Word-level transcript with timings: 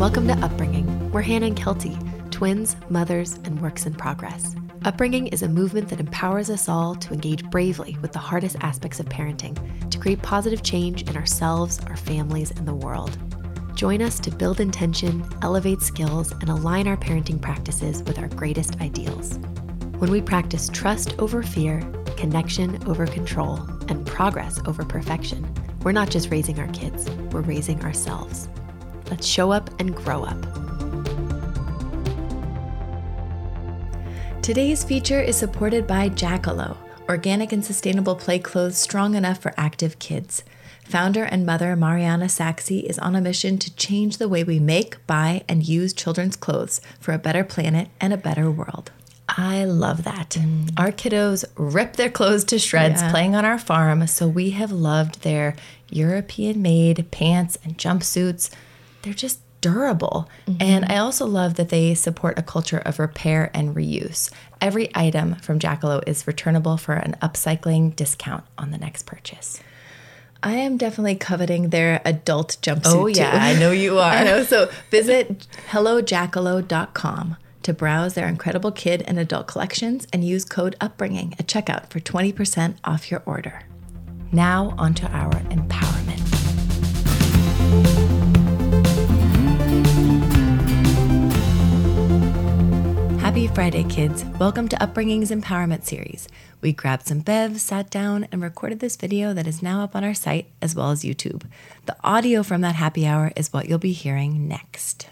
Welcome 0.00 0.28
to 0.28 0.32
Upbringing. 0.38 1.10
We're 1.12 1.20
Hannah 1.20 1.48
and 1.48 1.56
Kelty, 1.56 1.94
twins, 2.30 2.74
mothers, 2.88 3.34
and 3.44 3.60
works 3.60 3.84
in 3.84 3.92
progress. 3.92 4.56
Upbringing 4.86 5.26
is 5.26 5.42
a 5.42 5.48
movement 5.48 5.90
that 5.90 6.00
empowers 6.00 6.48
us 6.48 6.70
all 6.70 6.94
to 6.94 7.12
engage 7.12 7.44
bravely 7.50 7.98
with 8.00 8.12
the 8.12 8.18
hardest 8.18 8.56
aspects 8.62 8.98
of 8.98 9.04
parenting 9.10 9.90
to 9.90 9.98
create 9.98 10.22
positive 10.22 10.62
change 10.62 11.02
in 11.02 11.18
ourselves, 11.18 11.80
our 11.86 11.98
families, 11.98 12.50
and 12.50 12.66
the 12.66 12.74
world. 12.74 13.18
Join 13.76 14.00
us 14.00 14.18
to 14.20 14.30
build 14.30 14.58
intention, 14.58 15.22
elevate 15.42 15.82
skills, 15.82 16.32
and 16.32 16.48
align 16.48 16.88
our 16.88 16.96
parenting 16.96 17.38
practices 17.38 18.02
with 18.04 18.18
our 18.18 18.28
greatest 18.28 18.80
ideals. 18.80 19.36
When 19.98 20.10
we 20.10 20.22
practice 20.22 20.70
trust 20.70 21.14
over 21.18 21.42
fear, 21.42 21.82
connection 22.16 22.82
over 22.88 23.06
control, 23.06 23.56
and 23.88 24.06
progress 24.06 24.60
over 24.64 24.82
perfection, 24.82 25.46
we're 25.82 25.92
not 25.92 26.08
just 26.08 26.30
raising 26.30 26.58
our 26.58 26.68
kids, 26.68 27.06
we're 27.32 27.42
raising 27.42 27.84
ourselves. 27.84 28.48
Let's 29.10 29.26
show 29.26 29.50
up 29.50 29.68
and 29.80 29.94
grow 29.94 30.24
up. 30.24 30.40
Today's 34.42 34.84
feature 34.84 35.20
is 35.20 35.36
supported 35.36 35.86
by 35.86 36.08
Jackalo, 36.08 36.76
organic 37.08 37.52
and 37.52 37.64
sustainable 37.64 38.16
play 38.16 38.38
clothes 38.38 38.78
strong 38.78 39.14
enough 39.14 39.42
for 39.42 39.52
active 39.56 39.98
kids. 39.98 40.44
Founder 40.84 41.24
and 41.24 41.46
mother 41.46 41.76
Marianna 41.76 42.28
Sachse 42.28 42.70
is 42.70 42.98
on 42.98 43.14
a 43.14 43.20
mission 43.20 43.58
to 43.58 43.74
change 43.76 44.16
the 44.16 44.28
way 44.28 44.42
we 44.42 44.58
make, 44.58 45.06
buy, 45.06 45.44
and 45.48 45.68
use 45.68 45.92
children's 45.92 46.36
clothes 46.36 46.80
for 46.98 47.12
a 47.12 47.18
better 47.18 47.44
planet 47.44 47.88
and 48.00 48.12
a 48.12 48.16
better 48.16 48.50
world. 48.50 48.90
I 49.28 49.64
love 49.64 50.02
that. 50.04 50.30
Mm. 50.30 50.72
Our 50.76 50.90
kiddos 50.90 51.44
rip 51.56 51.94
their 51.94 52.10
clothes 52.10 52.42
to 52.44 52.58
shreds 52.58 53.02
yeah. 53.02 53.10
playing 53.10 53.36
on 53.36 53.44
our 53.44 53.58
farm, 53.58 54.06
so 54.08 54.26
we 54.26 54.50
have 54.50 54.72
loved 54.72 55.22
their 55.22 55.54
European 55.90 56.60
made 56.60 57.08
pants 57.12 57.56
and 57.64 57.78
jumpsuits. 57.78 58.50
They're 59.02 59.14
just 59.14 59.40
durable. 59.60 60.28
Mm-hmm. 60.46 60.62
And 60.62 60.84
I 60.86 60.98
also 60.98 61.26
love 61.26 61.54
that 61.54 61.68
they 61.68 61.94
support 61.94 62.38
a 62.38 62.42
culture 62.42 62.78
of 62.78 62.98
repair 62.98 63.50
and 63.54 63.74
reuse. 63.74 64.30
Every 64.60 64.90
item 64.94 65.36
from 65.36 65.58
Jackalo 65.58 66.02
is 66.06 66.26
returnable 66.26 66.76
for 66.76 66.94
an 66.94 67.16
upcycling 67.22 67.94
discount 67.94 68.44
on 68.58 68.70
the 68.70 68.78
next 68.78 69.06
purchase. 69.06 69.60
I 70.42 70.52
am 70.52 70.78
definitely 70.78 71.16
coveting 71.16 71.68
their 71.68 72.00
adult 72.04 72.56
jumpsuit. 72.62 72.82
Oh, 72.86 73.06
yeah. 73.06 73.32
I 73.34 73.58
know 73.58 73.72
you 73.72 73.98
are. 73.98 74.12
I 74.12 74.24
know. 74.24 74.42
So 74.42 74.70
visit 74.90 75.46
hellojackalo.com 75.70 77.36
to 77.62 77.74
browse 77.74 78.14
their 78.14 78.26
incredible 78.26 78.72
kid 78.72 79.02
and 79.06 79.18
adult 79.18 79.46
collections 79.46 80.06
and 80.12 80.24
use 80.24 80.46
code 80.46 80.76
UPBRINGING 80.80 81.34
at 81.38 81.46
checkout 81.46 81.90
for 81.90 82.00
20% 82.00 82.76
off 82.84 83.10
your 83.10 83.22
order. 83.26 83.64
Now, 84.32 84.74
onto 84.78 85.06
our 85.06 85.32
empowerment. 85.50 86.39
Happy 93.30 93.46
Friday, 93.46 93.84
kids. 93.84 94.24
Welcome 94.40 94.66
to 94.66 94.82
Upbringing's 94.82 95.30
Empowerment 95.30 95.84
Series. 95.84 96.26
We 96.60 96.72
grabbed 96.72 97.06
some 97.06 97.22
bevs, 97.22 97.60
sat 97.60 97.88
down, 97.88 98.26
and 98.32 98.42
recorded 98.42 98.80
this 98.80 98.96
video 98.96 99.32
that 99.34 99.46
is 99.46 99.62
now 99.62 99.84
up 99.84 99.94
on 99.94 100.02
our 100.02 100.14
site 100.14 100.48
as 100.60 100.74
well 100.74 100.90
as 100.90 101.04
YouTube. 101.04 101.44
The 101.86 101.94
audio 102.02 102.42
from 102.42 102.60
that 102.62 102.74
happy 102.74 103.06
hour 103.06 103.30
is 103.36 103.52
what 103.52 103.68
you'll 103.68 103.78
be 103.78 103.92
hearing 103.92 104.48
next. 104.48 105.06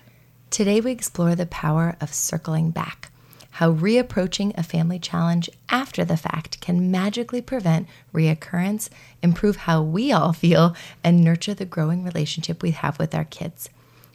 Today, 0.51 0.81
we 0.81 0.91
explore 0.91 1.37
the 1.37 1.47
power 1.47 1.95
of 2.01 2.13
circling 2.13 2.73
back, 2.73 3.13
how 3.53 3.73
reapproaching 3.73 4.53
a 4.59 4.65
family 4.65 4.99
challenge 4.99 5.49
after 5.69 6.05
the 6.05 6.17
fact 6.17 6.61
can 6.61 6.91
magically 6.91 7.41
prevent 7.41 7.87
reoccurrence, 8.13 8.89
improve 9.23 9.59
how 9.59 9.81
we 9.81 10.11
all 10.11 10.33
feel, 10.33 10.75
and 11.05 11.23
nurture 11.23 11.55
the 11.55 11.65
growing 11.65 12.03
relationship 12.03 12.65
we 12.65 12.73
have 12.73 12.99
with 12.99 13.15
our 13.15 13.27
kids. 13.27 13.71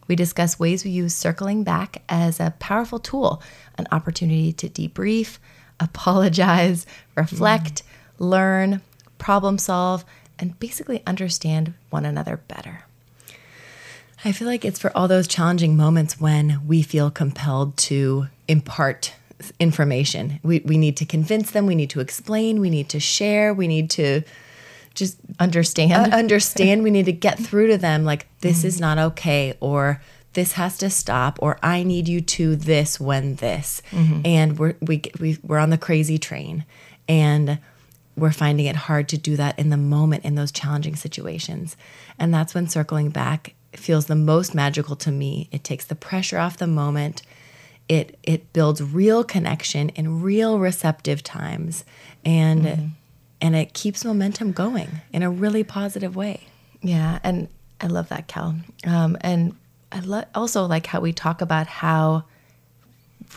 We 0.08 0.16
discuss 0.16 0.60
ways 0.60 0.84
we 0.84 0.92
use 0.92 1.16
circling 1.16 1.64
back 1.64 2.02
as 2.10 2.40
a 2.40 2.54
powerful 2.60 3.00
tool, 3.00 3.42
an 3.78 3.88
opportunity 3.92 4.54
to 4.54 4.70
debrief, 4.70 5.38
apologize, 5.80 6.86
reflect, 7.16 7.84
learn, 8.20 8.82
problem 9.18 9.58
solve, 9.58 10.06
and 10.40 10.60
basically 10.60 11.04
understand 11.06 11.74
one 11.90 12.06
another 12.06 12.38
better. 12.48 12.84
I 14.26 14.32
feel 14.32 14.48
like 14.48 14.64
it's 14.64 14.80
for 14.80 14.96
all 14.96 15.08
those 15.08 15.28
challenging 15.28 15.76
moments 15.76 16.20
when 16.20 16.66
we 16.66 16.82
feel 16.82 17.12
compelled 17.12 17.76
to 17.78 18.28
impart 18.48 19.14
information. 19.60 20.40
We, 20.44 20.60
we 20.60 20.78
need 20.78 20.96
to 20.98 21.06
convince 21.06 21.52
them, 21.52 21.66
we 21.66 21.76
need 21.76 21.90
to 21.92 22.00
explain, 22.00 22.62
we 22.62 22.70
need 22.70 22.88
to 22.90 23.00
share, 23.00 23.54
we 23.54 23.68
need 23.68 23.90
to 23.92 24.22
just 24.94 25.18
understand. 25.40 26.14
Uh, 26.14 26.16
understand. 26.16 26.84
we 26.84 26.92
need 26.92 27.06
to 27.06 27.14
get 27.14 27.40
through 27.40 27.68
to 27.68 27.78
them 27.78 28.06
like, 28.06 28.28
this 28.42 28.62
mm 28.62 28.66
is 28.66 28.80
not 28.80 28.98
okay, 28.98 29.56
or 29.60 30.02
this 30.34 30.54
has 30.54 30.78
to 30.80 30.90
stop, 30.90 31.38
or 31.42 31.60
I 31.62 31.84
need 31.84 32.08
you 32.08 32.22
to 32.22 32.56
this 32.56 33.00
when 33.00 33.36
this. 33.36 33.82
Mm-hmm. 33.92 34.22
And 34.26 34.60
we're, 34.60 34.76
we, 34.82 35.02
we, 35.20 35.38
we're 35.44 35.60
on 35.60 35.70
the 35.70 35.78
crazy 35.78 36.18
train. 36.18 36.66
And 37.08 37.60
we're 38.16 38.32
finding 38.32 38.66
it 38.68 38.76
hard 38.76 39.10
to 39.10 39.18
do 39.18 39.36
that 39.38 39.58
in 39.58 39.70
the 39.70 39.78
moment 39.78 40.26
in 40.26 40.36
those 40.36 40.52
challenging 40.52 40.96
situations. 40.96 41.76
And 42.20 42.34
that's 42.34 42.54
when 42.54 42.68
circling 42.68 43.10
back 43.10 43.56
feels 43.74 44.06
the 44.06 44.16
most 44.16 44.54
magical 44.54 44.96
to 44.98 45.12
me. 45.12 45.50
It 45.52 45.64
takes 45.64 45.86
the 45.86 45.96
pressure 45.96 46.38
off 46.38 46.58
the 46.58 46.68
moment. 46.68 47.24
It 47.90 48.18
it 48.24 48.54
builds 48.54 48.82
real 48.82 49.24
connection 49.24 49.90
in 49.90 50.22
real 50.22 50.60
receptive 50.60 51.24
times 51.24 51.84
and 52.24 52.64
mm-hmm. 52.64 52.86
And 53.44 53.58
it 53.58 53.74
keeps 53.74 54.06
momentum 54.06 54.54
going 54.54 54.90
in 55.12 55.22
a 55.22 55.30
really 55.30 55.66
positive 55.66 56.16
way. 56.16 56.48
Yeah, 56.82 57.20
and 57.24 57.50
I 57.82 57.88
love 57.88 58.08
that, 58.08 58.28
Cal. 58.28 58.56
Um, 58.88 59.18
and 59.20 59.56
I 59.92 60.00
lo- 60.00 60.24
also 60.34 60.66
like 60.66 60.88
how 60.88 61.02
we 61.02 61.12
talk 61.12 61.42
about 61.42 61.68
how 61.68 62.24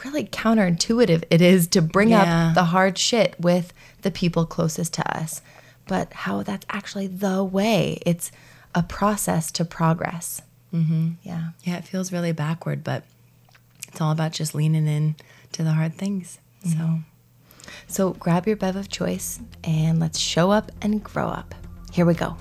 really 0.04 0.24
counterintuitive 0.24 1.24
it 1.30 1.42
is 1.42 1.66
to 1.68 1.82
bring 1.82 2.10
yeah. 2.10 2.48
up 2.48 2.54
the 2.54 2.64
hard 2.64 2.96
shit 2.96 3.34
with 3.40 3.72
the 4.02 4.12
people 4.12 4.46
closest 4.46 4.94
to 4.94 5.18
us, 5.18 5.42
but 5.88 6.12
how 6.12 6.44
that's 6.44 6.66
actually 6.70 7.08
the 7.08 7.42
way. 7.42 7.98
It's 8.06 8.30
a 8.76 8.84
process 8.84 9.50
to 9.52 9.64
progress. 9.64 10.40
Mm-hmm. 10.72 11.12
Yeah. 11.24 11.48
Yeah, 11.64 11.78
it 11.78 11.84
feels 11.84 12.12
really 12.12 12.32
backward, 12.32 12.84
but 12.84 13.02
it's 13.88 14.00
all 14.00 14.12
about 14.12 14.32
just 14.32 14.54
leaning 14.54 14.86
in 14.86 15.16
to 15.52 15.64
the 15.64 15.72
hard 15.72 15.94
things. 15.96 16.38
Mm-hmm. 16.64 16.78
So, 16.78 17.00
so 17.86 18.12
grab 18.14 18.46
your 18.46 18.56
bev 18.56 18.76
of 18.76 18.88
choice 18.88 19.40
and 19.64 20.00
let's 20.00 20.18
show 20.18 20.50
up 20.50 20.72
and 20.82 21.02
grow 21.02 21.28
up. 21.28 21.54
Here 21.92 22.06
we 22.06 22.14
go. 22.14 22.36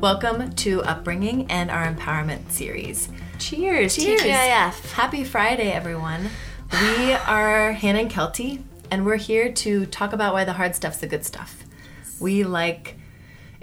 Welcome 0.00 0.52
to 0.52 0.82
Upbringing 0.82 1.50
and 1.50 1.70
our 1.70 1.86
Empowerment 1.86 2.50
series. 2.50 3.08
Cheers. 3.38 3.96
Cheers. 3.96 4.20
TGIF. 4.20 4.92
Happy 4.92 5.24
Friday, 5.24 5.72
everyone. 5.72 6.28
We 6.72 7.12
are 7.26 7.72
Hannah 7.72 8.00
and 8.00 8.10
Kelty, 8.10 8.62
and 8.90 9.06
we're 9.06 9.16
here 9.16 9.52
to 9.52 9.86
talk 9.86 10.12
about 10.12 10.34
why 10.34 10.44
the 10.44 10.52
hard 10.52 10.74
stuff's 10.74 10.98
the 10.98 11.06
good 11.06 11.24
stuff 11.24 11.62
we 12.20 12.44
like 12.44 12.96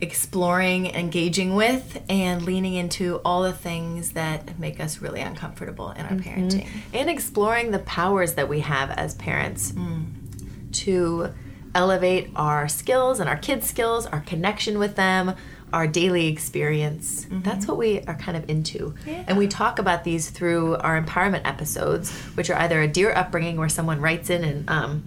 exploring, 0.03 0.87
engaging 0.87 1.55
with, 1.55 2.03
and 2.09 2.43
leaning 2.43 2.75
into 2.75 3.21
all 3.25 3.41
the 3.41 3.53
things 3.53 4.11
that 4.11 4.59
make 4.59 4.79
us 4.79 5.01
really 5.01 5.21
uncomfortable 5.21 5.91
in 5.91 6.05
our 6.05 6.11
mm-hmm. 6.11 6.29
parenting. 6.29 6.67
And 6.93 7.09
exploring 7.09 7.71
the 7.71 7.79
powers 7.79 8.33
that 8.33 8.49
we 8.49 8.59
have 8.59 8.91
as 8.91 9.15
parents 9.15 9.71
mm. 9.71 10.05
to 10.83 11.33
elevate 11.73 12.29
our 12.35 12.67
skills 12.67 13.19
and 13.19 13.29
our 13.29 13.37
kids' 13.37 13.65
skills, 13.67 14.05
our 14.05 14.19
connection 14.19 14.77
with 14.77 14.95
them, 14.95 15.35
our 15.71 15.87
daily 15.87 16.27
experience. 16.27 17.25
Mm-hmm. 17.25 17.41
That's 17.41 17.65
what 17.65 17.77
we 17.77 18.01
are 18.01 18.15
kind 18.15 18.37
of 18.37 18.47
into. 18.49 18.93
Yeah. 19.07 19.23
And 19.25 19.37
we 19.37 19.47
talk 19.47 19.79
about 19.79 20.03
these 20.03 20.29
through 20.29 20.75
our 20.77 21.01
empowerment 21.01 21.41
episodes, 21.45 22.11
which 22.35 22.49
are 22.49 22.59
either 22.59 22.81
a 22.81 22.87
dear 22.87 23.11
upbringing 23.13 23.57
where 23.57 23.69
someone 23.69 23.99
writes 23.99 24.29
in 24.29 24.43
and 24.43 24.69
um, 24.69 25.03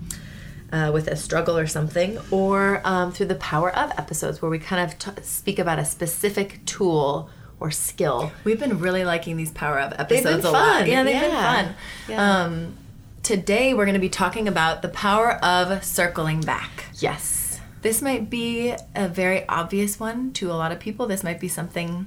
uh, 0.73 0.91
with 0.93 1.09
a 1.09 1.17
struggle 1.17 1.57
or 1.57 1.67
something, 1.67 2.19
or 2.31 2.81
um, 2.85 3.13
through 3.13 3.27
the 3.27 3.37
Power 3.37 3.75
of 3.77 3.91
episodes 3.99 4.43
where 4.43 4.51
we 4.51 4.59
kind 4.59 4.91
of 4.91 4.99
t- 4.99 5.23
speak 5.23 5.59
about 5.59 5.79
a 5.79 5.85
specific 5.85 6.65
tool 6.65 7.31
or 7.61 7.71
skill. 7.71 8.33
We've 8.45 8.61
been 8.61 8.79
really 8.81 9.05
liking 9.05 9.37
these 9.37 9.51
Power 9.51 9.79
of 9.79 9.93
episodes 9.93 10.25
they've 10.25 10.37
been 10.37 10.41
a 10.41 10.43
fun. 10.43 10.53
lot. 10.53 10.89
Yeah, 10.89 11.03
they've 11.05 11.15
yeah. 11.15 11.23
been 11.23 11.67
fun. 11.67 11.75
Yeah. 12.09 12.43
Um, 12.45 12.77
today 13.23 13.75
we're 13.75 13.87
going 13.87 13.95
to 13.95 14.01
be 14.01 14.09
talking 14.09 14.47
about 14.47 14.83
the 14.83 14.89
power 14.89 15.33
of 15.45 15.83
circling 15.83 16.41
back. 16.43 16.87
Yes. 16.99 17.61
This 17.83 18.03
might 18.03 18.29
be 18.31 18.75
a 18.95 19.09
very 19.09 19.47
obvious 19.49 19.99
one 20.01 20.33
to 20.35 20.51
a 20.51 20.55
lot 20.55 20.73
of 20.73 20.81
people. 20.81 21.07
This 21.07 21.23
might 21.23 21.41
be 21.41 21.49
something 21.49 22.07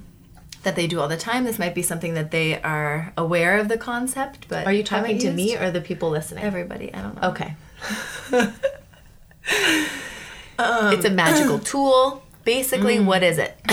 that 0.62 0.76
they 0.76 0.86
do 0.86 1.00
all 1.00 1.08
the 1.08 1.16
time. 1.16 1.44
This 1.44 1.58
might 1.58 1.74
be 1.74 1.82
something 1.82 2.14
that 2.14 2.30
they 2.30 2.60
are 2.62 3.12
aware 3.16 3.58
of 3.58 3.68
the 3.68 3.78
concept, 3.78 4.46
but 4.48 4.66
are 4.66 4.72
you 4.72 4.82
talking 4.82 5.18
to 5.18 5.32
me 5.32 5.56
or 5.56 5.70
the 5.70 5.80
people 5.80 6.10
listening? 6.10 6.44
Everybody. 6.44 6.92
I 6.92 7.02
don't 7.02 7.20
know. 7.20 7.30
Okay. 7.30 7.54
Um, 10.58 10.92
it's 10.92 11.04
a 11.04 11.10
magical 11.10 11.58
tool. 11.72 12.22
Basically, 12.44 12.96
mm. 12.96 13.04
what 13.04 13.22
is 13.22 13.38
it? 13.38 13.56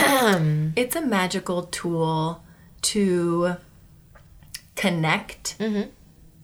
it's 0.76 0.96
a 0.96 1.02
magical 1.02 1.64
tool 1.64 2.44
to 2.84 3.56
connect 4.76 5.58
mm-hmm. 5.58 5.90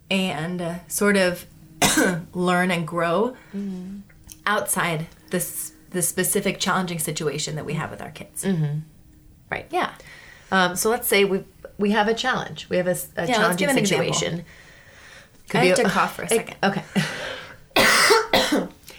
and 0.10 0.62
uh, 0.62 0.76
sort 0.88 1.18
of 1.18 1.46
learn 2.34 2.72
and 2.72 2.88
grow 2.88 3.36
mm-hmm. 3.54 4.00
outside 4.46 5.08
this 5.30 5.74
the 5.92 6.02
specific 6.02 6.60
challenging 6.60 7.00
situation 7.00 7.56
that 7.56 7.66
we 7.66 7.74
have 7.74 7.92
with 7.92 8.02
our 8.02 8.12
kids. 8.12 8.44
Mm-hmm. 8.44 8.80
Right. 9.50 9.68
Yeah. 9.70 9.94
Um, 10.52 10.76
so 10.76 10.90
let's 10.90 11.08
say 11.08 11.24
we 11.24 11.44
we 11.78 11.92
have 11.92 12.08
a 12.08 12.14
challenge. 12.14 12.68
We 12.70 12.78
have 12.78 12.88
a 12.88 12.96
Yeah, 12.96 12.98
let's 13.16 13.56
give 13.56 13.70
challenging 13.70 13.86
situation. 13.86 14.46
I 15.54 15.66
have 15.66 15.78
be 15.78 15.84
to 15.84 15.90
cough 15.90 16.16
for 16.16 16.24
a 16.24 16.26
it- 16.32 16.32
second. 16.32 16.58
okay. 16.64 16.84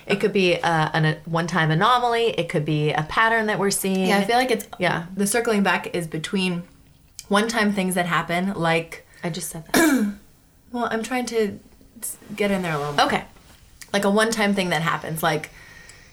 it 0.06 0.21
could 0.21 0.33
be 0.33 0.56
an, 0.56 1.05
a 1.05 1.19
one-time 1.25 1.71
anomaly. 1.71 2.31
It 2.39 2.49
could 2.49 2.65
be 2.65 2.93
a 2.93 3.03
pattern 3.05 3.47
that 3.47 3.59
we're 3.59 3.71
seeing. 3.71 4.09
Yeah, 4.09 4.19
I 4.19 4.25
feel 4.25 4.37
like 4.37 4.51
it's 4.51 4.67
Yeah. 4.79 5.06
The 5.15 5.27
circling 5.27 5.62
back 5.62 5.95
is 5.95 6.06
between 6.06 6.62
one-time 7.29 7.73
things 7.73 7.95
that 7.95 8.06
happen, 8.06 8.55
like 8.55 9.06
I 9.23 9.31
just 9.31 9.51
said 9.51 9.65
that. 9.73 10.15
well, 10.73 10.89
I'm 10.91 11.03
trying 11.03 11.27
to 11.27 11.59
get 12.37 12.51
in 12.51 12.62
there 12.62 12.75
a 12.75 12.79
little. 12.79 12.93
More. 12.93 13.06
okay. 13.06 13.25
Like 13.93 14.05
a 14.05 14.11
one-time 14.11 14.55
thing 14.55 14.71
that 14.71 14.83
happens, 14.83 15.23
like 15.23 15.51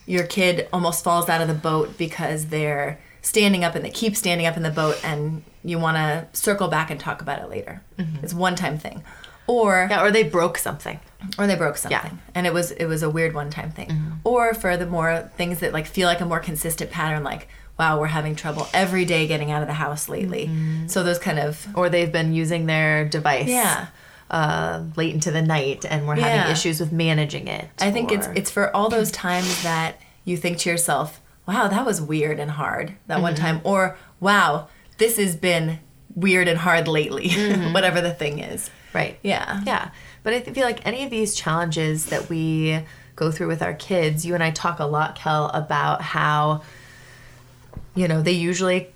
your 0.05 0.23
kid 0.25 0.67
almost 0.71 1.03
falls 1.03 1.29
out 1.29 1.41
of 1.41 1.47
the 1.47 1.53
boat 1.53 1.97
because 1.97 2.47
they're 2.47 2.99
standing 3.21 3.63
up 3.63 3.75
and 3.75 3.83
they 3.83 3.89
keep 3.89 4.15
standing 4.15 4.47
up 4.47 4.57
in 4.57 4.63
the 4.63 4.71
boat, 4.71 4.99
and 5.03 5.43
you 5.63 5.77
want 5.77 5.97
to 5.97 6.27
circle 6.39 6.67
back 6.67 6.89
and 6.89 6.99
talk 6.99 7.21
about 7.21 7.41
it 7.41 7.49
later. 7.49 7.81
Mm-hmm. 7.97 8.23
It's 8.23 8.33
one-time 8.33 8.77
thing, 8.77 9.03
or 9.47 9.87
Yeah, 9.89 10.03
or 10.03 10.11
they 10.11 10.23
broke 10.23 10.57
something. 10.57 10.99
or 11.37 11.47
they 11.47 11.55
broke 11.55 11.77
something 11.77 11.97
Yeah. 11.99 12.07
Mm-hmm. 12.09 12.31
and 12.35 12.47
it 12.47 12.53
was 12.53 12.71
it 12.71 12.85
was 12.85 13.03
a 13.03 13.09
weird 13.09 13.33
one 13.35 13.49
time 13.49 13.71
thing 13.71 13.89
or 14.23 14.53
for 14.53 14.75
the 14.77 14.85
more 14.87 15.29
things 15.37 15.59
that 15.59 15.71
like 15.73 15.85
feel 15.87 16.07
like 16.07 16.21
a 16.21 16.25
more 16.25 16.39
consistent 16.39 16.89
pattern 16.91 17.23
like 17.23 17.47
wow 17.77 17.99
we're 17.99 18.07
having 18.07 18.35
trouble 18.35 18.67
every 18.73 19.05
day 19.05 19.27
getting 19.27 19.51
out 19.51 19.61
of 19.61 19.67
the 19.67 19.73
house 19.75 20.09
lately 20.09 20.47
Mm-hmm. 20.47 20.87
so 20.87 21.03
those 21.03 21.19
kind 21.19 21.39
of 21.39 21.67
Or 21.75 21.89
they've 21.89 22.11
been 22.11 22.33
using 22.33 22.65
their 22.65 23.05
device. 23.07 23.47
Yeah. 23.49 23.87
Uh, 24.29 24.83
late 24.95 25.13
into 25.13 25.29
the 25.29 25.41
night, 25.41 25.83
and 25.83 26.07
we're 26.07 26.15
Yeah. 26.15 26.27
having 26.29 26.51
issues 26.53 26.79
with 26.79 26.91
managing 26.93 27.47
it. 27.49 27.67
i 27.79 27.91
think 27.91 28.11
it's 28.13 28.27
or- 28.27 28.33
it's 28.33 28.49
for 28.49 28.73
all 28.75 28.87
those 28.89 29.11
times 29.11 29.61
that 29.63 29.99
you 30.23 30.37
think 30.37 30.57
to 30.59 30.69
yourself 30.69 31.19
wow 31.45 31.67
that 31.67 31.85
was 31.85 31.99
weird 32.01 32.39
and 32.39 32.51
hard 32.51 32.93
that 33.07 33.21
one 33.21 33.33
Mm-hmm. 33.35 33.43
time 33.45 33.61
or 33.65 33.97
wow 34.21 34.67
this 34.99 35.17
has 35.17 35.35
been 35.35 35.79
weird 36.15 36.47
and 36.47 36.59
hard 36.59 36.87
lately 36.87 37.29
whatever 37.73 37.99
the 37.99 38.13
thing 38.13 38.39
is 38.39 38.69
Right. 38.93 39.17
Yeah. 39.23 39.61
Yeah. 39.65 39.91
But 40.23 40.33
I 40.33 40.41
feel 40.41 40.65
like 40.65 40.85
any 40.85 41.03
of 41.03 41.09
these 41.09 41.35
challenges 41.35 42.07
that 42.07 42.29
we 42.29 42.83
go 43.15 43.31
through 43.31 43.47
with 43.47 43.61
our 43.61 43.73
kids, 43.73 44.25
you 44.25 44.33
and 44.33 44.43
I 44.43 44.51
talk 44.51 44.79
a 44.79 44.85
lot, 44.85 45.15
Kel, 45.15 45.47
about 45.47 46.01
how, 46.01 46.63
you 47.95 48.07
know, 48.07 48.21
they 48.21 48.31
usually 48.31 48.89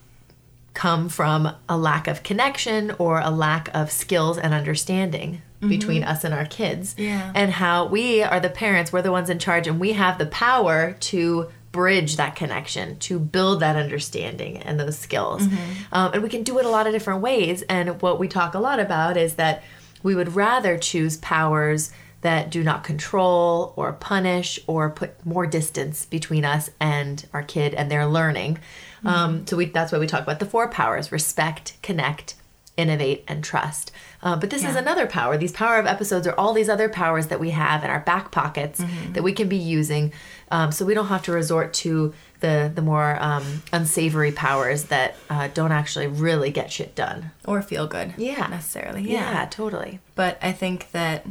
come 0.73 1.07
from 1.07 1.55
a 1.69 1.77
lack 1.77 2.07
of 2.07 2.23
connection 2.23 2.91
or 2.99 3.21
a 3.21 3.29
lack 3.29 3.69
of 3.73 3.91
skills 3.91 4.37
and 4.37 4.53
understanding 4.53 5.41
between 5.67 6.03
us 6.03 6.23
and 6.23 6.31
our 6.31 6.45
kids. 6.45 6.93
Yeah. 6.95 7.31
And 7.33 7.49
how 7.49 7.87
we 7.87 8.21
are 8.21 8.39
the 8.39 8.51
parents, 8.51 8.93
we're 8.93 9.01
the 9.01 9.11
ones 9.11 9.31
in 9.31 9.39
charge, 9.39 9.67
and 9.67 9.79
we 9.79 9.93
have 9.93 10.19
the 10.19 10.27
power 10.27 10.95
to 10.99 11.49
bridge 11.71 12.17
that 12.17 12.35
connection, 12.35 12.99
to 12.99 13.17
build 13.17 13.61
that 13.61 13.75
understanding 13.75 14.57
and 14.57 14.79
those 14.79 14.97
skills. 14.97 15.43
Um, 15.91 16.13
and 16.13 16.21
we 16.21 16.29
can 16.29 16.43
do 16.43 16.59
it 16.59 16.65
a 16.65 16.69
lot 16.69 16.85
of 16.85 16.93
different 16.93 17.21
ways. 17.21 17.63
And 17.63 18.01
what 18.01 18.19
we 18.19 18.27
talk 18.27 18.53
a 18.53 18.59
lot 18.59 18.79
about 18.79 19.17
is 19.17 19.35
that 19.35 19.63
we 20.05 20.13
would 20.13 20.35
rather 20.35 20.77
choose 20.77 21.17
powers 21.17 21.91
that 22.21 22.51
do 22.51 22.63
not 22.63 22.83
control 22.83 23.73
or 23.75 23.91
punish 23.91 24.59
or 24.67 24.91
put 24.91 25.25
more 25.25 25.47
distance 25.47 26.05
between 26.05 26.45
us 26.45 26.69
and 26.79 27.27
our 27.33 27.41
kid 27.41 27.73
and 27.73 27.89
their 27.89 28.05
learning. 28.05 28.59
Um, 29.03 29.45
so 29.47 29.57
we, 29.57 29.65
that's 29.65 29.91
why 29.91 29.97
we 29.97 30.05
talk 30.05 30.21
about 30.21 30.39
the 30.39 30.45
four 30.45 30.69
powers 30.69 31.11
respect, 31.11 31.77
connect, 31.81 32.35
innovate, 32.77 33.23
and 33.27 33.43
trust. 33.43 33.91
Uh, 34.21 34.35
but 34.35 34.49
this 34.51 34.63
is 34.63 34.75
another 34.75 35.07
power. 35.07 35.37
These 35.37 35.53
power 35.53 35.79
of 35.79 35.87
episodes 35.87 36.27
are 36.27 36.37
all 36.37 36.53
these 36.53 36.69
other 36.69 36.89
powers 36.89 37.27
that 37.27 37.39
we 37.39 37.51
have 37.51 37.83
in 37.83 37.89
our 37.89 38.01
back 38.01 38.31
pockets 38.31 38.81
that 39.13 39.23
we 39.23 39.33
can 39.33 39.47
be 39.47 39.57
using 39.57 40.13
um, 40.51 40.71
so 40.71 40.85
we 40.85 40.93
don't 40.93 41.07
have 41.07 41.23
to 41.23 41.31
resort 41.31 41.73
to 41.73 42.13
the, 42.45 42.71
the 42.73 42.81
more 42.81 43.17
um, 43.21 43.63
unsavory 43.73 44.31
powers 44.31 44.85
that 44.85 45.15
uh, 45.29 45.47
don't 45.53 45.71
actually 45.71 46.07
really 46.07 46.51
get 46.51 46.71
shit 46.71 46.93
done. 46.95 47.31
or 47.45 47.61
feel 47.61 47.87
good 47.87 48.13
Yeah. 48.17 48.47
necessarily 48.47 49.01
Yeah, 49.11 49.45
totally. 49.49 49.99
but 50.15 50.37
I 50.41 50.51
think 50.51 50.91
that 50.91 51.25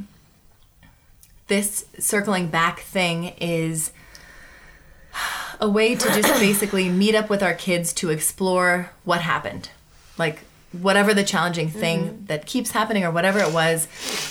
this 1.47 1.85
circling 1.99 2.49
back 2.49 2.81
thing 2.81 3.35
is 3.41 3.93
a 5.61 5.69
way 5.69 5.95
to 5.95 6.09
just 6.09 6.33
basically 6.41 6.89
meet 6.89 7.15
up 7.15 7.29
with 7.31 7.43
our 7.43 7.55
kids 7.55 7.93
to 7.95 8.11
explore 8.11 8.91
what 9.05 9.21
happened. 9.21 9.71
Like, 10.19 10.41
whatever 10.73 11.15
the 11.15 11.23
challenging 11.23 11.69
thing 11.71 12.25
that 12.27 12.47
keeps 12.47 12.73
happening 12.73 13.05
or 13.05 13.11
whatever 13.13 13.39
it 13.39 13.53
was, 13.53 13.87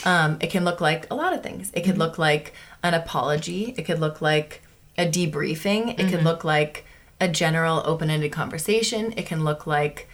um, 0.06 0.38
it 0.42 0.50
can 0.50 0.66
look 0.66 0.82
like 0.82 1.10
a 1.10 1.16
lot 1.16 1.32
of 1.34 1.42
things. 1.42 1.72
It 1.74 1.82
could 1.86 1.98
look 1.98 2.18
like 2.18 2.54
an 2.84 2.94
apology, 2.94 3.74
it 3.78 3.84
could 3.84 4.00
look 4.00 4.22
like 4.22 4.62
a 4.98 5.06
debriefing, 5.08 6.00
it 6.00 6.10
can 6.10 6.24
look 6.24 6.44
like 6.44 6.86
a 7.20 7.28
general 7.28 7.82
open 7.86 8.10
ended 8.10 8.32
conversation, 8.32 9.14
it 9.18 9.26
can 9.26 9.44
look 9.44 9.66
like 9.66 10.08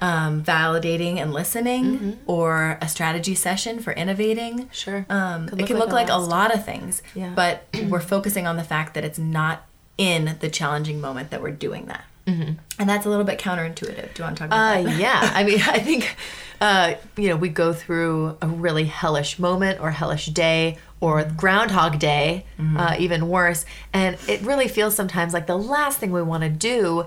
um, 0.00 0.42
validating 0.44 1.16
and 1.16 1.32
listening 1.32 2.18
or 2.26 2.78
a 2.80 2.88
strategy 2.88 3.34
session 3.34 3.80
for 3.80 3.92
innovating. 3.94 4.68
Sure. 4.72 5.04
Um, 5.08 5.48
it 5.48 5.66
can 5.66 5.76
like 5.76 5.86
look 5.86 5.90
a 5.90 5.94
like 5.94 6.08
a 6.08 6.16
lot 6.16 6.54
of 6.54 6.64
things, 6.64 7.02
Yeah. 7.14 7.32
but 7.34 7.64
we're 7.88 8.00
focusing 8.00 8.46
on 8.46 8.56
the 8.56 8.64
fact 8.64 8.94
that 8.94 9.04
it's 9.04 9.18
not 9.18 9.66
in 9.96 10.36
the 10.40 10.48
challenging 10.48 11.00
moment 11.00 11.30
that 11.30 11.42
we're 11.42 11.50
doing 11.50 11.86
that. 11.86 12.04
Mm-hmm. 12.28 12.52
And 12.78 12.88
that's 12.88 13.06
a 13.06 13.08
little 13.08 13.24
bit 13.24 13.38
counterintuitive. 13.38 14.14
Do 14.14 14.18
you 14.18 14.24
want 14.24 14.36
to 14.36 14.40
talk 14.42 14.46
about 14.48 14.78
Uh, 14.78 14.82
that? 14.82 14.98
yeah, 14.98 15.30
I 15.34 15.44
mean, 15.44 15.60
I 15.66 15.78
think, 15.78 16.14
uh, 16.60 16.94
you 17.16 17.28
know, 17.28 17.36
we 17.36 17.48
go 17.48 17.72
through 17.72 18.36
a 18.42 18.46
really 18.46 18.84
hellish 18.84 19.38
moment 19.38 19.80
or 19.80 19.90
hellish 19.90 20.26
day 20.26 20.76
or 21.00 21.24
Groundhog 21.24 21.98
Day, 21.98 22.44
uh, 22.76 22.96
even 22.98 23.28
worse. 23.28 23.64
And 23.92 24.16
it 24.28 24.40
really 24.42 24.68
feels 24.68 24.94
sometimes 24.96 25.32
like 25.32 25.46
the 25.46 25.56
last 25.56 25.98
thing 26.00 26.10
we 26.12 26.22
want 26.22 26.42
to 26.42 26.48
do 26.50 27.06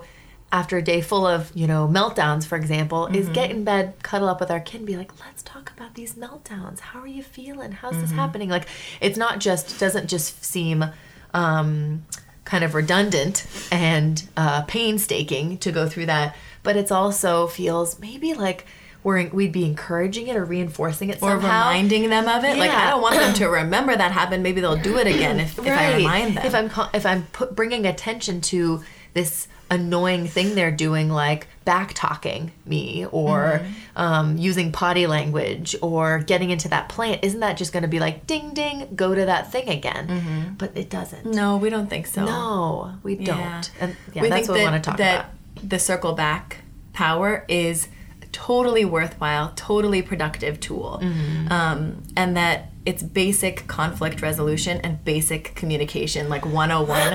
after 0.50 0.76
a 0.78 0.82
day 0.82 1.00
full 1.00 1.26
of, 1.26 1.50
you 1.54 1.66
know, 1.66 1.86
meltdowns, 1.88 2.44
for 2.46 2.56
example, 2.56 3.06
is 3.06 3.28
get 3.30 3.50
in 3.50 3.64
bed, 3.64 3.94
cuddle 4.02 4.28
up 4.28 4.40
with 4.40 4.50
our 4.50 4.60
kid 4.60 4.78
and 4.78 4.86
be 4.86 4.96
like, 4.96 5.18
let's 5.20 5.42
talk 5.42 5.70
about 5.76 5.94
these 5.94 6.14
meltdowns. 6.14 6.80
How 6.80 7.00
are 7.00 7.06
you 7.06 7.22
feeling? 7.22 7.72
How's 7.72 7.98
this 8.00 8.10
happening? 8.12 8.48
Like, 8.50 8.66
it's 9.00 9.16
not 9.16 9.38
just, 9.40 9.78
doesn't 9.80 10.08
just 10.08 10.44
seem, 10.44 10.84
um, 11.32 12.04
kind 12.44 12.64
of 12.64 12.74
redundant 12.74 13.46
and 13.70 14.28
uh, 14.36 14.62
painstaking 14.62 15.58
to 15.58 15.72
go 15.72 15.88
through 15.88 16.06
that, 16.06 16.36
but 16.62 16.76
it's 16.76 16.90
also 16.90 17.46
feels 17.46 17.98
maybe 17.98 18.34
like 18.34 18.66
we're 19.04 19.28
we'd 19.30 19.52
be 19.52 19.64
encouraging 19.64 20.28
it 20.28 20.36
or 20.36 20.44
reinforcing 20.44 21.10
it 21.10 21.22
Or 21.22 21.36
reminding 21.36 22.08
them 22.08 22.28
of 22.28 22.44
it. 22.44 22.56
Like 22.56 22.70
I 22.70 22.90
don't 22.90 23.02
want 23.02 23.16
them 23.16 23.34
to 23.34 23.46
remember 23.48 23.96
that 23.96 24.12
happened. 24.12 24.42
Maybe 24.42 24.60
they'll 24.60 24.76
do 24.76 24.98
it 24.98 25.06
again 25.06 25.40
if, 25.40 25.58
if 25.58 25.66
I 25.66 25.96
remind 25.96 26.36
them. 26.36 26.46
If 26.46 26.54
I'm 26.54 26.70
if 26.94 27.04
I'm 27.04 27.24
put, 27.32 27.56
bringing 27.56 27.86
attention 27.86 28.40
to 28.42 28.82
this 29.14 29.48
annoying 29.72 30.26
thing 30.28 30.54
they're 30.54 30.70
doing, 30.70 31.08
like 31.08 31.48
back 31.64 31.92
talking 31.94 32.52
me 32.66 33.06
or 33.10 33.60
Mm-hmm. 33.62 33.72
um, 34.00 34.38
using 34.38 34.70
potty 34.72 35.06
language 35.06 35.74
or 35.82 36.18
getting 36.20 36.50
into 36.50 36.68
that 36.68 36.88
plant, 36.88 37.24
isn't 37.24 37.40
that 37.40 37.56
just 37.56 37.72
going 37.72 37.82
to 37.82 37.88
be 37.88 37.98
like 38.00 38.26
ding 38.26 38.52
ding, 38.54 38.88
go 38.94 39.14
to 39.14 39.24
that 39.26 39.50
thing 39.50 39.68
again? 39.68 40.54
But 40.58 40.76
it 40.76 40.90
doesn't. 40.90 41.20
Mm-hmm. 41.24 41.30
no, 41.32 41.56
we 41.56 41.70
don't 41.70 41.88
think 41.88 42.06
so. 42.06 42.24
No, 42.24 42.94
we 43.02 43.14
don't. 43.16 43.38
Yeah. 43.38 43.62
And 43.80 43.96
yeah, 44.14 44.22
we 44.22 44.28
that's 44.28 44.48
what 44.48 44.54
that, 44.54 44.60
we 44.60 44.70
want 44.70 44.84
to 44.84 44.90
talk 44.90 44.98
that 44.98 45.20
about. 45.54 45.68
the 45.70 45.78
circle 45.78 46.12
back 46.12 46.58
power 46.92 47.44
is 47.48 47.88
totally 48.32 48.84
worthwhile, 48.84 49.52
totally 49.56 50.02
productive 50.02 50.58
tool, 50.60 51.00
Mm-hmm. 51.02 51.52
um, 51.52 52.02
and 52.16 52.36
that 52.36 52.70
it's 52.84 53.02
basic 53.02 53.66
conflict 53.66 54.22
resolution 54.22 54.80
and 54.82 55.04
basic 55.04 55.54
communication, 55.54 56.28
like 56.28 56.44
101. 56.44 57.12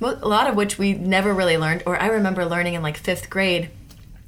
A 0.22 0.28
lot 0.28 0.48
of 0.48 0.54
which 0.56 0.78
we 0.78 0.94
never 0.94 1.32
really 1.32 1.56
learned, 1.56 1.82
or 1.86 2.00
I 2.00 2.06
remember 2.08 2.44
learning 2.44 2.74
in 2.74 2.82
like 2.82 2.96
fifth 2.96 3.30
grade. 3.30 3.70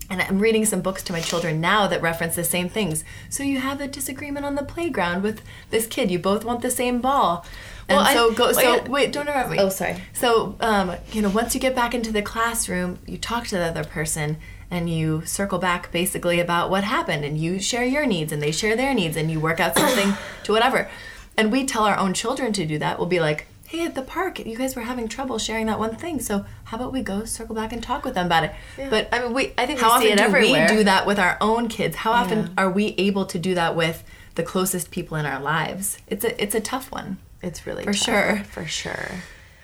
And 0.09 0.21
I'm 0.21 0.41
reading 0.41 0.65
some 0.65 0.81
books 0.81 1.05
to 1.05 1.13
my 1.13 1.21
children 1.21 1.61
now 1.61 1.87
that 1.87 2.03
reference 2.03 2.35
the 2.35 2.43
same 2.43 2.69
things. 2.69 3.05
So 3.29 3.45
you 3.45 3.61
have 3.61 3.81
a 3.81 3.87
disagreement 3.87 4.45
on 4.45 4.57
the 4.57 4.65
playground 4.65 5.23
with 5.23 5.41
this 5.71 5.87
kid. 5.87 6.11
You 6.11 6.19
both 6.19 6.45
want 6.45 6.63
the 6.63 6.71
same 6.71 7.01
ball. 7.01 7.47
And 7.89 7.97
Well, 7.97 8.07
I- 8.07 8.15
so 8.15 8.33
go. 8.33 8.51
So 8.53 8.73
wait. 8.73 8.89
wait, 8.89 9.13
don't 9.13 9.29
interrupt 9.29 9.51
me. 9.51 9.59
Oh, 9.61 9.69
sorry. 9.69 10.03
So, 10.13 10.57
um, 10.61 10.97
you 11.13 11.23
know, 11.23 11.29
once 11.29 11.55
you 11.55 11.61
get 11.61 11.77
back 11.77 11.95
into 11.95 12.11
the 12.11 12.23
classroom, 12.23 12.99
you 13.07 13.19
talk 13.19 13.47
to 13.49 13.57
the 13.57 13.65
other 13.67 13.85
person 13.85 14.39
and 14.71 14.89
you 14.89 15.23
circle 15.27 15.59
back 15.59 15.91
basically 15.91 16.39
about 16.41 16.71
what 16.71 16.85
happened 16.85 17.25
and 17.25 17.37
you 17.39 17.59
share 17.61 17.85
your 17.85 18.07
needs 18.07 18.33
and 18.33 18.41
they 18.43 18.53
share 18.53 18.77
their 18.77 18.95
needs 18.95 19.17
and 19.17 19.31
you 19.31 19.41
work 19.41 19.59
out 19.61 19.77
something 19.77 20.15
to 20.45 20.53
whatever. 20.53 20.89
And 21.37 21.51
we 21.51 21.65
tell 21.67 21.85
our 21.85 21.97
own 21.97 22.15
children 22.15 22.53
to 22.55 22.67
do 22.67 22.79
that. 22.79 22.99
We'll 22.99 23.09
be 23.09 23.21
like, 23.21 23.47
hey, 23.67 23.85
at 23.87 23.95
the 23.95 24.03
park, 24.03 24.39
you 24.45 24.57
guys 24.57 24.75
were 24.77 24.83
having 24.83 25.09
trouble 25.09 25.39
sharing 25.39 25.67
that 25.67 25.79
one 25.79 25.97
thing. 25.97 26.21
So 26.21 26.45
how 26.65 26.77
about 26.77 26.93
we 26.93 27.03
go 27.03 27.25
circle 27.25 27.55
back 27.55 27.73
and 27.73 27.83
talk 27.83 28.05
with 28.05 28.15
them 28.15 28.27
about 28.27 28.45
it? 28.45 28.53
But 28.91 29.09
I 29.13 29.21
mean, 29.21 29.33
we 29.33 29.53
I 29.57 29.65
think 29.67 29.81
how 29.81 29.97
we 29.99 30.07
see 30.07 30.13
often 30.13 30.13
it 30.13 30.17
do 30.19 30.23
everywhere. 30.37 30.67
we 30.71 30.77
do 30.79 30.85
that 30.85 31.07
with 31.07 31.19
our 31.19 31.37
own 31.41 31.69
kids? 31.69 31.97
How 31.97 32.13
often 32.13 32.39
Yeah. 32.39 32.49
are 32.59 32.71
we 32.71 32.95
able 32.99 33.27
to 33.27 33.39
do 33.39 33.55
that 33.55 33.75
with 33.77 34.03
the 34.35 34.43
closest 34.43 34.91
people 34.91 35.17
in 35.17 35.25
our 35.27 35.41
lives? 35.41 35.99
It's 36.09 36.25
a 36.25 36.41
it's 36.43 36.55
a 36.55 36.61
tough 36.61 36.91
one. 36.93 37.19
It's 37.43 37.67
really 37.67 37.85
For 37.85 37.93
tough, 37.93 38.03
sure. 38.05 38.43
for 38.45 38.67
sure. 38.67 39.11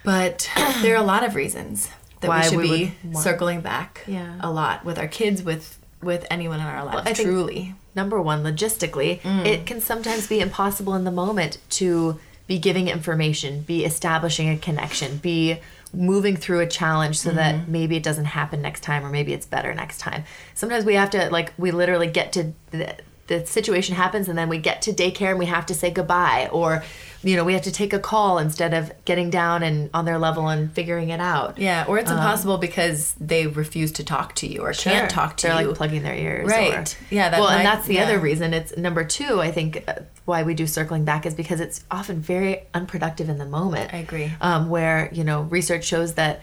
But 0.05 0.49
there 0.83 0.95
are 0.95 1.03
a 1.03 1.07
lot 1.07 1.25
of 1.25 1.35
reasons 1.35 1.91
that 2.21 2.29
Why 2.29 2.41
we 2.41 2.45
should 2.49 2.59
we 2.59 2.69
be 2.87 2.95
want- 3.13 3.25
circling 3.25 3.61
back 3.61 4.03
Yeah. 4.07 4.35
a 4.41 4.51
lot 4.51 4.85
with 4.85 4.99
our 4.99 5.09
kids, 5.09 5.43
with 5.43 5.79
with 6.03 6.27
anyone 6.31 6.61
in 6.61 6.67
our 6.67 6.85
lives. 6.85 7.03
I 7.07 7.15
think- 7.15 7.29
truly. 7.29 7.75
Number 7.97 8.21
one, 8.21 8.45
logistically, 8.45 9.21
Mm. 9.23 9.47
it 9.47 9.67
can 9.67 9.81
sometimes 9.81 10.27
be 10.27 10.41
impossible 10.41 10.95
in 10.95 11.05
the 11.05 11.11
moment 11.11 11.57
to 11.71 12.19
be 12.47 12.59
giving 12.59 12.87
information, 12.89 13.63
be 13.63 13.85
establishing 13.85 14.49
a 14.51 14.57
connection, 14.59 15.17
be 15.17 15.59
moving 15.95 16.37
through 16.37 16.61
a 16.61 16.67
challenge 16.67 17.19
so 17.19 17.31
that 17.31 17.67
maybe 17.69 17.97
it 17.97 18.03
doesn't 18.03 18.27
happen 18.27 18.61
next 18.61 18.81
time 18.83 19.05
or 19.05 19.09
maybe 19.09 19.33
it's 19.33 19.47
better 19.47 19.73
next 19.75 19.99
time. 19.99 20.25
Sometimes 20.55 20.85
we 20.85 20.95
have 20.95 21.11
to 21.11 21.31
like 21.31 21.53
we 21.57 21.71
literally 21.71 22.07
get 22.09 22.31
to 22.33 22.53
the, 22.71 22.95
the 23.29 23.47
situation 23.47 23.95
happens 23.97 24.29
and 24.29 24.37
then 24.39 24.49
we 24.49 24.59
get 24.59 24.83
to 24.83 24.93
daycare 24.93 25.31
and 25.31 25.39
we 25.39 25.47
have 25.47 25.65
to 25.67 25.75
say 25.75 25.91
goodbye 25.91 26.49
or 26.53 26.85
you 27.27 27.37
know 27.37 27.45
we 27.45 27.53
have 27.55 27.63
to 27.63 27.73
take 27.73 27.93
a 27.93 27.99
call 27.99 28.39
instead 28.39 28.73
of 28.73 28.91
getting 29.05 29.29
down 29.31 29.63
and 29.63 29.91
on 29.93 30.05
their 30.05 30.19
level 30.19 30.49
and 30.49 30.73
figuring 30.73 31.11
it 31.11 31.21
out. 31.21 31.59
Yeah, 31.59 31.85
or 31.89 31.99
it's 31.99 32.11
impossible 32.11 32.59
because 32.59 33.15
they 33.21 33.47
refuse 33.47 33.93
to 33.93 34.05
talk 34.05 34.35
to 34.37 34.47
you 34.47 34.61
or 34.63 34.73
can't 34.73 35.11
talk 35.11 35.37
to 35.39 35.49
They're 35.49 35.61
you. 35.63 35.69
like 35.69 35.77
plugging 35.77 36.03
their 36.03 36.15
ears. 36.15 36.49
Right. 36.49 36.73
or- 36.93 37.05
Yeah, 37.15 37.31
well, 37.39 37.49
and 37.49 37.67
that's 37.67 37.87
the 37.87 37.95
yeah. 37.95 38.05
other 38.05 38.19
reason. 38.19 38.55
It's 38.55 38.77
number 38.77 39.05
two. 39.05 39.41
I 39.41 39.51
think 39.51 39.83
uh, 39.89 39.95
why 40.25 40.45
we 40.45 40.55
do 40.55 40.67
circling 40.67 41.05
back 41.05 41.27
is 41.27 41.35
because 41.35 41.61
it's 41.61 41.85
often 41.91 42.21
very 42.21 42.63
unproductive 42.73 43.29
in 43.29 43.39
the 43.39 43.47
moment. 43.47 43.93
I 43.93 43.99
agree. 43.99 44.33
Um, 44.41 44.69
where 44.71 45.11
you 45.13 45.25
know 45.25 45.43
research 45.43 45.85
shows 45.85 46.15
that 46.15 46.41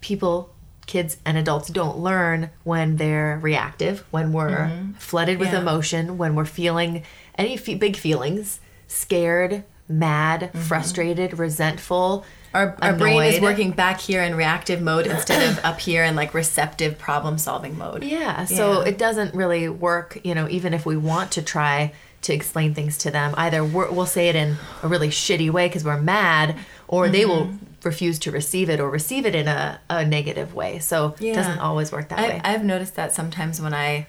people, 0.00 0.54
kids 0.86 1.16
and 1.24 1.36
adults 1.38 1.68
don't 1.68 1.98
learn 1.98 2.50
when 2.64 2.96
they're 2.96 3.38
reactive, 3.42 4.04
when 4.10 4.32
we're 4.32 4.70
flooded 4.98 5.38
with 5.38 5.48
Mm-hmm. 5.48 5.56
Yeah. 5.56 5.62
emotion, 5.72 6.18
when 6.18 6.34
we're 6.34 6.44
feeling 6.44 7.02
any 7.36 7.56
fe- 7.56 7.74
big 7.76 7.96
feelings, 7.96 8.60
scared, 8.88 9.64
mad, 9.88 10.40
Mm-hmm. 10.42 10.58
frustrated, 10.60 11.38
resentful. 11.38 12.24
our, 12.54 12.76
our 12.80 12.94
brain 12.94 13.22
is 13.22 13.40
working 13.40 13.70
back 13.72 14.00
here 14.00 14.22
in 14.22 14.34
reactive 14.34 14.80
mode 14.80 15.06
instead 15.06 15.50
of 15.50 15.64
up 15.64 15.80
here 15.80 16.04
in 16.04 16.16
like 16.16 16.34
receptive 16.34 16.98
problem 16.98 17.38
solving 17.38 17.76
mode. 17.78 18.02
Yeah, 18.04 18.44
so 18.44 18.80
Yeah. 18.82 18.88
it 18.88 18.98
doesn't 18.98 19.34
really 19.34 19.68
work, 19.68 20.18
you 20.24 20.34
know, 20.34 20.48
even 20.48 20.72
if 20.74 20.84
we 20.86 20.96
want 20.96 21.30
to 21.32 21.42
try 21.42 21.92
to 22.22 22.34
explain 22.34 22.74
things 22.74 22.98
to 22.98 23.10
them. 23.12 23.32
Either 23.36 23.62
we're, 23.64 23.90
we'll 23.92 24.04
say 24.06 24.28
it 24.28 24.34
in 24.34 24.56
a 24.82 24.88
really 24.88 25.08
shitty 25.08 25.50
way 25.50 25.68
because 25.68 25.84
we're 25.84 26.00
mad, 26.00 26.56
or 26.88 27.08
they 27.08 27.24
will 27.24 27.46
Mm-hmm. 27.46 27.64
refuse 27.84 28.18
to 28.20 28.32
receive 28.32 28.68
it 28.68 28.80
or 28.80 28.90
receive 28.90 29.24
it 29.24 29.34
in 29.36 29.46
a, 29.46 29.80
a 29.88 30.04
negative 30.04 30.52
way. 30.52 30.80
So 30.80 31.14
it 31.20 31.32
doesn't 31.34 31.60
always 31.60 31.92
work 31.92 32.08
that 32.08 32.18
I, 32.18 32.28
way. 32.28 32.40
I've 32.42 32.64
noticed 32.64 32.96
that 32.96 33.12
sometimes 33.12 33.60
when 33.60 33.72
I 33.72 34.08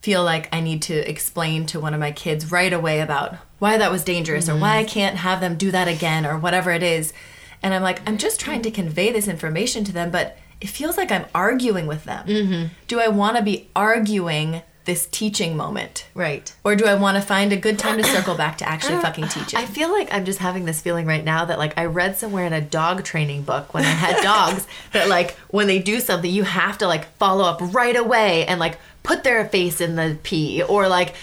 feel 0.00 0.24
like 0.24 0.48
I 0.54 0.60
need 0.60 0.80
to 0.82 0.94
explain 1.10 1.66
to 1.66 1.80
one 1.80 1.92
of 1.92 2.00
my 2.00 2.12
kids 2.12 2.50
right 2.50 2.72
away 2.72 3.00
about 3.00 3.36
why 3.58 3.76
that 3.76 3.90
was 3.90 4.04
dangerous 4.04 4.48
or 4.48 4.56
why 4.56 4.76
I 4.76 4.82
mm-hmm. 4.82 4.90
can't 4.90 5.16
have 5.16 5.40
them 5.40 5.56
do 5.56 5.70
that 5.70 5.88
again 5.88 6.24
or 6.24 6.38
whatever 6.38 6.70
it 6.70 6.82
is. 6.82 7.12
And 7.62 7.74
I'm 7.74 7.82
like, 7.82 8.06
I'm 8.08 8.18
just 8.18 8.40
trying 8.40 8.62
to 8.62 8.70
convey 8.70 9.10
this 9.12 9.28
information 9.28 9.84
to 9.84 9.92
them, 9.92 10.10
but 10.10 10.38
it 10.60 10.68
feels 10.68 10.96
like 10.96 11.10
I'm 11.10 11.26
arguing 11.34 11.86
with 11.86 12.04
them. 12.04 12.26
Mm-hmm. 12.26 12.66
Do 12.86 13.00
I 13.00 13.08
want 13.08 13.36
to 13.36 13.42
be 13.42 13.68
arguing 13.74 14.62
this 14.84 15.06
teaching 15.06 15.54
moment? 15.54 16.06
right. 16.14 16.54
Or 16.64 16.74
do 16.74 16.86
I 16.86 16.94
want 16.94 17.16
to 17.16 17.20
find 17.20 17.52
a 17.52 17.56
good 17.56 17.78
time 17.78 17.98
to 17.98 18.04
circle 18.04 18.34
back 18.34 18.56
to 18.58 18.68
actually 18.68 18.96
fucking 19.02 19.28
teach 19.28 19.52
it? 19.52 19.54
I 19.54 19.66
feel 19.66 19.92
like 19.92 20.08
I'm 20.12 20.24
just 20.24 20.38
having 20.38 20.64
this 20.64 20.80
feeling 20.80 21.04
right 21.04 21.22
now 21.22 21.44
that 21.44 21.58
like 21.58 21.76
I 21.76 21.84
read 21.84 22.16
somewhere 22.16 22.46
in 22.46 22.54
a 22.54 22.60
dog 22.62 23.04
training 23.04 23.42
book 23.42 23.74
when 23.74 23.84
I 23.84 23.90
had 23.90 24.22
dogs 24.22 24.66
that 24.92 25.08
like 25.08 25.32
when 25.48 25.66
they 25.66 25.78
do 25.78 26.00
something 26.00 26.30
you 26.30 26.44
have 26.44 26.78
to 26.78 26.86
like 26.86 27.04
follow 27.18 27.44
up 27.44 27.60
right 27.74 27.96
away 27.96 28.46
and 28.46 28.58
like 28.58 28.78
put 29.02 29.24
their 29.24 29.46
face 29.46 29.82
in 29.82 29.96
the 29.96 30.18
pee 30.22 30.62
or 30.62 30.88
like 30.88 31.14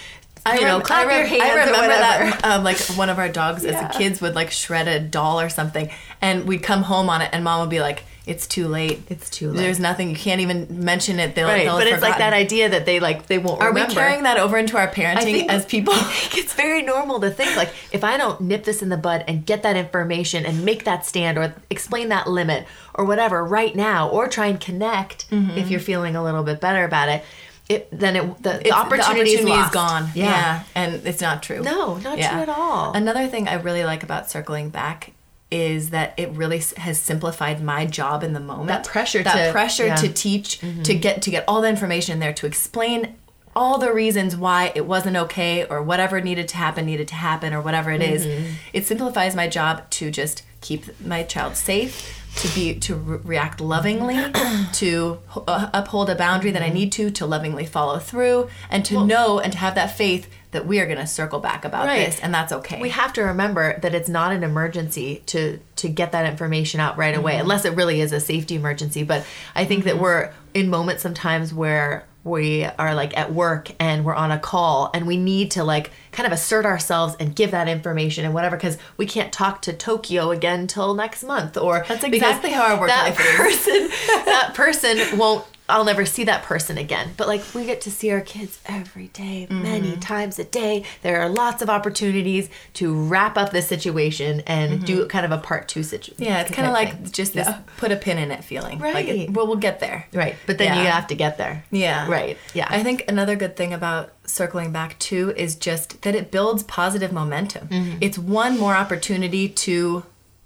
I, 0.46 0.56
you 0.56 0.62
know 0.62 0.78
rem- 0.78 0.86
clap 0.86 1.06
I, 1.06 1.08
rem- 1.08 1.18
your 1.20 1.28
hands 1.28 1.44
I 1.44 1.66
remember 1.66 1.88
that 1.88 2.42
um, 2.46 2.64
like 2.64 2.78
one 2.98 3.10
of 3.10 3.18
our 3.20 3.30
dogs 3.30 3.66
as 3.66 3.74
Yeah. 3.74 3.90
a 3.90 3.94
kids 3.94 4.22
would 4.22 4.36
like 4.36 4.52
shred 4.52 4.88
a 4.88 5.00
doll 5.00 5.40
or 5.40 5.50
something 5.50 5.90
and 6.22 6.46
we'd 6.48 6.64
come 6.64 6.84
home 6.84 7.10
on 7.10 7.22
it 7.22 7.30
and 7.34 7.44
mom 7.44 7.62
would 7.62 7.70
be 7.70 7.80
like 7.82 8.04
it's 8.28 8.48
too 8.48 8.68
late 8.68 9.02
It's 9.10 9.30
too 9.30 9.52
late. 9.52 9.58
there's 9.58 9.80
nothing 9.80 10.10
you 10.10 10.16
can't 10.16 10.42
even 10.42 10.84
mention 10.84 11.20
it 11.20 11.36
they'll, 11.36 11.48
right 11.48 11.66
they'll 11.66 11.78
but 11.78 11.86
it's 11.88 12.02
like 12.02 12.18
that 12.18 12.34
idea 12.34 12.70
that 12.70 12.86
they 12.88 13.00
like 13.00 13.28
they 13.28 13.38
won't 13.38 13.62
are 13.62 13.68
remember. 13.70 13.90
we 13.90 13.96
carrying 13.96 14.24
that 14.24 14.38
over 14.38 14.58
into 14.58 14.78
our 14.78 14.88
parenting 14.88 15.48
as 15.48 15.64
people 15.66 15.94
I 15.94 15.98
think 16.04 16.44
it's 16.44 16.54
very 16.54 16.82
normal 16.82 17.20
to 17.20 17.30
think 17.30 17.56
like 17.56 17.70
if 17.92 18.04
I 18.04 18.18
don't 18.18 18.42
nip 18.42 18.64
this 18.64 18.82
in 18.82 18.90
the 18.90 18.98
bud 18.98 19.24
and 19.28 19.46
get 19.46 19.62
that 19.64 19.75
information 19.78 20.44
and 20.46 20.66
make 20.66 20.86
that 20.86 21.06
stand 21.06 21.38
or 21.38 21.54
explain 21.70 22.10
that 22.10 22.28
limit 22.28 22.66
or 22.96 23.06
whatever 23.06 23.44
right 23.46 23.75
now 23.75 24.10
or 24.10 24.28
try 24.28 24.48
and 24.48 24.60
connect 24.60 25.25
if 25.32 25.70
you're 25.70 25.80
feeling 25.80 26.16
a 26.16 26.24
little 26.24 26.44
bit 26.44 26.60
better 26.62 26.84
about 26.84 27.10
it, 27.10 27.24
it 27.69 27.88
then 27.91 28.15
it 28.15 28.22
the, 28.43 28.50
the 28.50 28.60
It's- 28.67 28.74
opportunity, 28.74 29.31
is, 29.31 29.69
gone 29.72 30.10
Yeah. 30.13 30.25
yeah. 30.25 30.63
and 30.75 31.05
it's 31.07 31.22
not 31.22 31.41
true 31.43 31.62
No, 31.62 31.98
not 31.98 32.15
true 32.17 32.24
at 32.25 32.50
all. 32.50 32.93
another 32.93 33.27
thing 33.27 33.48
i 33.48 33.55
really 33.55 33.84
like 33.84 34.03
about 34.03 34.29
circling 34.29 34.69
back 34.69 35.13
is 35.51 35.89
that 35.91 36.13
it 36.17 36.29
really 36.31 36.62
has 36.77 37.00
simplified 37.00 37.63
my 37.63 37.86
job 37.86 38.24
in 38.24 38.34
the 38.34 38.39
moment 38.39 38.67
That 38.67 38.86
pressure 38.86 39.24
that 39.24 39.48
to- 39.48 39.51
pressure 39.51 39.86
yeah. 39.88 39.95
Mm-hmm. 39.95 40.07
to 40.07 40.13
teach 40.13 40.60
to 40.84 40.93
get 40.95 41.22
to 41.24 41.29
get 41.31 41.43
all 41.48 41.62
the 41.62 41.69
information 41.69 42.13
in 42.13 42.19
there 42.19 42.34
to 42.34 42.45
explain 42.45 43.15
all 43.55 43.77
the 43.77 43.93
reasons 43.93 44.36
why 44.36 44.72
it 44.75 44.86
wasn't 44.86 45.15
okay 45.15 45.63
or 45.65 45.81
whatever 45.81 46.19
needed 46.19 46.48
to 46.50 46.57
happen 46.57 46.86
needed 46.86 47.07
to 47.07 47.15
happen 47.15 47.53
or 47.53 47.62
whatever 47.62 47.89
it 47.91 48.01
is. 48.01 48.25
Mm-hmm. 48.25 48.53
it 48.74 48.86
simplifies 48.86 49.34
my 49.36 49.48
job 49.48 49.89
to 49.91 50.12
just 50.12 50.43
keep 50.67 50.81
my 51.01 51.22
child 51.24 51.55
safe 51.55 51.93
to 52.41 52.48
be 52.55 52.65
to 52.86 52.95
re- 52.95 53.19
react 53.24 53.62
lovingly 53.62 54.17
to 54.74 55.19
uh, 55.48 55.69
uphold 55.74 56.10
a 56.10 56.15
boundary 56.15 56.51
that 56.51 56.62
i 56.62 56.69
need 56.69 56.91
to 56.91 57.10
to 57.19 57.25
lovingly 57.25 57.65
follow 57.65 57.98
through 58.00 58.50
and 58.69 58.84
to 58.84 59.05
know 59.05 59.39
and 59.39 59.53
to 59.53 59.60
have 59.60 59.75
that 59.75 59.95
faith 59.95 60.24
that 60.51 60.65
we 60.65 60.79
are 60.79 60.86
going 60.86 60.98
to 60.98 61.07
circle 61.07 61.39
back 61.39 61.63
about 61.65 61.86
Right. 61.86 62.05
this 62.05 62.19
and 62.22 62.34
that's 62.34 62.51
okay 62.60 62.79
We 62.81 62.89
have 62.89 63.12
to 63.13 63.22
remember 63.24 63.77
that 63.84 63.93
it's 63.93 64.10
not 64.10 64.31
an 64.38 64.43
emergency 64.43 65.22
to 65.27 65.60
to 65.81 65.88
get 65.89 66.12
that 66.13 66.25
information 66.34 66.79
out 66.79 66.98
right 66.98 67.13
Mm-hmm. 67.13 67.22
away, 67.24 67.38
unless 67.38 67.63
it 67.65 67.74
really 67.75 68.00
is 68.01 68.12
a 68.13 68.19
safety 68.19 68.55
emergency. 68.55 69.03
But 69.03 69.25
I 69.53 69.63
think 69.65 69.84
that 69.84 69.98
we're 70.00 70.31
in 70.53 70.69
moments 70.69 71.03
sometimes 71.03 71.53
where 71.53 72.05
we 72.25 72.65
are 72.65 72.96
like 72.96 73.15
at 73.15 73.32
work 73.32 73.72
and 73.79 74.03
we're 74.03 74.15
on 74.15 74.32
a 74.32 74.39
call 74.39 74.89
and 74.96 75.05
we 75.05 75.15
need 75.15 75.51
to 75.51 75.63
like 75.63 75.91
kind 76.12 76.25
of 76.25 76.34
assert 76.34 76.65
ourselves 76.65 77.15
and 77.20 77.36
give 77.36 77.51
that 77.51 77.70
information 77.70 78.25
and 78.25 78.34
whatever 78.34 78.58
because 78.58 78.77
we 78.98 79.05
can't 79.05 79.32
talk 79.32 79.62
to 79.62 79.72
Tokyo 79.72 80.32
again 80.32 80.65
till 80.65 80.96
next 80.96 81.24
month 81.24 81.55
or 81.55 81.86
That's 81.88 82.03
exactly 82.03 82.50
how 82.50 82.63
our 82.74 82.79
work 82.79 82.89
that 82.89 83.10
life 83.10 83.20
is. 83.20 83.36
person 83.36 83.89
that 84.25 84.51
person 84.55 85.17
won't 85.20 85.46
I'll 85.67 85.84
never 85.86 86.05
see 86.05 86.24
that 86.25 86.43
person 86.43 86.77
again. 86.77 87.13
But 87.17 87.27
like 87.27 87.41
we 87.55 87.65
get 87.65 87.81
to 87.81 87.91
see 87.91 88.12
our 88.12 88.22
kids 88.22 88.60
every 88.67 89.07
day, 89.07 89.48
Mm-hmm. 89.50 89.63
many 89.63 89.98
times 89.98 90.38
a 90.39 90.43
day. 90.43 90.84
There 91.01 91.19
are 91.22 91.29
lots 91.29 91.62
of 91.62 91.69
opportunities 91.69 92.50
to 92.75 92.93
wrap 92.93 93.38
up 93.38 93.51
this 93.51 93.67
situation 93.67 94.41
and 94.48 94.86
do 94.86 95.07
kind 95.07 95.25
of 95.25 95.31
a 95.31 95.38
part 95.38 95.67
two 95.67 95.81
situation. 95.84 96.15
Mm-hmm. 96.15 96.24
yeah 96.24 96.41
it's 96.41 96.51
kind 96.51 96.67
of 96.67 96.74
like 96.74 97.12
just 97.12 97.34
this 97.34 97.50
put 97.77 97.91
a 97.91 97.95
pin 97.95 98.17
in 98.17 98.31
it 98.31 98.43
feeling 98.43 98.79
like 98.79 98.93
Right. 98.93 99.10
it, 99.10 99.31
well 99.31 99.48
we'll 99.48 99.55
get 99.55 99.79
there 99.79 100.07
right. 100.13 100.36
But 100.45 100.57
then 100.60 100.77
you 100.77 100.86
have 100.86 101.07
to 101.07 101.15
get 101.15 101.38
there. 101.38 101.63
Yeah. 101.72 102.10
Right. 102.10 102.38
Yeah. 102.53 102.67
I 102.69 102.84
think 102.84 103.05
another 103.07 103.36
good 103.36 103.55
thing 103.57 103.74
about 103.74 104.12
circling 104.25 104.72
back 104.72 104.98
too 105.00 105.34
is 105.36 105.55
just 105.55 106.01
that 106.03 106.15
it 106.15 106.31
builds 106.31 106.63
positive 106.63 107.12
momentum. 107.12 107.67
Mm-hmm. 107.67 107.98
It's 108.01 108.17
one 108.17 108.57
more 108.60 108.75
opportunity 108.75 109.50
to 109.50 110.03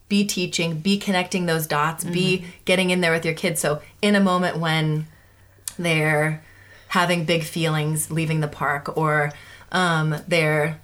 be 0.10 0.26
teaching, 0.26 0.80
be 0.80 0.98
connecting 0.98 1.46
those 1.46 1.66
dots, 1.68 2.04
be 2.04 2.40
Mm-hmm. 2.40 2.50
getting 2.66 2.90
in 2.90 3.02
there 3.02 3.12
with 3.12 3.24
your 3.24 3.34
kids. 3.36 3.62
So 3.62 3.82
in 4.02 4.16
a 4.16 4.20
moment 4.20 4.58
when 4.58 5.08
they're 5.78 6.44
having 6.90 7.24
big 7.26 7.44
feelings 7.44 8.10
leaving 8.12 8.40
the 8.40 8.48
park 8.48 8.98
or 8.98 9.32
um, 9.72 10.16
they're 10.28 10.80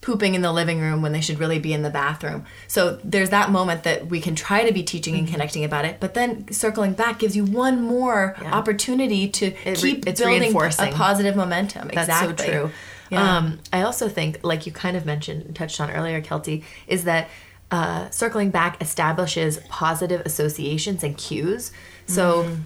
pooping 0.00 0.34
in 0.34 0.42
the 0.42 0.52
living 0.52 0.80
room 0.80 1.02
when 1.02 1.12
they 1.12 1.20
should 1.20 1.38
really 1.38 1.58
be 1.58 1.72
in 1.72 1.82
the 1.82 1.90
bathroom. 1.90 2.44
So 2.68 2.98
there's 3.02 3.30
that 3.30 3.50
moment 3.50 3.82
that 3.84 4.06
we 4.08 4.20
can 4.20 4.34
try 4.36 4.64
to 4.64 4.72
be 4.72 4.82
teaching 4.82 5.14
Mm-hmm. 5.14 5.24
and 5.24 5.28
connecting 5.32 5.64
about 5.64 5.84
it, 5.84 5.98
but 6.00 6.14
then 6.14 6.50
circling 6.52 6.92
back 6.92 7.18
gives 7.20 7.34
you 7.36 7.44
one 7.44 7.80
more 7.82 8.36
Yeah. 8.40 8.52
opportunity 8.52 9.28
to 9.28 9.46
re- 9.64 9.74
keep 9.74 10.04
building 10.04 10.54
a 10.56 10.92
positive 10.92 11.34
momentum. 11.36 11.88
That's 11.94 12.08
exactly. 12.08 12.46
so 12.46 12.52
true. 12.52 12.70
Yeah. 13.10 13.36
Um, 13.36 13.58
I 13.72 13.82
also 13.82 14.08
think, 14.08 14.40
like 14.42 14.66
you 14.66 14.72
kind 14.72 14.96
of 14.96 15.06
mentioned, 15.06 15.54
touched 15.54 15.80
on 15.80 15.90
earlier, 15.92 16.20
Kelty, 16.20 16.64
is 16.88 17.04
that 17.04 17.28
uh, 17.70 18.08
circling 18.10 18.50
back 18.50 18.80
establishes 18.80 19.58
positive 19.68 20.20
associations 20.24 21.02
and 21.02 21.16
cues. 21.16 21.72
So, 22.06 22.44
Mm. 22.44 22.60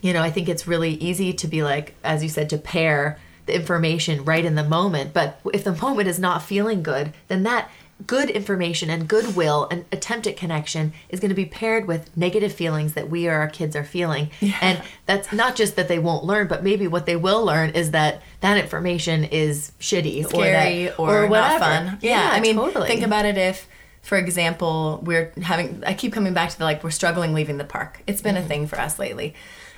you 0.00 0.12
know, 0.12 0.22
I 0.22 0.30
think 0.30 0.48
it's 0.48 0.66
really 0.66 0.92
easy 0.94 1.32
to 1.34 1.46
be 1.46 1.62
like, 1.62 1.94
as 2.02 2.22
you 2.22 2.28
said, 2.28 2.48
to 2.50 2.58
pair 2.58 3.18
the 3.46 3.54
information 3.54 4.24
right 4.24 4.44
in 4.44 4.54
the 4.54 4.64
moment. 4.64 5.12
But 5.12 5.40
if 5.52 5.64
the 5.64 5.74
moment 5.74 6.08
is 6.08 6.18
not 6.18 6.42
feeling 6.42 6.82
good, 6.82 7.12
then 7.28 7.42
that 7.44 7.70
good 8.06 8.30
information 8.30 8.90
and 8.90 9.08
goodwill 9.08 9.66
and 9.72 9.84
attempt 9.90 10.26
at 10.28 10.36
connection 10.36 10.92
is 11.08 11.18
going 11.18 11.30
to 11.30 11.34
be 11.34 11.44
paired 11.44 11.86
with 11.88 12.16
negative 12.16 12.52
feelings 12.52 12.92
that 12.94 13.10
we 13.10 13.26
or 13.26 13.32
our 13.34 13.48
kids 13.48 13.74
are 13.74 13.82
feeling. 13.84 14.30
And 14.60 14.80
that's 15.04 15.32
not 15.32 15.56
just 15.56 15.74
that 15.76 15.88
they 15.88 15.98
won't 15.98 16.24
learn, 16.24 16.46
but 16.46 16.62
maybe 16.62 16.86
what 16.86 17.06
they 17.06 17.16
will 17.16 17.44
learn 17.44 17.70
is 17.70 17.90
that 17.90 18.22
that 18.40 18.56
information 18.56 19.24
is 19.24 19.72
shitty 19.80 20.24
scary 20.28 20.90
or, 20.90 20.92
that, 20.92 20.98
or, 21.00 21.20
not 21.22 21.30
whatever. 21.30 21.58
fun. 21.58 21.98
Yeah, 22.00 22.30
I 22.32 22.38
mean, 22.40 22.54
totally. 22.54 22.86
think 22.86 23.02
about 23.02 23.24
it 23.24 23.36
if, 23.36 23.66
for 24.08 24.16
example, 24.16 25.02
we're 25.04 25.34
having. 25.42 25.84
I 25.84 25.92
keep 25.92 26.14
coming 26.14 26.32
back 26.32 26.48
to 26.48 26.56
the 26.56 26.64
like 26.64 26.82
we're 26.82 26.90
struggling 26.90 27.34
leaving 27.34 27.58
the 27.58 27.64
park. 27.64 28.02
It's 28.06 28.22
been 28.22 28.36
a 28.36 28.38
mm-hmm. 28.38 28.48
thing 28.48 28.66
for 28.66 28.80
us 28.80 28.98
lately. 28.98 29.34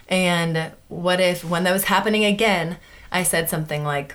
And 0.08 0.70
what 0.86 1.20
if 1.20 1.44
when 1.44 1.64
that 1.64 1.72
was 1.72 1.84
happening 1.84 2.24
again, 2.24 2.78
I 3.10 3.24
said 3.24 3.50
something 3.50 3.82
like, 3.82 4.14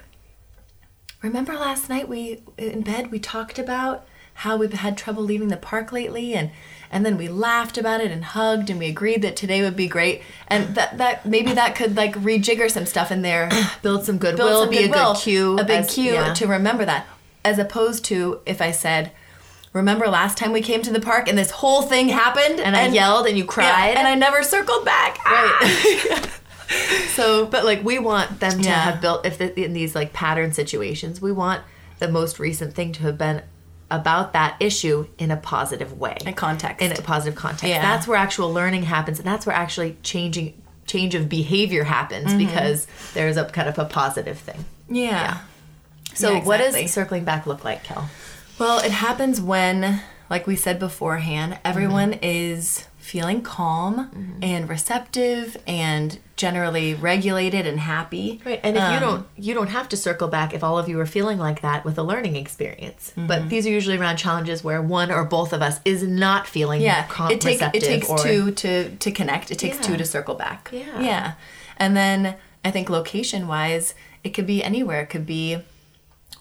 "Remember 1.22 1.54
last 1.54 1.90
night 1.90 2.08
we 2.08 2.42
in 2.58 2.82
bed 2.82 3.12
we 3.12 3.20
talked 3.20 3.60
about." 3.60 4.08
How 4.40 4.58
we've 4.58 4.74
had 4.74 4.98
trouble 4.98 5.24
leaving 5.24 5.48
the 5.48 5.56
park 5.56 5.94
lately, 5.94 6.34
and 6.34 6.52
and 6.92 7.06
then 7.06 7.18
we 7.18 7.30
laughed 7.30 7.78
about 7.78 8.02
it 8.02 8.12
and 8.12 8.24
hugged, 8.24 8.70
and 8.70 8.78
we 8.78 8.88
agreed 8.88 9.22
that 9.22 9.38
today 9.38 9.62
would 9.62 9.78
be 9.78 9.88
great, 9.88 10.24
and 10.50 10.76
that 10.76 10.98
that 10.98 11.26
maybe 11.26 11.54
that 11.54 11.76
could 11.76 11.96
like 11.96 12.16
rejigger 12.16 12.70
some 12.70 12.86
stuff 12.86 13.12
in 13.12 13.22
there, 13.22 13.50
build 13.82 14.04
some 14.04 14.18
build 14.18 14.36
goodwill, 14.36 14.62
some 14.64 14.70
be 14.70 14.80
goodwill, 14.80 15.12
a 15.12 15.14
good 15.14 15.22
cue, 15.22 15.58
a 15.58 15.64
big 15.64 15.80
as- 15.80 15.94
cue 15.94 16.14
yeah. 16.14 16.34
to 16.34 16.48
remember 16.48 16.84
that, 16.84 17.08
as 17.46 17.60
opposed 17.60 18.04
to 18.06 18.42
if 18.46 18.62
I 18.62 18.72
said, 18.72 19.14
remember 19.76 20.08
last 20.08 20.38
time 20.38 20.52
we 20.52 20.62
came 20.62 20.82
to 20.82 20.92
the 20.92 21.00
park 21.02 21.28
and 21.28 21.38
this 21.38 21.52
whole 21.52 21.84
thing 21.84 22.08
happened 22.10 22.60
And, 22.60 22.76
I 22.76 22.88
yelled 22.88 23.28
and 23.28 23.38
you 23.38 23.44
Yeah, 23.44 23.50
cried. 23.52 23.96
and 23.98 24.08
I 24.08 24.16
never 24.16 24.42
circled 24.42 24.86
back. 24.86 25.24
Right. 25.26 26.30
so, 27.14 27.46
But 27.46 27.66
like 27.66 27.84
we 27.84 28.00
want 28.00 28.40
them 28.40 28.62
to 28.62 28.68
Yeah. 28.70 28.82
have 28.92 29.02
built 29.02 29.26
if 29.26 29.38
the, 29.38 29.58
in 29.64 29.74
these 29.74 29.94
like 29.94 30.14
pattern 30.14 30.54
situations, 30.54 31.22
we 31.22 31.32
want 31.32 31.62
the 32.00 32.08
most 32.08 32.40
recent 32.40 32.74
thing 32.74 32.92
to 32.94 33.04
have 33.04 33.18
been 33.18 33.42
about 33.92 34.34
that 34.34 34.56
issue 34.60 35.08
in 35.20 35.30
a 35.30 35.38
positive 35.38 36.00
way. 36.00 36.18
In 36.26 36.34
context. 36.34 36.82
In 36.84 36.92
a 36.92 37.02
positive 37.02 37.36
context. 37.38 37.66
Yeah. 37.66 37.82
That's 37.82 38.08
where 38.08 38.18
actual 38.18 38.52
learning 38.52 38.84
happens 38.84 39.20
and 39.20 39.28
that's 39.28 39.46
where 39.46 39.56
actually 39.56 39.98
changing 40.02 40.60
change 40.88 41.16
of 41.16 41.28
behavior 41.30 41.84
happens 41.84 42.28
Mm-hmm. 42.28 42.38
because 42.40 42.88
there's 43.14 43.38
a 43.38 43.46
kind 43.46 43.68
of 43.70 43.78
a 43.78 43.86
positive 43.86 44.38
thing. 44.40 44.64
yeah. 44.90 45.40
So 46.14 46.32
Yeah, 46.34 46.44
what 46.46 46.58
does 46.60 46.92
circling 46.94 47.26
back 47.26 47.46
look 47.46 47.66
like, 47.66 47.84
Kel? 47.84 48.10
Well, 48.58 48.80
it 48.80 48.92
happens 48.92 49.42
when, 49.42 50.02
like 50.30 50.48
we 50.48 50.56
said 50.56 50.80
beforehand, 50.80 51.54
mm-hmm. 51.54 51.68
everyone 51.68 52.14
is 52.22 52.88
feeling 52.98 53.44
calm 53.44 54.10
mm-hmm. 54.10 54.40
and 54.42 54.68
receptive 54.68 55.56
and 55.68 56.18
generally 56.36 56.96
regulated 56.96 57.68
and 57.68 57.80
happy. 57.80 58.42
Right, 58.44 58.60
and 58.64 58.76
if 58.76 58.82
you 58.82 58.96
Um, 58.96 59.00
don't, 59.00 59.28
you 59.38 59.54
don't 59.54 59.68
have 59.68 59.88
to 59.90 59.98
circle 59.98 60.28
back 60.28 60.56
if 60.56 60.64
all 60.64 60.80
of 60.80 60.90
you 60.90 61.00
are 61.00 61.06
feeling 61.06 61.38
like 61.38 61.62
that 61.62 61.86
with 61.86 62.00
a 62.00 62.04
learning 62.04 62.36
experience. 62.36 63.14
But 63.16 63.42
mm-hmm. 63.42 63.50
these 63.50 63.68
are 63.68 63.70
usually 63.70 63.98
around 63.98 64.18
challenges 64.18 64.64
where 64.64 64.82
one 64.82 65.12
or 65.12 65.24
both 65.24 65.54
of 65.54 65.62
us 65.62 65.80
is 65.86 66.02
not 66.02 66.48
feeling 66.48 66.82
Yeah, 66.82 67.06
com- 67.06 67.32
it 67.32 67.42
takes 67.42 67.62
it 67.62 67.84
takes 67.84 68.10
or, 68.10 68.18
two 68.18 68.52
to 68.52 68.96
to 68.96 69.12
connect. 69.12 69.52
It 69.52 69.60
takes 69.60 69.78
Yeah. 69.78 69.84
two 69.84 69.98
to 69.98 70.06
circle 70.06 70.36
back. 70.36 70.70
Yeah. 70.72 71.00
yeah, 71.00 71.34
and 71.78 71.96
then 71.96 72.36
I 72.64 72.72
think 72.72 72.90
location 72.90 73.48
wise, 73.48 73.94
it 74.24 74.32
could 74.32 74.48
be 74.48 74.64
anywhere. 74.64 75.02
It 75.02 75.10
could 75.12 75.28
be 75.28 75.60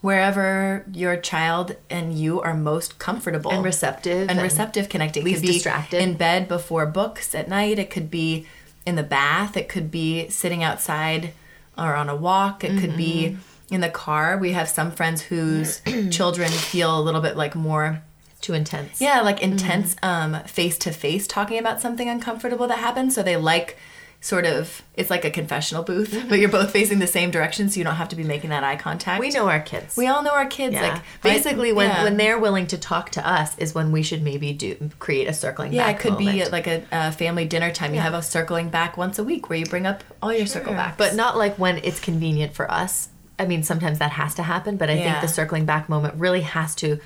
wherever 0.04 0.84
your 0.92 1.16
child 1.16 1.76
and 1.88 2.12
you 2.18 2.38
are 2.42 2.52
most 2.54 2.98
comfortable 2.98 3.50
and 3.50 3.64
receptive 3.64 4.28
and 4.28 4.38
receptive 4.42 4.90
connecting. 4.90 5.24
least 5.24 5.38
it 5.38 5.40
could 5.40 5.46
be 5.46 5.52
distracted. 5.54 6.02
in 6.02 6.14
bed 6.14 6.46
before 6.46 6.84
books 6.84 7.34
at 7.34 7.48
night. 7.48 7.78
It 7.78 7.90
could 7.90 8.10
be 8.10 8.46
in 8.84 8.96
the 8.96 9.02
bath. 9.02 9.56
It 9.56 9.66
could 9.68 9.90
be 9.90 10.28
sitting 10.28 10.62
outside 10.62 11.32
or 11.78 11.94
on 11.96 12.10
a 12.10 12.14
walk. 12.16 12.62
It 12.64 12.78
could 12.78 12.96
be 12.98 13.14
Mm-hmm. 13.30 13.74
in 13.76 13.80
the 13.80 13.88
car. 13.88 14.36
We 14.36 14.52
have 14.52 14.68
some 14.68 14.90
friends 14.92 15.22
whose 15.22 15.80
children 16.10 16.50
feel 16.50 17.00
a 17.00 17.00
little 17.00 17.22
bit 17.22 17.34
like 17.34 17.54
more 17.54 18.02
too 18.42 18.52
intense. 18.52 19.00
yeah, 19.00 19.22
like 19.22 19.40
intense 19.42 19.96
um 20.02 20.38
face 20.44 20.76
to 20.84 20.90
face 20.92 21.26
talking 21.26 21.58
about 21.58 21.80
something 21.80 22.10
uncomfortable 22.10 22.66
that 22.68 22.78
happened. 22.78 23.14
So 23.14 23.22
they 23.22 23.38
like 23.38 23.78
sort 24.24 24.46
of 24.46 24.80
it's 24.94 25.10
like 25.10 25.22
a 25.26 25.30
confessional 25.30 25.82
booth, 25.82 26.24
but 26.30 26.38
you're 26.38 26.48
both 26.48 26.70
facing 26.70 26.98
the 26.98 27.06
same 27.06 27.30
direction 27.30 27.68
so 27.68 27.76
you 27.76 27.84
don't 27.84 27.96
have 27.96 28.08
to 28.08 28.16
be 28.16 28.24
making 28.24 28.48
that 28.48 28.64
eye 28.64 28.74
contact. 28.74 29.20
we 29.20 29.28
know 29.28 29.50
our 29.50 29.60
kids. 29.60 29.98
we 29.98 30.06
all 30.06 30.22
know 30.22 30.32
our 30.32 30.46
kids 30.46 30.72
yeah. 30.72 30.94
like 30.94 31.02
basically 31.22 31.72
my- 31.72 31.76
when 31.76 31.90
yeah. 31.90 32.04
when 32.04 32.16
they're 32.16 32.38
willing 32.38 32.66
to 32.66 32.78
talk 32.78 33.10
to 33.10 33.28
us 33.28 33.56
is 33.58 33.74
when 33.74 33.92
we 33.92 34.02
should 34.02 34.22
maybe 34.22 34.54
do 34.54 34.90
create 34.98 35.28
a 35.28 35.34
circling 35.34 35.74
yeah, 35.74 35.88
back. 35.88 35.96
it 35.96 35.98
could 36.00 36.16
be 36.16 36.24
moment. 36.24 36.42
at 36.46 36.52
like 36.52 36.66
a, 36.66 36.82
a 36.90 37.12
family 37.12 37.44
dinner 37.44 37.70
time. 37.70 37.92
You 37.92 38.00
have 38.00 38.14
a 38.14 38.22
circling 38.22 38.70
back 38.70 38.96
once 38.96 39.18
a 39.18 39.24
week 39.24 39.50
where 39.50 39.58
you 39.58 39.66
bring 39.66 39.84
up 39.84 40.02
all 40.22 40.32
your 40.32 40.46
circle 40.46 40.72
backs. 40.72 40.96
but 40.96 41.14
not 41.14 41.36
like 41.36 41.58
when 41.58 41.78
it's 41.84 42.00
convenient 42.00 42.54
for 42.54 42.70
us. 42.70 43.10
I 43.38 43.44
mean, 43.44 43.62
sometimes 43.62 43.98
that 43.98 44.12
has 44.12 44.34
to 44.36 44.42
happen, 44.42 44.78
but 44.78 44.88
I 44.88 44.94
Yeah. 44.94 45.04
think 45.04 45.20
the 45.20 45.28
circling 45.28 45.66
back 45.66 45.88
moment 45.90 46.14
really 46.14 46.42
has 46.42 46.74
to 46.76 46.98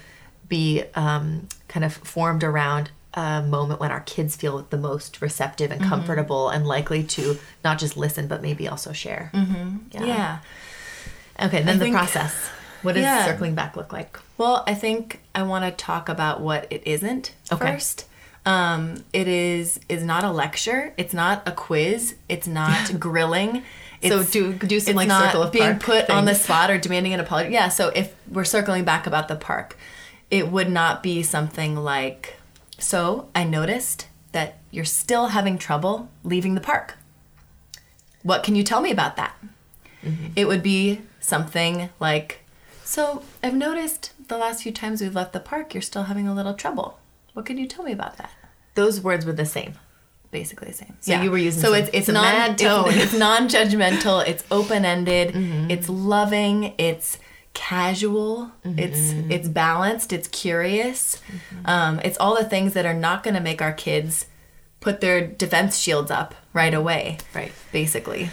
be 0.48 0.84
um, 0.94 1.48
kind 1.66 1.84
of 1.84 1.94
formed 1.94 2.44
around 2.44 2.90
a 3.14 3.42
moment 3.42 3.80
when 3.80 3.90
our 3.90 4.00
kids 4.00 4.36
feel 4.36 4.66
the 4.70 4.76
most 4.76 5.20
receptive 5.22 5.70
Mm-hmm. 5.70 5.82
and 5.82 5.90
comfortable 5.90 6.50
and 6.50 6.66
likely 6.66 7.02
to 7.04 7.38
not 7.64 7.78
just 7.78 7.96
listen, 7.96 8.26
but 8.28 8.42
maybe 8.42 8.68
also 8.68 8.92
share. 8.92 9.30
Mm-hmm. 9.34 10.04
yeah. 10.04 10.38
Okay, 11.40 11.62
then 11.62 11.78
the 11.78 11.84
think- 11.86 11.96
process. 11.96 12.34
What 12.82 12.92
does 12.94 13.02
Yeah. 13.02 13.24
circling 13.24 13.54
back 13.56 13.76
look 13.76 13.92
like? 13.92 14.18
Well, 14.36 14.62
I 14.66 14.74
think 14.74 15.20
I 15.34 15.42
want 15.42 15.64
to 15.64 15.72
talk 15.84 16.08
about 16.08 16.40
what 16.40 16.66
it 16.70 16.82
isn't 16.86 17.32
Okay. 17.50 17.72
first. 17.72 18.04
Um, 18.46 19.02
it 19.12 19.26
is 19.26 19.80
is 19.88 20.04
not 20.04 20.22
a 20.22 20.30
lecture. 20.30 20.94
It's 20.96 21.12
not 21.12 21.42
a 21.46 21.50
quiz. 21.52 22.14
It's 22.28 22.46
not 22.46 22.98
grilling. 23.00 23.62
So 24.00 24.20
It's, 24.20 24.30
do 24.30 24.52
do 24.52 24.78
some 24.78 24.94
like 24.94 25.08
not 25.08 25.24
circle 25.32 25.42
of 25.42 25.52
being 25.52 25.78
put 25.80 26.08
on 26.08 26.24
the 26.24 26.36
spot 26.36 26.70
or 26.70 26.78
demanding 26.78 27.12
an 27.14 27.18
apology. 27.20 27.52
Yeah. 27.52 27.68
So 27.68 27.88
if 27.88 28.14
we're 28.30 28.44
circling 28.44 28.84
back 28.84 29.08
about 29.08 29.26
the 29.26 29.34
park, 29.34 29.76
it 30.30 30.52
would 30.52 30.70
not 30.70 31.02
be 31.02 31.24
something 31.24 31.74
like, 31.74 32.37
"So 32.78 33.28
I 33.34 33.44
noticed 33.44 34.06
that 34.32 34.58
you're 34.70 34.84
still 34.84 35.28
having 35.28 35.58
trouble 35.58 36.08
leaving 36.24 36.54
the 36.54 36.60
park. 36.60 36.94
What 38.22 38.42
can 38.42 38.54
you 38.54 38.62
tell 38.62 38.80
me 38.80 38.90
about 38.90 39.16
that?" 39.16 39.34
It 40.36 40.46
would 40.48 40.62
be 40.62 41.02
something 41.20 41.90
like, 42.00 42.40
So 42.84 43.22
I've 43.42 43.54
noticed 43.54 44.12
the 44.28 44.38
last 44.38 44.62
few 44.62 44.72
times 44.72 45.02
we've 45.02 45.14
left 45.14 45.32
the 45.34 45.40
park, 45.40 45.74
you're 45.74 45.82
still 45.82 46.04
having 46.04 46.26
a 46.26 46.34
little 46.34 46.54
trouble. 46.54 46.98
What 47.34 47.44
can 47.44 47.58
you 47.58 47.66
tell 47.66 47.84
me 47.84 47.92
about 47.92 48.16
that? 48.16 48.30
Those 48.74 49.02
words 49.02 49.26
were 49.26 49.32
the 49.34 49.44
same. 49.44 49.74
Basically 50.30 50.68
the 50.68 50.74
same. 50.74 50.96
So 51.00 51.20
you 51.20 51.30
were 51.30 51.36
using 51.38 51.60
so 51.60 51.68
some- 51.72 51.76
it's 51.80 51.90
it's 51.92 52.08
non 52.08 52.22
mad 52.24 52.50
it's- 52.60 52.60
tone. 52.60 52.94
It's, 52.94 53.12
non-judgmental. 53.14 54.26
It's 54.26 54.44
open-ended. 54.50 55.34
Mm-hmm. 55.34 55.70
It's 55.70 55.88
loving. 55.88 56.74
It's 56.78 57.18
casual. 57.54 58.50
It's 58.64 58.98
Mm-hmm. 58.98 59.32
it's 59.32 59.48
balanced. 59.48 60.12
It's 60.12 60.28
curious. 60.28 61.20
Um, 61.64 62.00
it's 62.04 62.18
all 62.18 62.36
the 62.36 62.44
things 62.44 62.74
that 62.74 62.86
are 62.86 62.94
not 62.94 63.22
going 63.22 63.34
to 63.34 63.40
make 63.40 63.60
our 63.62 63.72
kids 63.72 64.26
put 64.80 65.00
their 65.00 65.26
defense 65.26 65.78
shields 65.78 66.10
up 66.10 66.34
right 66.52 66.72
away. 66.74 67.18
Right. 67.34 67.52
Basically. 67.72 68.30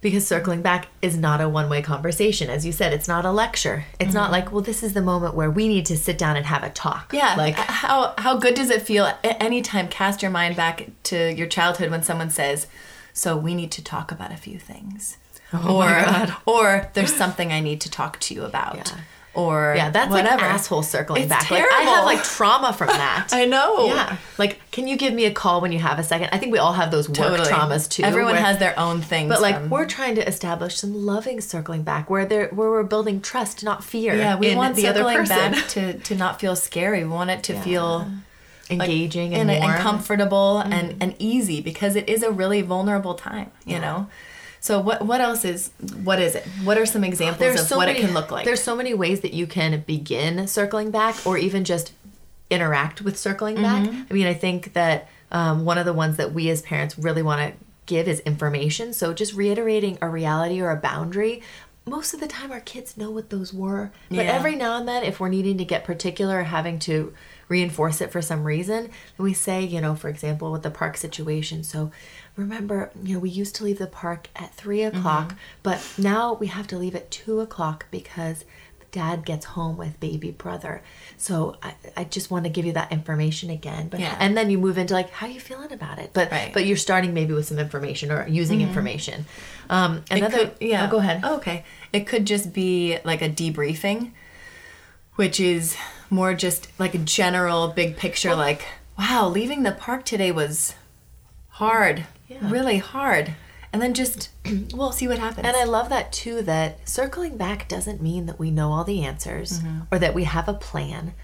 Because 0.00 0.26
circling 0.26 0.62
back 0.62 0.88
is 1.00 1.16
not 1.16 1.40
a 1.40 1.48
one 1.48 1.68
way 1.70 1.80
conversation. 1.82 2.50
As 2.50 2.66
you 2.66 2.70
said, 2.72 2.92
it's 2.92 3.08
not 3.08 3.24
a 3.24 3.30
lecture. 3.32 3.86
It's 3.98 4.14
not 4.14 4.30
like, 4.30 4.52
well, 4.52 4.60
this 4.60 4.82
is 4.82 4.92
the 4.92 5.00
moment 5.02 5.34
where 5.34 5.50
we 5.50 5.68
need 5.68 5.86
to 5.86 5.96
sit 5.96 6.18
down 6.18 6.36
and 6.36 6.46
have 6.46 6.62
a 6.62 6.70
talk. 6.70 7.12
Yeah. 7.12 7.34
Like, 7.36 7.56
Like 7.56 7.66
how 7.66 8.14
how 8.18 8.36
good 8.36 8.54
does 8.54 8.70
it 8.70 8.82
feel 8.82 9.06
at 9.06 9.18
any 9.42 9.62
time 9.62 9.88
cast 9.88 10.22
your 10.22 10.30
mind 10.30 10.54
back 10.54 10.88
to 11.04 11.32
your 11.32 11.46
childhood 11.46 11.90
when 11.90 12.02
someone 12.02 12.30
says, 12.30 12.66
"So 13.12 13.36
we 13.36 13.54
need 13.54 13.72
to 13.72 13.82
talk 13.82 14.12
about 14.12 14.30
a 14.32 14.36
few 14.36 14.58
things." 14.58 15.16
Oh 15.52 15.80
or 15.80 16.54
or 16.54 16.90
there's 16.94 17.14
something 17.14 17.52
I 17.52 17.60
need 17.60 17.80
to 17.82 17.90
talk 17.90 18.18
to 18.20 18.34
you 18.34 18.44
about. 18.44 18.76
Yeah. 18.76 19.00
Or 19.34 19.74
yeah, 19.76 19.90
that's 19.90 20.10
whatever. 20.10 20.36
like 20.40 20.54
asshole 20.54 20.82
circling 20.82 21.24
It's 21.24 21.28
back. 21.28 21.50
Like, 21.50 21.62
I 21.62 21.82
have 21.82 22.06
like 22.06 22.24
trauma 22.24 22.72
from 22.72 22.86
that. 23.04 23.28
I 23.32 23.44
know. 23.44 23.86
Yeah. 23.86 24.16
Like, 24.38 24.58
can 24.70 24.86
you 24.88 24.96
give 24.96 25.12
me 25.12 25.26
a 25.26 25.30
call 25.30 25.60
when 25.60 25.72
you 25.72 25.78
have 25.78 25.98
a 25.98 26.02
second? 26.02 26.30
I 26.32 26.38
think 26.38 26.52
we 26.52 26.58
all 26.58 26.72
have 26.72 26.90
those 26.90 27.06
work 27.06 27.16
Totally. 27.18 27.48
traumas 27.50 27.86
too. 27.88 28.02
Everyone 28.02 28.32
where- 28.32 28.42
has 28.42 28.58
their 28.58 28.76
own 28.78 29.02
things. 29.02 29.28
But 29.28 29.42
like 29.42 29.56
from- 29.56 29.68
we're 29.68 29.84
trying 29.84 30.14
to 30.14 30.26
establish 30.26 30.78
some 30.78 30.94
loving 30.94 31.42
circling 31.42 31.82
back 31.82 32.08
where 32.08 32.24
there 32.24 32.48
where 32.48 32.70
we're 32.70 32.82
building 32.82 33.20
trust, 33.20 33.62
not 33.62 33.84
fear. 33.84 34.16
yeah, 34.16 34.36
we 34.36 34.56
want 34.56 34.74
the 34.74 34.86
other 34.88 35.02
person. 35.04 35.52
back 35.52 35.68
to 35.68 35.98
to 35.98 36.14
not 36.14 36.40
feel 36.40 36.56
scary. 36.56 37.04
We 37.04 37.10
want 37.10 37.28
it 37.28 37.42
to 37.44 37.60
feel 37.60 38.08
like, 38.70 38.80
engaging 38.80 39.34
and, 39.34 39.50
and, 39.50 39.60
warm. 39.60 39.72
and 39.74 39.82
comfortable 39.82 40.58
and, 40.60 40.72
mm-hmm. 40.90 41.02
and 41.02 41.14
easy 41.18 41.60
because 41.60 41.94
it 41.94 42.08
is 42.08 42.22
a 42.22 42.30
really 42.30 42.62
vulnerable 42.62 43.14
time, 43.14 43.50
you 43.64 43.78
know? 43.78 44.08
So 44.60 44.80
what 44.80 45.04
what 45.04 45.20
else 45.20 45.44
is 45.44 45.70
what 46.02 46.20
is 46.20 46.34
it? 46.34 46.44
What 46.64 46.78
are 46.78 46.86
some 46.86 47.04
examples 47.04 47.60
of 47.60 47.70
what 47.76 47.86
many, 47.86 47.98
it 47.98 48.02
can 48.02 48.14
look 48.14 48.30
like? 48.30 48.44
There's 48.44 48.62
so 48.62 48.74
many 48.74 48.94
ways 48.94 49.20
that 49.20 49.32
you 49.32 49.46
can 49.46 49.80
begin 49.86 50.46
circling 50.46 50.90
back, 50.90 51.26
or 51.26 51.38
even 51.38 51.64
just 51.64 51.92
interact 52.50 53.02
with 53.02 53.18
circling 53.18 53.56
back. 53.56 53.86
Mm-hmm. 53.88 54.02
I 54.10 54.14
mean, 54.14 54.26
I 54.26 54.34
think 54.34 54.72
that 54.74 55.08
um, 55.32 55.64
one 55.64 55.78
of 55.78 55.84
the 55.84 55.92
ones 55.92 56.16
that 56.16 56.32
we 56.32 56.48
as 56.50 56.62
parents 56.62 56.98
really 56.98 57.22
want 57.22 57.40
to 57.40 57.58
give 57.86 58.08
is 58.08 58.20
information. 58.20 58.92
So 58.92 59.12
just 59.12 59.34
reiterating 59.34 59.98
a 60.00 60.08
reality 60.08 60.60
or 60.60 60.70
a 60.70 60.76
boundary. 60.76 61.42
Most 61.88 62.14
of 62.14 62.20
the 62.20 62.26
time, 62.26 62.50
our 62.50 62.60
kids 62.60 62.96
know 62.96 63.12
what 63.12 63.30
those 63.30 63.54
were, 63.54 63.92
but 64.08 64.24
Yeah. 64.24 64.32
every 64.32 64.56
now 64.56 64.76
and 64.76 64.88
then, 64.88 65.04
if 65.04 65.20
we're 65.20 65.28
needing 65.28 65.56
to 65.58 65.64
get 65.64 65.84
particular 65.84 66.40
or 66.40 66.44
having 66.44 66.80
to 66.80 67.14
reinforce 67.48 68.00
it 68.00 68.10
for 68.10 68.20
some 68.22 68.44
reason, 68.44 68.90
we 69.18 69.32
say, 69.32 69.62
you 69.62 69.80
know, 69.80 69.94
for 69.94 70.08
example, 70.08 70.50
with 70.52 70.62
the 70.62 70.70
park 70.70 70.96
situation. 70.96 71.62
So 71.62 71.90
remember, 72.36 72.90
you 73.02 73.14
know, 73.14 73.20
we 73.20 73.30
used 73.30 73.54
to 73.56 73.64
leave 73.64 73.78
the 73.78 73.86
park 73.86 74.28
at 74.34 74.54
three 74.54 74.82
o'clock, 74.82 75.28
Mm-hmm. 75.28 75.38
but 75.62 75.80
now 75.96 76.34
we 76.34 76.48
have 76.48 76.66
to 76.68 76.76
leave 76.78 76.94
at 76.96 77.10
two 77.10 77.40
o'clock 77.40 77.86
because 77.90 78.44
dad 78.92 79.24
gets 79.26 79.44
home 79.46 79.76
with 79.76 80.00
baby 80.00 80.30
brother. 80.30 80.80
So 81.18 81.56
I, 81.62 81.74
I 81.98 82.04
just 82.04 82.30
want 82.30 82.44
to 82.46 82.50
give 82.50 82.64
you 82.64 82.72
that 82.72 82.90
information 82.92 83.50
again. 83.50 83.88
But 83.88 84.00
Yeah. 84.00 84.16
and 84.18 84.34
then 84.36 84.48
you 84.48 84.56
move 84.58 84.78
into 84.78 84.94
like 84.94 85.10
how 85.10 85.26
are 85.26 85.30
you 85.30 85.40
feeling 85.40 85.70
about 85.72 85.98
it. 85.98 86.10
But 86.14 86.30
Right. 86.30 86.50
but 86.52 86.64
you're 86.64 86.78
starting 86.78 87.12
maybe 87.12 87.34
with 87.34 87.46
some 87.46 87.58
information 87.58 88.10
or 88.10 88.26
using 88.26 88.60
information. 88.62 89.26
Um 89.68 90.02
another 90.10 90.38
could- 90.48 90.56
yeah. 90.60 90.86
oh, 90.86 90.90
go 90.90 90.96
ahead. 90.98 91.20
Oh, 91.24 91.36
okay. 91.36 91.64
It 91.92 92.06
could 92.06 92.26
just 92.26 92.52
be 92.54 92.98
like 93.04 93.20
a 93.22 93.28
debriefing, 93.28 94.12
which 95.16 95.40
is 95.40 95.76
more 96.10 96.34
just 96.34 96.68
like 96.78 96.94
a 96.94 96.98
general 96.98 97.68
big 97.68 97.96
picture 97.96 98.34
like, 98.34 98.64
wow, 98.98 99.28
leaving 99.28 99.62
the 99.62 99.72
park 99.72 100.04
today 100.04 100.30
was 100.32 100.74
hard. 101.48 102.06
Yeah. 102.28 102.50
Really 102.50 102.78
hard. 102.78 103.34
And 103.72 103.82
then 103.82 103.94
just 103.94 104.30
we'll 104.74 104.92
see 104.92 105.06
what 105.08 105.18
happens. 105.18 105.46
And 105.46 105.56
I 105.56 105.64
love 105.64 105.88
that 105.90 106.12
too 106.12 106.42
that 106.42 106.88
circling 106.88 107.36
back 107.36 107.68
doesn't 107.68 108.00
mean 108.02 108.26
that 108.26 108.38
we 108.38 108.50
know 108.50 108.72
all 108.72 108.84
the 108.84 109.04
answers 109.04 109.60
Mm-hmm. 109.60 109.80
or 109.92 109.98
that 109.98 110.14
we 110.14 110.24
have 110.24 110.48
a 110.48 110.54
plan. 110.54 111.14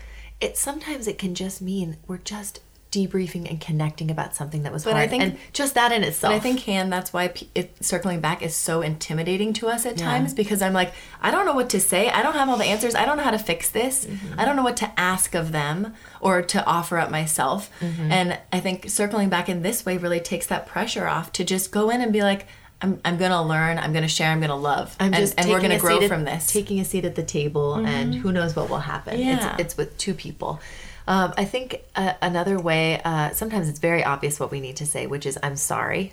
It 0.40 0.56
sometimes 0.58 1.06
it 1.06 1.18
can 1.18 1.34
just 1.34 1.62
mean 1.62 1.96
we're 2.06 2.18
just 2.18 2.60
debriefing 2.92 3.48
and 3.50 3.60
connecting 3.60 4.10
about 4.10 4.36
something 4.36 4.62
that 4.62 4.72
was 4.72 4.84
But 4.84 4.92
I 4.94 4.98
hard. 4.98 5.10
think- 5.10 5.22
and 5.22 5.38
just 5.52 5.74
that 5.74 5.90
in 5.92 6.04
itself. 6.04 6.30
But 6.32 6.36
I 6.36 6.40
think, 6.40 6.64
Han, 6.66 6.90
that's 6.90 7.12
why 7.12 7.32
it, 7.54 7.74
circling 7.84 8.20
back 8.20 8.42
is 8.42 8.54
so 8.54 8.82
intimidating 8.82 9.52
to 9.54 9.68
us 9.68 9.84
at 9.86 9.96
times 9.96 10.34
because 10.34 10.62
I'm 10.62 10.74
like, 10.74 10.92
I 11.20 11.30
don't 11.30 11.46
know 11.46 11.54
what 11.54 11.70
to 11.70 11.80
say. 11.80 12.10
I 12.10 12.22
don't 12.22 12.34
have 12.34 12.48
all 12.48 12.56
the 12.58 12.64
answers. 12.66 12.94
I 12.94 13.04
don't 13.06 13.16
know 13.16 13.24
how 13.24 13.30
to 13.30 13.38
fix 13.38 13.70
this. 13.70 14.04
Mm-hmm. 14.04 14.38
I 14.38 14.44
don't 14.44 14.56
know 14.56 14.62
what 14.62 14.76
to 14.76 15.00
ask 15.00 15.34
of 15.34 15.50
them 15.52 15.94
or 16.20 16.42
to 16.42 16.64
offer 16.66 16.98
up 16.98 17.10
myself. 17.10 17.70
Mm-hmm. 17.80 18.12
And 18.12 18.38
I 18.52 18.60
think 18.60 18.90
circling 18.90 19.30
back 19.30 19.48
in 19.48 19.62
this 19.62 19.84
way 19.86 19.96
really 19.96 20.20
takes 20.20 20.46
that 20.48 20.66
pressure 20.66 21.08
off 21.08 21.32
to 21.32 21.44
just 21.44 21.72
go 21.72 21.88
in 21.90 22.00
and 22.02 22.12
be 22.12 22.22
like, 22.22 22.46
I'm, 22.82 23.00
I'm 23.04 23.16
going 23.16 23.30
to 23.30 23.40
learn, 23.42 23.78
I'm 23.78 23.92
going 23.92 24.02
to 24.02 24.08
share, 24.08 24.30
I'm 24.30 24.40
going 24.40 24.50
to 24.50 24.56
love. 24.56 24.96
I'm 25.00 25.14
and, 25.14 25.16
just 25.22 25.38
and 25.38 25.48
we're 25.48 25.60
going 25.60 25.70
to 25.70 25.78
grow 25.78 26.00
at- 26.00 26.08
from 26.08 26.24
this. 26.24 26.52
Taking 26.52 26.80
a 26.80 26.84
seat 26.84 27.04
at 27.04 27.14
the 27.14 27.22
table, 27.22 27.74
and 27.74 28.14
who 28.14 28.32
knows 28.32 28.56
what 28.56 28.68
will 28.68 28.80
happen. 28.80 29.18
Yeah. 29.18 29.52
It's, 29.54 29.60
it's 29.60 29.76
with 29.76 29.96
two 29.98 30.14
people. 30.14 30.60
Um, 31.06 31.32
I 31.36 31.44
think 31.44 31.82
uh, 31.96 32.14
another 32.20 32.58
way, 32.60 33.00
uh, 33.04 33.30
sometimes 33.30 33.68
it's 33.68 33.78
very 33.80 34.04
obvious 34.04 34.38
what 34.38 34.50
we 34.50 34.60
need 34.60 34.76
to 34.76 34.86
say, 34.86 35.06
which 35.06 35.26
is, 35.26 35.38
I'm 35.42 35.56
sorry. 35.56 36.12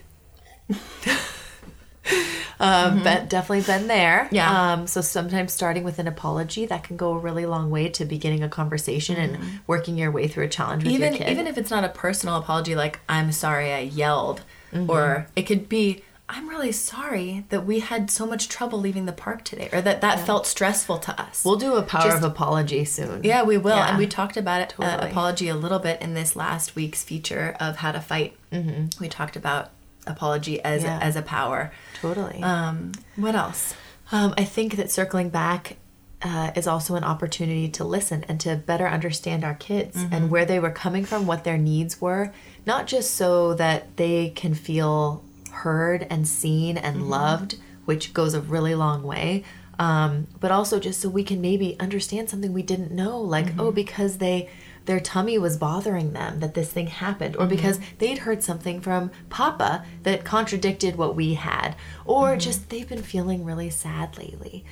um, 2.59 3.03
but 3.03 3.29
definitely 3.29 3.61
been 3.61 3.87
there. 3.87 4.25
Mm-hmm. 4.25 4.35
Yeah. 4.35 4.73
Um, 4.73 4.87
so 4.87 5.01
sometimes 5.01 5.53
starting 5.53 5.83
with 5.83 5.99
an 5.99 6.07
apology 6.07 6.65
that 6.65 6.83
can 6.83 6.97
go 6.97 7.13
a 7.13 7.17
really 7.19 7.45
long 7.45 7.69
way 7.69 7.89
to 7.89 8.05
beginning 8.05 8.43
a 8.43 8.49
conversation 8.49 9.15
and 9.15 9.37
working 9.67 9.97
your 9.97 10.11
way 10.11 10.27
through 10.27 10.45
a 10.45 10.49
challenge 10.49 10.83
with 10.83 10.93
Mm-hmm. 10.93 11.03
even 11.15 11.27
even 11.29 11.47
if 11.47 11.57
it's 11.57 11.69
not 11.69 11.83
a 11.83 11.89
personal 11.89 12.35
apology 12.35 12.75
like 12.75 12.99
i'm 13.07 13.31
sorry 13.31 13.71
i 13.71 13.79
yelled 13.79 14.41
Mm-hmm. 14.73 14.89
or 14.89 15.25
it 15.35 15.43
could 15.43 15.67
be 15.67 16.03
i'm 16.29 16.47
really 16.47 16.71
sorry 16.71 17.43
that 17.49 17.65
we 17.65 17.79
had 17.79 18.09
so 18.11 18.25
much 18.25 18.47
trouble 18.47 18.79
leaving 18.79 19.05
the 19.05 19.11
park 19.11 19.43
today 19.43 19.67
or 19.73 19.81
that 19.81 19.99
that 20.01 20.19
felt 20.25 20.45
stressful 20.47 20.97
to 20.99 21.19
us 21.21 21.43
we'll 21.43 21.55
do 21.57 21.75
a 21.75 21.81
power 21.81 22.03
Just- 22.03 22.17
of 22.17 22.23
apology 22.23 22.85
soon. 22.85 23.23
yeah 23.23 23.43
we 23.43 23.57
will 23.57 23.75
Yeah. 23.75 23.89
and 23.89 23.97
we 23.97 24.07
talked 24.07 24.37
about 24.37 24.61
it 24.61 24.75
uh, 24.79 24.97
apology 25.01 25.47
a 25.49 25.55
little 25.55 25.79
bit 25.79 26.01
in 26.01 26.13
this 26.13 26.35
last 26.35 26.75
week's 26.75 27.03
feature 27.03 27.55
of 27.59 27.77
how 27.77 27.91
to 27.91 27.99
fight 27.99 28.35
mm-hmm. 28.51 28.85
we 29.01 29.09
talked 29.09 29.35
about 29.35 29.71
apology 30.07 30.61
as 30.61 30.83
Yeah. 30.83 30.99
as 31.01 31.15
a 31.15 31.21
power 31.21 31.71
Totally. 32.01 32.41
um 32.43 32.93
what 33.15 33.35
else 33.35 33.73
Um, 34.11 34.33
I 34.37 34.43
think 34.43 34.75
that 34.77 34.89
circling 34.91 35.29
back 35.29 35.77
uh, 36.23 36.51
is 36.55 36.65
also 36.67 36.95
an 36.95 37.03
opportunity 37.03 37.69
to 37.69 37.83
listen 37.83 38.25
and 38.27 38.39
to 38.41 38.55
better 38.55 38.87
understand 38.87 39.43
our 39.43 39.53
kids 39.53 39.95
and 40.11 40.29
where 40.31 40.45
they 40.45 40.59
were 40.59 40.71
coming 40.71 41.05
from, 41.05 41.25
what 41.27 41.43
their 41.43 41.57
needs 41.57 42.01
were, 42.01 42.33
not 42.65 42.87
just 42.87 43.13
so 43.13 43.53
that 43.53 43.95
they 43.97 44.29
can 44.35 44.53
feel 44.55 45.23
heard 45.51 46.07
and 46.09 46.27
seen 46.27 46.77
and 46.77 46.97
mm-hmm. 46.97 47.09
loved, 47.09 47.57
which 47.85 48.13
goes 48.13 48.33
a 48.33 48.41
really 48.41 48.75
long 48.75 49.03
way, 49.03 49.43
um, 49.77 50.27
but 50.39 50.51
also 50.51 50.79
just 50.79 51.01
so 51.01 51.09
we 51.09 51.23
can 51.23 51.41
maybe 51.41 51.79
understand 51.79 52.29
something 52.29 52.53
we 52.53 52.63
didn't 52.63 52.91
know, 52.91 53.19
like 53.19 53.47
oh, 53.57 53.65
mm-hmm. 53.65 53.75
because 53.75 54.17
they 54.17 54.49
their 54.85 54.99
tummy 54.99 55.37
was 55.37 55.55
bothering 55.55 56.13
them 56.13 56.39
that 56.39 56.55
this 56.55 56.71
thing 56.71 56.87
happened 56.87 57.35
or 57.35 57.41
mm-hmm. 57.41 57.49
because 57.55 57.79
they'd 57.99 58.19
heard 58.19 58.41
something 58.41 58.81
from 58.81 59.11
papa 59.29 59.85
that 60.01 60.25
contradicted 60.25 60.95
what 60.95 61.15
we 61.15 61.35
had 61.35 61.75
or 62.05 62.35
just 62.35 62.69
they've 62.69 62.89
been 62.89 63.03
feeling 63.03 63.45
really 63.45 63.69
sad 63.69 64.17
lately 64.17 64.65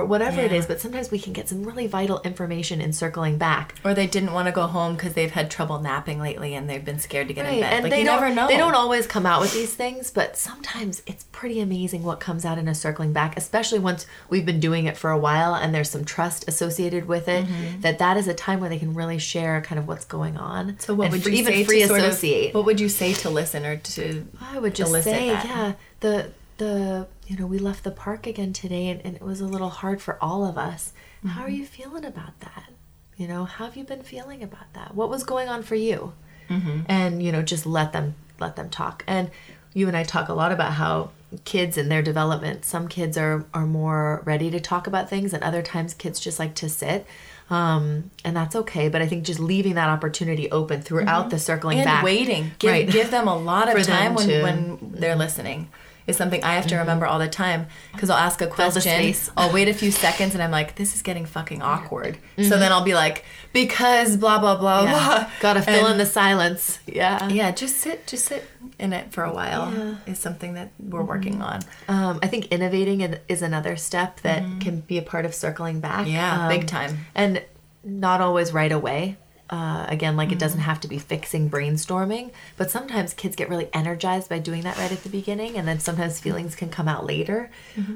or 0.00 0.04
whatever 0.04 0.40
it 0.40 0.50
Yeah. 0.52 0.58
is 0.58 0.66
but 0.66 0.80
sometimes 0.80 1.10
we 1.10 1.18
can 1.18 1.32
get 1.32 1.48
some 1.48 1.62
really 1.64 1.86
vital 1.86 2.20
information 2.22 2.80
in 2.80 2.92
circling 2.92 3.38
back 3.38 3.74
or 3.84 3.94
they 3.94 4.06
didn't 4.06 4.32
want 4.32 4.46
to 4.46 4.52
go 4.52 4.66
home 4.66 4.94
because 4.94 5.14
they've 5.14 5.30
had 5.30 5.50
trouble 5.50 5.78
napping 5.80 6.20
lately 6.20 6.54
and 6.54 6.68
they've 6.68 6.84
been 6.84 6.98
scared 6.98 7.28
to 7.28 7.34
get 7.34 7.46
in 7.46 7.52
Right, 7.52 7.60
bed 7.60 7.72
and 7.74 7.82
like 7.84 7.90
they 7.92 7.98
you 8.00 8.04
never 8.04 8.30
know 8.34 8.48
they 8.48 8.56
don't 8.56 8.74
always 8.74 9.06
come 9.06 9.26
out 9.26 9.40
with 9.40 9.52
these 9.52 9.74
things 9.74 10.10
but 10.10 10.36
sometimes 10.36 11.02
it's 11.06 11.24
pretty 11.32 11.60
amazing 11.60 12.02
what 12.02 12.20
comes 12.20 12.44
out 12.44 12.58
in 12.58 12.68
a 12.68 12.74
circling 12.74 13.12
back 13.12 13.36
especially 13.36 13.78
once 13.78 14.06
we've 14.30 14.46
been 14.46 14.60
doing 14.60 14.86
it 14.86 14.96
for 14.96 15.10
a 15.10 15.18
while 15.18 15.54
and 15.54 15.74
there's 15.74 15.90
some 15.90 16.04
trust 16.04 16.46
associated 16.48 17.06
with 17.08 17.28
it 17.28 17.44
Mm-hmm. 17.46 17.80
that 17.80 17.98
that 17.98 18.16
is 18.16 18.28
a 18.28 18.34
time 18.34 18.60
where 18.60 18.68
they 18.70 18.78
can 18.78 18.94
really 18.94 19.18
share 19.18 19.60
kind 19.62 19.78
of 19.78 19.88
what's 19.88 20.04
going 20.04 20.36
on 20.36 20.76
so 20.78 20.94
what 20.94 21.10
would 21.10 21.24
you 21.26 21.32
even 21.32 21.52
say 21.52 21.64
free 21.64 21.80
to 21.82 21.88
sort 21.88 22.00
of- 22.00 22.06
associate 22.06 22.54
what 22.54 22.64
would 22.64 22.78
you 22.80 22.88
say 22.88 23.12
to 23.14 23.30
listen 23.30 23.64
or 23.64 23.76
to 23.76 24.26
I 24.40 24.58
would 24.58 24.74
just 24.74 24.92
say, 25.02 25.30
that? 25.30 25.44
yeah, 25.44 25.72
the 26.00 26.30
the 26.62 27.06
you 27.26 27.36
know 27.36 27.46
we 27.46 27.58
left 27.58 27.82
the 27.84 27.90
park 27.90 28.26
again 28.26 28.52
today, 28.52 28.88
and, 28.88 29.00
and 29.04 29.16
it 29.16 29.22
was 29.22 29.40
a 29.40 29.46
little 29.46 29.70
hard 29.70 30.00
for 30.00 30.16
all 30.22 30.44
of 30.46 30.56
us. 30.58 30.92
How 31.26 31.42
are 31.42 31.46
Mm-hmm. 31.46 31.54
you 31.56 31.66
feeling 31.66 32.04
about 32.04 32.38
that? 32.40 32.70
You 33.16 33.28
know, 33.28 33.44
how 33.44 33.64
have 33.66 33.76
you 33.76 33.84
been 33.84 34.02
feeling 34.02 34.42
about 34.42 34.72
that? 34.74 34.94
What 34.94 35.08
was 35.08 35.22
going 35.24 35.48
on 35.48 35.62
for 35.62 35.74
you? 35.76 36.12
Mm-hmm. 36.48 36.80
And 36.88 37.22
you 37.22 37.30
know, 37.32 37.42
just 37.42 37.66
let 37.66 37.92
them 37.92 38.14
let 38.40 38.56
them 38.56 38.70
talk. 38.70 39.04
And 39.06 39.30
you 39.74 39.88
and 39.88 39.96
I 39.96 40.02
talk 40.04 40.28
a 40.28 40.34
lot 40.34 40.52
about 40.52 40.72
how 40.74 41.10
kids 41.44 41.78
and 41.78 41.90
their 41.90 42.02
development. 42.02 42.64
Some 42.64 42.88
kids 42.88 43.16
are 43.16 43.44
are 43.54 43.66
more 43.66 44.22
ready 44.24 44.50
to 44.50 44.60
talk 44.60 44.86
about 44.86 45.08
things, 45.08 45.32
and 45.32 45.42
other 45.42 45.62
times 45.62 45.94
kids 45.94 46.18
just 46.20 46.38
like 46.38 46.54
to 46.56 46.68
sit. 46.68 47.06
Um, 47.50 48.10
and 48.24 48.34
that's 48.34 48.56
okay, 48.56 48.88
but 48.88 49.02
I 49.02 49.06
think 49.06 49.24
just 49.24 49.38
leaving 49.40 49.74
that 49.74 49.90
opportunity 49.90 50.50
open 50.50 50.80
throughout 50.80 51.28
the 51.28 51.38
circling 51.38 51.78
and 51.80 51.84
back, 51.84 52.02
waiting. 52.02 52.50
Give, 52.58 52.70
right? 52.70 52.88
give 52.88 53.10
them 53.10 53.28
a 53.28 53.36
lot 53.36 53.68
of 53.76 53.82
time 53.86 54.14
when, 54.14 54.26
to- 54.28 54.42
when 54.42 54.78
they're 54.94 55.16
listening. 55.16 55.68
Is 56.06 56.16
something 56.16 56.42
I 56.42 56.54
have 56.54 56.66
to 56.68 56.76
remember 56.76 57.06
all 57.06 57.18
the 57.20 57.28
time 57.28 57.66
because 57.92 58.10
I'll 58.10 58.18
ask 58.18 58.40
a 58.40 58.46
question. 58.48 59.14
I'll 59.36 59.52
wait 59.52 59.68
a 59.68 59.74
few 59.74 59.90
seconds, 60.06 60.34
and 60.34 60.42
I'm 60.42 60.50
like, 60.50 60.74
"This 60.74 60.94
is 60.96 61.02
getting 61.02 61.24
fucking 61.26 61.62
awkward." 61.62 62.18
So 62.36 62.58
then 62.58 62.72
I'll 62.72 62.82
be 62.84 62.94
like, 62.94 63.24
"Because 63.52 64.16
blah 64.16 64.38
blah 64.40 64.56
blah 64.56 64.82
Yeah. 64.84 64.90
blah." 64.92 65.30
Gotta 65.40 65.62
fill 65.62 65.84
And- 65.86 65.92
in 65.92 65.98
the 65.98 66.06
silence. 66.06 66.80
Yeah. 66.86 67.28
Yeah, 67.28 67.50
just 67.52 67.76
sit, 67.76 68.06
just 68.06 68.26
sit 68.26 68.48
in 68.78 68.92
it 68.92 69.12
for 69.12 69.22
a 69.24 69.32
while 69.32 69.72
Yeah. 69.72 69.94
is 70.12 70.18
something 70.18 70.54
that 70.54 70.72
we're 70.80 71.02
working 71.02 71.40
on. 71.42 71.60
Um, 71.88 72.18
I 72.22 72.26
think 72.26 72.46
innovating 72.46 73.00
is 73.28 73.42
another 73.42 73.76
step 73.76 74.20
that 74.22 74.42
can 74.60 74.80
be 74.80 74.98
a 74.98 75.02
part 75.02 75.24
of 75.24 75.34
circling 75.34 75.80
back. 75.80 76.06
Yeah, 76.08 76.42
Um, 76.42 76.48
big 76.48 76.66
time. 76.66 77.06
And 77.14 77.42
not 77.84 78.20
always 78.20 78.52
right 78.52 78.70
away. 78.72 79.16
Uh, 79.52 79.84
again, 79.88 80.16
like 80.16 80.32
it 80.32 80.38
doesn't 80.38 80.60
have 80.60 80.80
to 80.80 80.88
be 80.88 80.98
fixing 80.98 81.50
brainstorming, 81.50 82.30
but 82.56 82.70
sometimes 82.70 83.12
kids 83.12 83.36
get 83.36 83.50
really 83.50 83.68
energized 83.74 84.30
by 84.30 84.38
doing 84.38 84.62
that 84.62 84.78
right 84.78 84.90
at 84.90 85.02
the 85.02 85.10
beginning, 85.10 85.58
and 85.58 85.68
then 85.68 85.78
sometimes 85.78 86.18
feelings 86.18 86.54
can 86.54 86.70
come 86.70 86.88
out 86.88 87.04
later. 87.04 87.50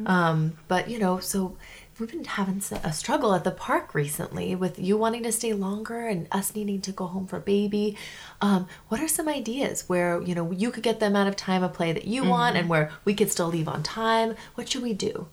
Um, 0.07 0.59
but 0.69 0.91
you 0.91 0.99
know, 0.99 1.19
so 1.19 1.57
we've 1.99 2.11
been 2.11 2.25
having 2.25 2.63
a 2.85 2.93
struggle 2.93 3.35
at 3.35 3.45
the 3.45 3.51
park 3.51 3.95
recently 3.95 4.55
with 4.55 4.79
you 4.79 4.99
wanting 4.99 5.23
to 5.23 5.33
stay 5.33 5.55
longer 5.55 6.07
and 6.07 6.29
us 6.31 6.55
needing 6.55 6.83
to 6.83 6.93
go 6.93 7.07
home 7.07 7.27
for 7.27 7.41
baby. 7.41 7.97
Um, 8.43 8.67
what 8.89 9.01
are 9.01 9.09
some 9.09 9.27
ideas 9.27 9.85
where 9.89 10.21
you 10.21 10.35
know 10.35 10.51
you 10.51 10.71
could 10.71 10.83
get 10.83 11.01
the 11.01 11.07
amount 11.07 11.31
of 11.31 11.37
time 11.37 11.63
of 11.63 11.73
play 11.73 11.91
that 11.93 12.07
you 12.07 12.23
want, 12.25 12.57
and 12.57 12.69
where 12.69 12.91
we 13.07 13.15
could 13.15 13.33
still 13.33 13.49
leave 13.49 13.67
on 13.69 13.83
time? 13.83 14.37
What 14.57 14.69
should 14.69 14.83
we 14.83 14.93
do? 14.93 15.29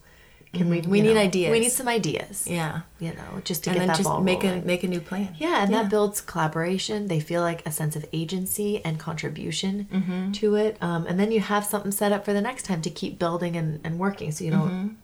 Can 0.54 0.68
we? 0.70 0.80
We 0.80 1.00
need 1.00 1.14
know, 1.14 1.20
ideas. 1.20 1.50
We 1.52 1.60
need 1.60 1.72
some 1.72 1.88
ideas. 1.88 2.46
Yeah, 2.48 2.80
You 3.00 3.10
know, 3.14 3.40
just 3.44 3.64
to 3.64 3.70
and 3.70 3.74
get 3.76 3.80
then 3.80 3.88
that 3.88 3.96
just 3.96 4.08
ball 4.08 4.20
make 4.22 4.42
rolling. 4.42 4.62
a 4.62 4.66
make 4.66 4.82
a 4.84 4.88
new 4.88 5.00
plan. 5.00 5.34
Yeah, 5.38 5.62
and 5.62 5.70
Yeah. 5.70 5.82
that 5.82 5.90
builds 5.90 6.20
collaboration. 6.20 7.08
They 7.08 7.20
feel 7.20 7.42
like 7.42 7.66
a 7.66 7.70
sense 7.72 7.96
of 7.96 8.04
agency 8.12 8.84
and 8.84 8.98
contribution 8.98 9.88
Mm-hmm. 9.92 10.32
to 10.32 10.54
it. 10.56 10.76
Um, 10.80 11.06
and 11.06 11.18
then 11.20 11.30
you 11.32 11.40
have 11.40 11.64
something 11.64 11.92
set 11.92 12.12
up 12.12 12.24
for 12.24 12.32
the 12.32 12.40
next 12.40 12.62
time 12.64 12.80
to 12.82 12.90
keep 12.90 13.18
building 13.18 13.56
and, 13.56 13.80
and 13.84 13.98
working 13.98 14.30
so 14.32 14.44
you 14.44 14.50
don't, 14.50 14.96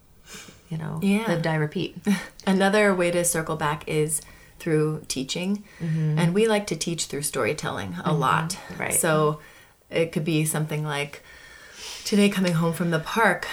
you 0.71 0.79
know, 0.79 0.99
Mm-hmm. 1.03 1.05
Yeah. 1.07 1.25
live, 1.29 1.43
die, 1.43 1.55
repeat. 1.57 1.97
Another 2.47 2.95
way 2.95 3.11
to 3.11 3.25
circle 3.25 3.57
back 3.57 3.87
is 3.89 4.23
through 4.59 5.03
teaching. 5.09 5.65
Mm-hmm. 5.83 6.19
And 6.19 6.35
we 6.35 6.47
like 6.47 6.67
to 6.69 6.77
teach 6.77 7.07
through 7.07 7.23
storytelling 7.23 7.97
a 8.05 8.13
lot. 8.13 8.57
Right. 8.79 8.95
So 8.95 9.41
it 9.91 10.13
could 10.13 10.25
be 10.25 10.45
something 10.45 10.85
like 10.85 11.23
today 12.05 12.29
coming 12.29 12.53
home 12.53 12.73
from 12.73 12.91
the 12.91 12.99
park 13.01 13.47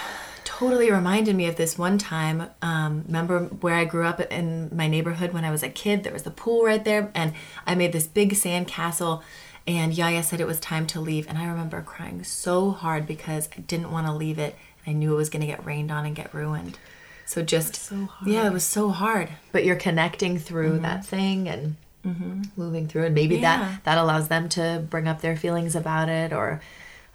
totally 0.58 0.90
reminded 0.90 1.36
me 1.36 1.46
of 1.46 1.56
this 1.56 1.78
one 1.78 1.98
time. 1.98 2.48
Um, 2.62 3.04
remember 3.06 3.44
where 3.44 3.74
I 3.76 3.84
grew 3.84 4.04
up 4.06 4.20
in 4.20 4.70
my 4.74 4.88
neighborhood 4.88 5.32
when 5.32 5.44
I 5.44 5.50
was 5.50 5.62
a 5.62 5.68
kid? 5.68 6.02
There 6.04 6.12
was 6.12 6.26
a 6.26 6.30
pool 6.30 6.64
right 6.64 6.84
there, 6.84 7.10
and 7.14 7.32
I 7.66 7.74
made 7.74 7.92
this 7.92 8.06
big 8.06 8.34
sand 8.34 8.66
castle. 8.66 9.22
And 9.66 9.92
Yaya 9.92 10.22
said 10.22 10.40
it 10.40 10.46
was 10.46 10.58
time 10.60 10.86
to 10.88 11.00
leave, 11.00 11.28
and 11.28 11.36
I 11.38 11.46
remember 11.46 11.80
crying 11.82 12.24
so 12.24 12.70
hard 12.70 13.06
because 13.06 13.48
I 13.56 13.60
didn't 13.60 13.92
want 13.92 14.06
to 14.06 14.12
leave 14.12 14.38
it. 14.38 14.56
I 14.86 14.92
knew 14.92 15.12
it 15.12 15.16
was 15.16 15.28
going 15.30 15.42
to 15.42 15.46
get 15.46 15.64
rained 15.66 15.90
on 15.92 16.06
and 16.06 16.16
get 16.16 16.32
ruined. 16.32 16.78
So 17.26 17.42
just 17.42 17.76
so 17.76 18.06
hard. 18.06 18.30
yeah, 18.32 18.46
it 18.46 18.52
was 18.54 18.64
so 18.64 18.88
hard. 18.88 19.28
but 19.52 19.64
you're 19.66 19.76
connecting 19.76 20.38
through 20.38 20.78
that 20.80 21.04
thing 21.04 21.46
and 21.48 21.76
moving 22.56 22.88
through 22.88 23.04
and 23.04 23.14
maybe 23.14 23.34
Mm-hmm. 23.34 23.42
Yeah. 23.42 23.58
that 23.58 23.84
that 23.84 23.98
allows 23.98 24.28
them 24.28 24.48
to 24.50 24.82
bring 24.88 25.06
up 25.06 25.20
their 25.20 25.36
feelings 25.36 25.76
about 25.76 26.08
it 26.08 26.32
or 26.32 26.62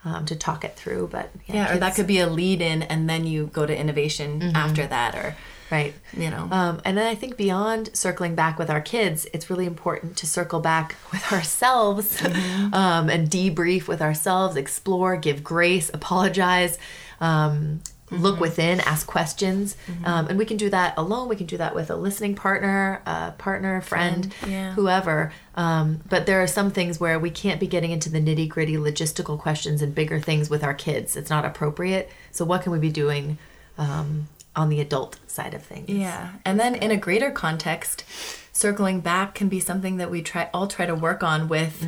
um, 0.06 0.26
to 0.26 0.36
talk 0.36 0.64
it 0.66 0.76
through 0.76 1.08
but 1.12 1.30
Yeah, 1.48 1.74
or 1.74 1.78
that 1.80 1.96
could 1.96 2.08
be 2.08 2.20
a 2.20 2.28
lead 2.28 2.62
in, 2.62 2.84
and 2.84 3.10
then 3.10 3.26
you 3.26 3.48
go 3.48 3.66
to 3.66 3.78
innovation 3.78 4.52
after 4.56 4.86
that, 4.88 5.16
or 5.16 5.36
right 5.72 5.94
you 6.16 6.30
know. 6.30 6.48
Um, 6.52 6.82
and 6.86 6.98
then 6.98 7.08
I 7.08 7.16
think 7.16 7.38
beyond 7.38 7.90
circling 7.96 8.36
back 8.36 8.60
with 8.60 8.70
our 8.70 8.82
kids, 8.82 9.26
it's 9.34 9.50
really 9.50 9.66
important 9.66 10.18
to 10.18 10.28
circle 10.28 10.60
back 10.60 10.96
with 11.12 11.32
ourselves 11.32 12.18
Mm-hmm. 12.22 12.74
um, 12.74 13.10
and 13.10 13.30
debrief 13.30 13.88
with 13.88 14.02
ourselves, 14.02 14.56
explore, 14.56 15.16
give 15.18 15.44
grace, 15.44 15.90
apologize, 15.94 16.78
um, 17.22 17.82
look 18.22 18.34
Mm-hmm. 18.36 18.42
within, 18.42 18.80
ask 18.82 19.06
questions. 19.08 19.76
Um, 20.06 20.28
and 20.28 20.38
we 20.38 20.46
can 20.46 20.58
do 20.58 20.70
that 20.70 20.94
alone. 20.98 21.28
We 21.30 21.36
can 21.36 21.46
do 21.46 21.58
that 21.58 21.76
with 21.76 21.90
a 21.90 21.96
listening 21.96 22.36
partner, 22.36 23.02
a 23.06 23.32
partner, 23.38 23.82
friend, 23.82 24.34
Friend, 24.34 24.52
yeah. 24.52 24.74
whoever. 24.74 25.32
Um, 25.56 26.02
but 26.10 26.26
there 26.26 26.42
are 26.42 26.48
some 26.48 26.72
things 26.72 27.00
where 27.00 27.20
we 27.20 27.30
can't 27.30 27.60
be 27.60 27.68
getting 27.68 27.92
into 27.92 28.10
the 28.10 28.20
nitty 28.20 28.48
gritty 28.50 28.76
logistical 28.76 29.38
questions 29.40 29.82
and 29.82 29.94
bigger 29.94 30.20
things 30.20 30.50
with 30.50 30.64
our 30.64 30.74
kids. 30.74 31.16
It's 31.16 31.30
not 31.30 31.46
appropriate. 31.46 32.10
So, 32.32 32.44
what 32.46 32.62
can 32.64 32.72
we 32.72 32.80
be 32.80 32.92
doing? 32.92 33.38
Um, 33.78 34.28
on 34.56 34.70
the 34.70 34.80
adult 34.80 35.18
side 35.26 35.56
of 35.56 35.64
things. 35.64 35.90
Yeah. 35.90 36.34
And 36.46 36.60
then 36.60 36.76
in 36.76 36.92
a 36.92 36.96
greater 36.98 37.32
context, 37.32 38.04
circling 38.52 39.00
back 39.00 39.34
can 39.34 39.50
be 39.50 39.60
something 39.60 39.98
that 39.98 40.12
we 40.12 40.22
try 40.22 40.48
all 40.54 40.68
try 40.68 40.86
to 40.86 40.94
work 40.94 41.24
on 41.24 41.48
with 41.48 41.84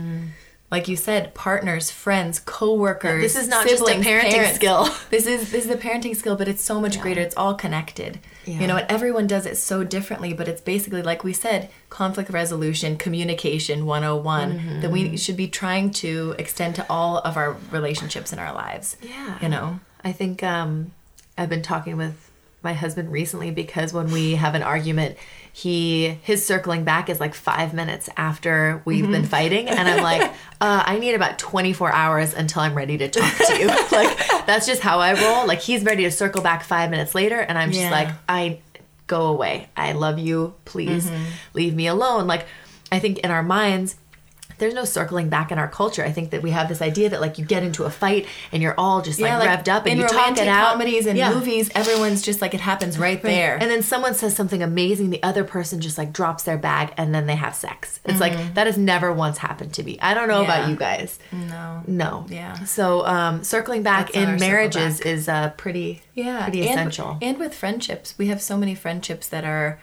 like 0.71 0.88
you 0.88 0.95
said, 0.95 1.34
partners, 1.36 1.91
friends, 1.91 2.39
coworkers. 2.39 3.21
This 3.21 3.36
is 3.36 3.47
not 3.47 3.67
just 3.67 3.84
a 3.84 3.93
parenting 3.93 4.54
skill. 4.54 4.89
This 5.10 5.28
is 5.28 5.51
this 5.51 5.65
is 5.65 5.71
a 5.71 5.78
parenting 5.78 6.15
skill, 6.15 6.36
but 6.36 6.47
it's 6.47 6.62
so 6.63 6.82
much 6.82 6.99
greater. 6.99 7.21
It's 7.21 7.36
all 7.38 7.54
connected. 7.54 8.19
Yeah. 8.45 8.60
You 8.60 8.67
know, 8.67 8.78
and 8.78 8.91
everyone 8.91 9.28
does 9.28 9.45
it 9.45 9.58
so 9.58 9.84
differently, 9.84 10.34
but 10.34 10.47
it's 10.47 10.62
basically 10.62 11.01
like 11.01 11.23
we 11.23 11.32
said, 11.34 11.69
conflict 11.89 12.30
resolution, 12.32 12.97
communication 12.97 13.86
101 13.86 14.51
Mm-hmm. 14.60 14.82
that 14.82 14.91
we 14.91 15.15
should 15.17 15.38
be 15.38 15.47
trying 15.47 15.91
to 15.91 16.36
extend 16.38 16.75
to 16.75 16.86
all 16.89 17.19
of 17.19 17.38
our 17.38 17.56
relationships 17.71 18.34
in 18.34 18.39
our 18.39 18.54
lives. 18.54 18.97
Yeah. 19.01 19.38
You 19.41 19.49
know. 19.49 19.80
I 20.04 20.12
think 20.12 20.43
um, 20.43 20.91
I've 21.38 21.49
been 21.49 21.62
talking 21.63 21.95
with 21.97 22.25
my 22.65 22.73
husband 22.73 23.10
recently 23.12 23.49
because 23.51 23.93
when 23.93 24.12
we 24.12 24.36
have 24.36 24.56
an 24.56 24.62
argument, 24.63 25.15
he 25.54 26.10
his 26.23 26.45
circling 26.45 26.84
back 26.84 27.10
is 27.10 27.21
like 27.21 27.34
five 27.34 27.73
minutes 27.73 28.10
after 28.17 28.82
we've 28.84 29.10
been 29.10 29.23
fighting, 29.25 29.69
and 29.69 29.88
I'm 29.88 30.04
like, 30.04 30.21
uh, 30.60 30.84
I 30.86 30.99
need 30.99 31.13
about 31.13 31.39
24 31.39 31.93
hours 31.93 32.34
until 32.34 32.62
I'm 32.63 32.75
ready 32.75 32.97
to 32.97 33.08
talk 33.08 33.34
to 33.47 33.58
you. 33.58 33.67
like 33.91 34.17
that's 34.45 34.65
just 34.65 34.82
how 34.82 34.99
I 34.99 35.13
roll. 35.13 35.47
Like 35.47 35.62
he's 35.62 35.86
ready 35.86 36.04
to 36.04 36.12
circle 36.12 36.41
back 36.41 36.63
five 36.65 36.89
minutes 36.89 37.15
later, 37.15 37.39
and 37.39 37.58
I'm 37.58 37.69
just 37.71 37.80
Yeah. 37.82 37.91
like, 37.91 38.10
I 38.28 38.60
go 39.08 39.28
away. 39.28 39.69
I 39.78 39.93
love 39.93 40.19
you. 40.19 40.56
Please 40.65 41.10
leave 41.54 41.73
me 41.73 41.88
alone. 41.88 42.28
Like 42.28 42.47
I 42.91 42.99
think 42.99 43.19
in 43.19 43.32
our 43.32 43.43
minds 43.43 43.95
there's 44.58 44.74
no 44.74 44.86
circling 44.86 45.30
back 45.30 45.52
in 45.52 45.58
our 45.60 45.68
culture. 45.68 46.04
I 46.04 46.12
think 46.12 46.32
that 46.32 46.41
we 46.41 46.52
have 46.52 46.70
this 46.70 46.82
idea 46.82 47.10
that 47.10 47.22
like 47.22 47.38
you 47.38 47.46
get 47.46 47.63
into 47.63 47.84
a 47.84 47.89
fight 47.89 48.26
and 48.52 48.62
you're 48.63 48.76
all 48.78 49.02
just 49.02 49.20
like, 49.20 49.32
revved 49.32 49.68
up 49.68 49.86
and 49.86 50.00
you 50.00 50.08
talk 50.08 50.38
it 50.38 50.48
out. 50.48 50.72
comedies 50.74 51.06
and 51.06 51.18
Yeah. 51.18 51.34
movies, 51.34 51.70
everyone's 51.76 52.22
just 52.22 52.41
like 52.41 52.54
it 52.54 52.62
happens 52.62 52.98
right, 52.98 53.22
there. 53.22 53.58
And 53.60 53.70
then 53.70 53.82
someone 53.84 54.13
says 54.13 54.36
something 54.36 54.62
amazing, 54.63 55.10
the 55.10 55.22
other 55.24 55.44
person 55.44 55.82
just 55.82 55.98
like 55.98 56.13
drops 56.13 56.44
their 56.44 56.58
bag 56.58 56.94
and 56.98 57.13
then 57.13 57.26
they 57.28 57.36
have 57.36 57.56
sex. 57.56 58.00
It's 58.06 58.20
like 58.20 58.54
that 58.54 58.68
has 58.68 58.78
never 58.78 59.12
once 59.13 59.39
happened 59.39 59.74
to 59.74 59.84
me. 59.84 59.98
I 60.02 60.13
don't 60.13 60.28
know 60.28 60.44
about 60.44 60.56
Mm-hmm. 60.62 60.70
You 60.72 60.76
guys. 60.78 61.20
no. 61.32 61.84
No. 61.88 62.26
Yeah. 62.30 62.54
So 62.65 63.06
um, 63.06 63.44
circling 63.44 63.84
back 63.84 64.12
That's 64.12 64.18
in 64.18 64.39
marriages 64.39 64.98
back. 65.00 65.06
is 65.06 65.28
uh, 65.30 65.50
pretty 65.58 66.02
yeah 66.13 66.44
pretty 66.44 66.62
and, 66.62 66.70
essential. 66.72 67.18
and 67.22 67.38
with 67.38 67.54
friendships 67.54 68.15
we 68.18 68.28
have 68.28 68.41
so 68.41 68.56
many 68.58 68.74
friendships 68.74 69.28
that 69.28 69.44
are 69.44 69.80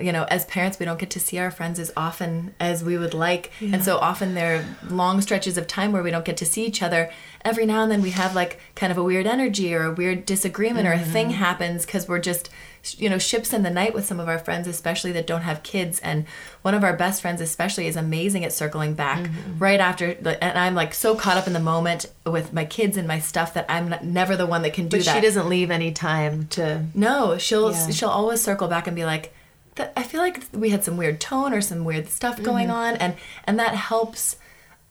you 0.00 0.10
know 0.10 0.24
as 0.24 0.46
parents 0.46 0.78
we 0.78 0.86
don't 0.86 0.98
get 0.98 1.10
to 1.10 1.20
see 1.20 1.38
our 1.38 1.50
friends 1.50 1.78
as 1.78 1.92
often 1.96 2.54
as 2.58 2.82
we 2.82 2.96
would 2.96 3.12
like 3.12 3.52
and 3.60 3.84
so 3.84 3.98
often 3.98 4.32
there 4.32 4.56
are 4.56 4.64
long 4.88 5.20
stretches 5.20 5.58
of 5.58 5.66
time 5.66 5.92
where 5.92 6.02
we 6.02 6.10
don't 6.10 6.24
get 6.24 6.36
to 6.38 6.46
see 6.46 6.64
each 6.64 6.82
other 6.82 7.10
every 7.44 7.66
now 7.66 7.82
and 7.82 7.92
then 7.92 8.00
we 8.00 8.08
have 8.10 8.34
like 8.34 8.58
kind 8.74 8.90
of 8.90 8.96
a 8.96 9.02
weird 9.02 9.26
energy 9.26 9.74
or 9.74 9.84
a 9.84 9.92
weird 9.92 10.24
disagreement 10.24 10.86
or 10.88 10.92
a 10.92 10.98
thing 10.98 11.26
Mm-hmm. 11.26 11.34
happens 11.34 11.84
because 11.84 12.08
we're 12.08 12.20
just 12.20 12.48
you 12.96 13.10
know 13.10 13.18
ships 13.18 13.52
in 13.52 13.62
the 13.62 13.70
night 13.70 13.92
with 13.92 14.06
some 14.06 14.18
of 14.18 14.28
our 14.28 14.38
friends 14.38 14.66
especially 14.66 15.12
that 15.12 15.26
don't 15.26 15.42
have 15.42 15.62
kids 15.62 16.00
and 16.00 16.24
one 16.62 16.74
of 16.74 16.82
our 16.82 16.96
best 16.96 17.20
friends 17.20 17.42
especially 17.42 17.86
is 17.86 17.94
amazing 17.96 18.44
at 18.46 18.52
circling 18.52 18.94
back 18.94 19.20
Mm-hmm. 19.20 19.58
right 19.58 19.78
after 19.78 20.12
and 20.40 20.58
i'm 20.58 20.74
like 20.74 20.94
so 20.94 21.14
caught 21.14 21.36
up 21.36 21.46
in 21.46 21.52
the 21.52 21.60
moment 21.60 22.06
with 22.24 22.52
my 22.54 22.64
kids 22.64 22.96
and 22.96 23.06
my 23.06 23.18
stuff 23.18 23.52
that 23.54 23.66
i'm 23.68 23.90
not, 23.90 24.04
never 24.04 24.36
the 24.38 24.46
one 24.46 24.62
that 24.62 24.72
can 24.72 24.88
do 24.88 24.96
that. 24.96 25.04
but 25.04 25.12
that 25.12 25.14
she 25.20 25.26
doesn't 25.26 25.48
leave 25.50 25.70
any 25.70 25.92
time 25.92 26.46
to 26.48 26.86
no, 26.94 27.36
she'll 27.36 27.72
Yeah. 27.72 27.90
she'll 27.90 28.08
always 28.08 28.40
circle 28.42 28.68
back 28.68 28.86
and 28.86 28.96
be 28.96 29.04
like, 29.04 29.24
"That- 29.24 29.32
I 29.96 30.02
feel 30.02 30.20
like 30.20 30.42
we 30.52 30.70
had 30.70 30.84
some 30.84 30.96
weird 30.96 31.20
tone 31.20 31.52
or 31.54 31.60
some 31.60 31.84
weird 31.84 32.08
stuff 32.08 32.42
going 32.42 32.68
Mm-hmm. 32.68 32.76
on, 32.76 32.96
and 32.96 33.14
and 33.44 33.58
that 33.58 33.74
helps 33.74 34.36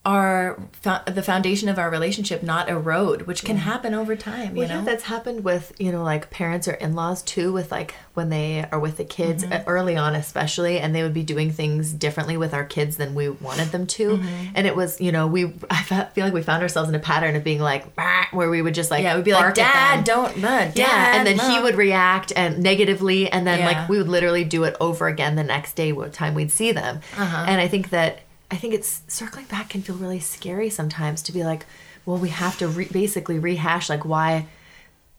our 0.03 0.59
the 0.81 1.21
foundation 1.21 1.69
of 1.69 1.77
our 1.77 1.91
relationship 1.91 2.41
not 2.41 2.67
erode, 2.69 3.23
which 3.23 3.43
can 3.43 3.57
happen 3.57 3.93
over 3.93 4.15
time. 4.15 4.55
You 4.55 4.61
Well, 4.61 4.69
yeah, 4.69 4.79
know, 4.79 4.85
that's 4.85 5.03
happened 5.03 5.43
with 5.43 5.73
you 5.77 5.91
know 5.91 6.03
like 6.03 6.31
parents 6.31 6.67
or 6.67 6.71
in-laws 6.73 7.21
too. 7.21 7.53
With 7.53 7.71
like 7.71 7.93
when 8.15 8.29
they 8.29 8.65
are 8.71 8.79
with 8.79 8.97
the 8.97 9.05
kids 9.05 9.43
Mm-hmm. 9.43 9.69
early 9.69 9.95
on, 9.95 10.15
especially, 10.15 10.79
and 10.79 10.95
they 10.95 11.03
would 11.03 11.13
be 11.13 11.21
doing 11.21 11.51
things 11.51 11.93
differently 11.93 12.35
with 12.35 12.51
our 12.51 12.65
kids 12.65 12.97
than 12.97 13.13
we 13.13 13.29
wanted 13.29 13.67
them 13.69 13.85
to. 13.87 14.17
Mm-hmm. 14.17 14.51
And 14.55 14.65
it 14.65 14.75
was 14.75 14.99
you 14.99 15.11
know 15.11 15.27
we 15.27 15.53
I 15.69 15.83
fe- 15.83 16.07
feel 16.13 16.25
like 16.25 16.33
we 16.33 16.41
found 16.41 16.63
ourselves 16.63 16.89
in 16.89 16.95
a 16.95 16.99
pattern 16.99 17.35
of 17.35 17.43
being 17.43 17.59
like 17.59 17.85
where 18.33 18.49
we 18.49 18.63
would 18.63 18.73
just 18.73 18.89
like 18.89 19.03
yeah, 19.03 19.15
we'd 19.15 19.25
be 19.25 19.33
like, 19.33 19.53
Dad, 19.53 20.03
don't, 20.03 20.35
uh, 20.43 20.65
Dad, 20.65 20.77
yeah, 20.79 21.15
and 21.17 21.27
then 21.27 21.37
he 21.37 21.61
would 21.61 21.75
react 21.75 22.33
and 22.35 22.57
negatively, 22.63 23.29
and 23.31 23.45
then 23.45 23.59
Yeah. 23.59 23.65
like 23.67 23.87
we 23.89 23.99
would 23.99 24.09
literally 24.09 24.45
do 24.45 24.63
it 24.63 24.75
over 24.81 25.07
again 25.07 25.35
the 25.35 25.43
next 25.43 25.73
day, 25.75 25.91
what 25.91 26.11
time 26.11 26.33
we'd 26.33 26.51
see 26.51 26.71
them. 26.71 27.01
Uh-huh. 27.15 27.45
And 27.47 27.61
I 27.61 27.67
think 27.67 27.91
that 27.91 28.21
I 28.51 28.57
think 28.57 28.73
it's 28.73 29.01
circling 29.07 29.45
back 29.45 29.69
can 29.69 29.81
feel 29.81 29.95
really 29.95 30.19
scary 30.19 30.69
sometimes 30.69 31.21
to 31.23 31.31
be 31.31 31.43
like, 31.43 31.65
well, 32.05 32.17
we 32.17 32.29
have 32.29 32.57
to 32.57 32.67
re- 32.67 32.89
basically 32.91 33.39
rehash 33.39 33.89
like 33.89 34.03
why 34.05 34.47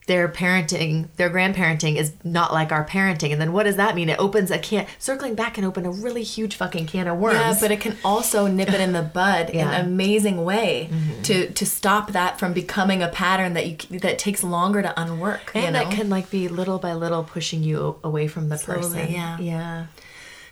their 0.09 0.29
parenting, 0.29 1.07
their 1.17 1.31
grandparenting 1.31 1.95
is 1.97 2.13
not 2.25 2.53
like 2.53 2.73
our 2.73 2.85
parenting, 2.85 3.31
and 3.31 3.41
then 3.41 3.53
what 3.53 3.63
does 3.63 3.77
that 3.77 3.95
mean? 3.95 4.09
It 4.09 4.19
opens 4.19 4.51
a 4.51 4.59
can. 4.59 4.85
Circling 4.99 5.37
back 5.37 5.55
can 5.55 5.65
open 5.65 5.87
a 5.87 5.93
really 5.93 6.25
huge 6.25 6.57
fucking 6.57 6.87
can 6.89 7.07
of 7.07 7.19
worms. 7.19 7.37
Yeah, 7.39 7.57
but 7.61 7.71
it 7.71 7.81
can 7.81 7.97
also 8.05 8.49
nip 8.49 8.69
it 8.71 8.81
in 8.81 8.93
the 8.93 9.03
bud 9.03 9.51
in 9.51 9.61
Yeah. 9.61 9.67
Mm-hmm. 9.67 9.75
an 9.75 9.87
amazing 9.87 10.45
way 10.45 10.91
to 11.23 11.51
to 11.53 11.65
stop 11.65 12.11
that 12.13 12.39
from 12.41 12.53
becoming 12.53 13.01
a 13.01 13.09
pattern 13.09 13.55
that 13.55 13.65
you 13.93 14.01
that 14.01 14.19
takes 14.19 14.43
longer 14.43 14.83
to 14.83 14.93
unwork. 15.01 15.53
and 15.55 15.65
you 15.67 15.71
know? 15.71 15.79
that 15.85 15.93
can 15.93 16.11
like 16.11 16.29
be 16.31 16.49
little 16.49 16.79
by 16.81 16.95
little 16.95 17.23
pushing 17.23 17.63
you 17.63 18.01
away 18.03 18.27
from 18.27 18.49
the 18.49 18.59
Slowly, 18.59 18.81
person. 18.83 19.13
yeah. 19.13 19.39
yeah. 19.39 19.87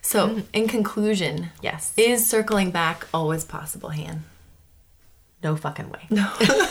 So, 0.03 0.29
mm. 0.29 0.45
in 0.53 0.69
conclusion, 0.69 1.51
Yes. 1.63 1.93
is 1.97 2.29
circling 2.29 2.71
back 2.71 3.07
always 3.13 3.45
possible, 3.45 3.91
Han? 3.91 4.25
No 5.43 5.57
fucking 5.57 5.91
way. 5.91 6.07
No. 6.11 6.31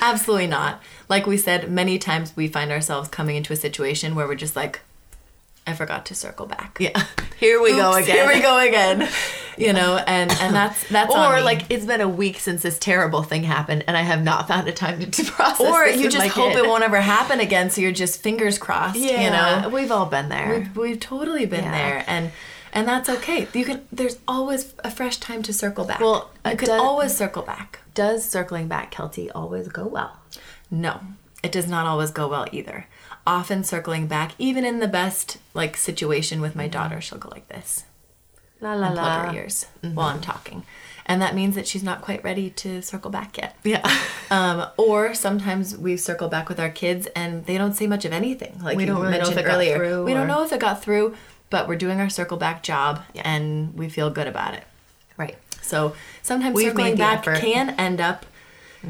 Absolutely 0.00 0.46
not. 0.46 0.82
Like 1.08 1.26
we 1.26 1.36
said, 1.36 1.70
many 1.70 1.98
times 1.98 2.34
we 2.36 2.48
find 2.48 2.70
ourselves 2.70 3.08
coming 3.08 3.36
into 3.36 3.52
a 3.52 3.56
situation 3.56 4.14
where 4.14 4.26
we're 4.26 4.34
just 4.34 4.56
like, 4.56 4.80
I 5.66 5.72
forgot 5.72 6.06
to 6.06 6.14
circle 6.14 6.46
back. 6.46 6.76
Yeah. 6.80 7.04
Here 7.40 7.60
we 7.60 7.72
go 7.72 7.94
again. 7.94 8.16
Here 8.16 8.26
we 8.28 8.40
go 8.40 8.58
again. 8.58 9.08
You 9.56 9.72
know, 9.72 9.98
and 10.04 10.32
and 10.32 10.52
that's 10.52 10.88
that's 10.88 11.14
or 11.14 11.40
like 11.40 11.70
it's 11.70 11.84
been 11.84 12.00
a 12.00 12.08
week 12.08 12.40
since 12.40 12.62
this 12.62 12.76
terrible 12.76 13.22
thing 13.22 13.44
happened 13.44 13.84
and 13.86 13.96
I 13.96 14.00
have 14.02 14.24
not 14.24 14.48
found 14.48 14.66
a 14.66 14.72
time 14.72 14.98
to, 14.98 15.06
to 15.08 15.30
process. 15.30 15.60
or 15.60 15.86
you 15.86 16.08
just 16.10 16.26
hope 16.30 16.54
kid. 16.54 16.64
it 16.64 16.66
won't 16.66 16.82
ever 16.82 17.00
happen 17.00 17.38
again. 17.38 17.70
So 17.70 17.80
you're 17.80 17.92
just 17.92 18.20
fingers 18.20 18.58
crossed. 18.58 18.98
Yeah, 18.98 19.20
You 19.22 19.30
know, 19.30 19.68
we've 19.68 19.92
all 19.92 20.06
been 20.06 20.28
there. 20.28 20.58
we've, 20.58 20.76
we've 20.76 20.98
totally 20.98 21.46
been 21.46 21.62
Yeah. 21.62 21.70
there, 21.70 22.04
and 22.08 22.32
and 22.72 22.88
that's 22.88 23.08
okay. 23.08 23.46
You 23.54 23.64
can. 23.64 23.86
There's 23.92 24.18
always 24.26 24.74
a 24.82 24.90
fresh 24.90 25.18
time 25.18 25.44
to 25.44 25.52
circle 25.52 25.84
back. 25.84 26.00
Well, 26.00 26.32
you 26.44 26.56
can 26.56 26.66
does- 26.70 26.80
always 26.80 27.16
circle 27.16 27.42
back. 27.42 27.78
Does 27.94 28.28
circling 28.28 28.66
back, 28.66 28.92
Kelty, 28.92 29.30
always 29.36 29.68
go 29.68 29.86
well? 29.86 30.18
No, 30.68 30.98
it 31.44 31.52
does 31.52 31.68
not 31.68 31.86
always 31.86 32.10
go 32.10 32.26
well 32.28 32.46
either. 32.52 32.86
Often 33.26 33.64
circling 33.64 34.06
back, 34.06 34.32
even 34.38 34.64
in 34.64 34.80
the 34.80 34.88
best 34.88 35.38
like 35.54 35.76
situation 35.76 36.40
with 36.40 36.56
my 36.56 36.66
daughter, 36.68 37.00
she'll 37.00 37.18
go 37.18 37.28
like 37.30 37.48
this. 37.48 37.84
La 38.60 38.74
la 38.74 38.86
and 38.88 38.94
plug 38.96 39.28
her 39.28 39.34
ears 39.40 39.66
while 39.82 40.08
I'm 40.08 40.20
talking. 40.20 40.64
And 41.06 41.20
that 41.20 41.34
means 41.34 41.54
that 41.54 41.66
she's 41.66 41.82
not 41.82 42.00
quite 42.00 42.24
ready 42.24 42.48
to 42.50 42.80
circle 42.80 43.10
back 43.10 43.36
yet. 43.38 43.56
Yeah. 43.64 43.82
Um, 44.30 44.66
or 44.78 45.14
sometimes 45.14 45.76
we 45.76 45.96
circle 45.98 46.28
back 46.28 46.48
with 46.48 46.58
our 46.58 46.70
kids 46.70 47.06
and 47.14 47.44
they 47.44 47.56
don't 47.58 47.74
say 47.74 47.86
much 47.86 48.04
of 48.06 48.12
anything. 48.12 48.58
Like 48.60 48.76
We 48.76 48.84
don't 48.86 49.02
know 49.04 49.10
mentioned 49.10 49.38
it 49.38 49.44
earlier. 49.44 49.76
through 49.76 50.04
we 50.06 50.12
or- 50.12 50.14
don't 50.16 50.26
know 50.26 50.42
if 50.42 50.50
it 50.50 50.58
got 50.60 50.82
through, 50.82 51.14
but 51.50 51.68
we're 51.68 51.76
doing 51.76 52.00
our 52.00 52.08
circle 52.08 52.38
back 52.38 52.62
job 52.62 53.02
and 53.14 53.74
we 53.76 53.88
feel 53.90 54.08
good 54.10 54.26
about 54.26 54.54
it. 54.54 54.64
Right. 55.18 55.36
So 55.62 55.94
sometimes 56.22 56.54
We've 56.56 56.68
circling 56.68 56.96
back 56.96 57.18
effort. 57.28 57.38
can 57.38 57.70
end 57.78 58.00
up, 58.00 58.24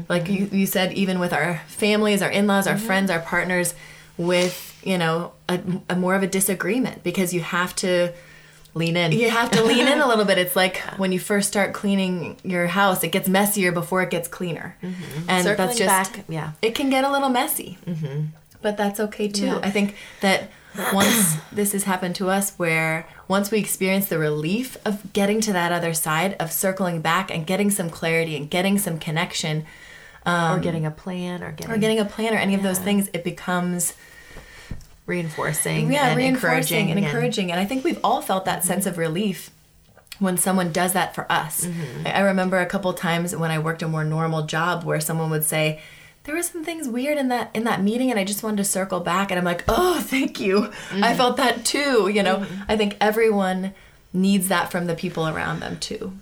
like 0.09 0.27
you, 0.27 0.49
you 0.51 0.65
said, 0.65 0.93
even 0.93 1.19
with 1.19 1.33
our 1.33 1.61
families, 1.67 2.21
our 2.21 2.29
in 2.29 2.47
laws, 2.47 2.67
our 2.67 2.77
friends, 2.77 3.09
our 3.09 3.19
partners, 3.19 3.73
with, 4.17 4.79
you 4.83 4.97
know, 4.97 5.33
a, 5.49 5.59
a 5.89 5.95
more 5.95 6.15
of 6.15 6.23
a 6.23 6.27
disagreement 6.27 7.03
because 7.03 7.33
you 7.33 7.41
have 7.41 7.75
to 7.77 8.13
Lean 8.75 8.97
in. 8.97 9.13
you 9.13 9.29
have 9.29 9.49
to 9.51 9.63
lean 9.63 9.87
in 9.87 10.01
a 10.01 10.07
little 10.09 10.25
bit. 10.25 10.37
It's 10.37 10.55
like 10.55 10.77
when 10.97 11.13
you 11.13 11.19
first 11.19 11.47
start 11.47 11.73
cleaning 11.73 12.35
your 12.43 12.67
house, 12.67 13.05
it 13.05 13.07
gets 13.13 13.29
messier 13.29 13.71
before 13.71 14.03
it 14.03 14.09
gets 14.09 14.27
cleaner, 14.27 14.75
and 14.81 14.93
Mm-hmm. 14.93 15.43
Circling 15.43 15.55
that's 15.55 15.77
just 15.77 15.87
back, 15.87 16.25
yeah. 16.27 16.51
It 16.61 16.75
can 16.75 16.89
get 16.89 17.05
a 17.05 17.09
little 17.09 17.29
messy, 17.29 17.77
mm-hmm. 17.85 18.25
but 18.61 18.75
that's 18.75 18.99
okay 18.99 19.29
too. 19.29 19.45
Yeah. 19.45 19.59
I 19.63 19.71
think 19.71 19.95
that 20.19 20.49
once 20.93 21.37
this 21.53 21.71
has 21.71 21.83
happened 21.83 22.15
to 22.15 22.29
us, 22.29 22.53
where 22.57 23.07
once 23.29 23.49
we 23.49 23.59
experience 23.59 24.07
the 24.07 24.19
relief 24.19 24.75
of 24.83 25.13
getting 25.13 25.39
to 25.41 25.53
that 25.53 25.71
other 25.71 25.93
side, 25.93 26.35
of 26.37 26.51
circling 26.51 26.99
back 26.99 27.31
and 27.31 27.47
getting 27.47 27.71
some 27.71 27.89
clarity 27.89 28.35
and 28.35 28.49
getting 28.49 28.77
some 28.77 28.99
connection, 28.99 29.65
or 30.25 30.59
getting 30.59 30.85
a 30.85 30.91
plan 30.91 31.43
or 31.43 31.51
getting, 31.51 31.73
or 31.73 31.77
getting 31.77 31.99
a 31.99 32.05
plan 32.05 32.33
or 32.33 32.37
any 32.37 32.55
of 32.55 32.63
those 32.63 32.79
things, 32.79 33.09
it 33.13 33.23
becomes 33.23 33.93
reinforcing 35.05 35.91
yeah, 35.91 36.07
and 36.07 36.17
reinforcing 36.17 36.89
encouraging 36.89 36.91
and 36.91 37.05
encouraging. 37.05 37.51
And 37.51 37.59
I 37.59 37.65
think 37.65 37.83
we've 37.83 37.99
all 38.03 38.21
felt 38.21 38.45
that 38.45 38.63
sense 38.63 38.85
of 38.85 38.97
relief 38.97 39.51
when 40.19 40.37
someone 40.37 40.71
does 40.71 40.93
that 40.93 41.13
for 41.13 41.31
us. 41.31 41.65
Mm-hmm. 41.65 42.07
I 42.07 42.11
I 42.11 42.19
remember 42.21 42.59
a 42.59 42.65
couple 42.65 42.91
times 42.93 43.35
when 43.35 43.51
I 43.51 43.59
worked 43.59 43.83
a 43.83 43.87
more 43.87 44.03
normal 44.03 44.43
job 44.43 44.83
where 44.83 44.99
someone 44.99 45.29
would 45.29 45.43
say, 45.43 45.81
"There 46.23 46.35
were 46.35 46.43
some 46.43 46.63
things 46.63 46.87
weird 46.87 47.17
in 47.17 47.27
that 47.29 47.51
in 47.53 47.63
that 47.65 47.83
meeting, 47.83 48.09
and 48.09 48.19
I 48.19 48.23
just 48.23 48.43
wanted 48.43 48.57
to 48.57 48.65
circle 48.65 48.99
back." 48.99 49.31
And 49.31 49.37
I'm 49.37 49.45
like, 49.45 49.63
"Oh, 49.67 49.99
thank 50.03 50.39
you. 50.39 50.61
Mm-hmm. 50.61 51.03
I 51.03 51.15
felt 51.15 51.37
that 51.37 51.65
too." 51.65 52.09
You 52.09 52.23
know, 52.23 52.45
I 52.67 52.77
think 52.77 52.97
everyone 52.99 53.73
needs 54.13 54.47
that 54.47 54.71
from 54.71 54.87
the 54.87 54.95
people 54.95 55.27
around 55.27 55.59
them 55.59 55.77
too. 55.79 56.13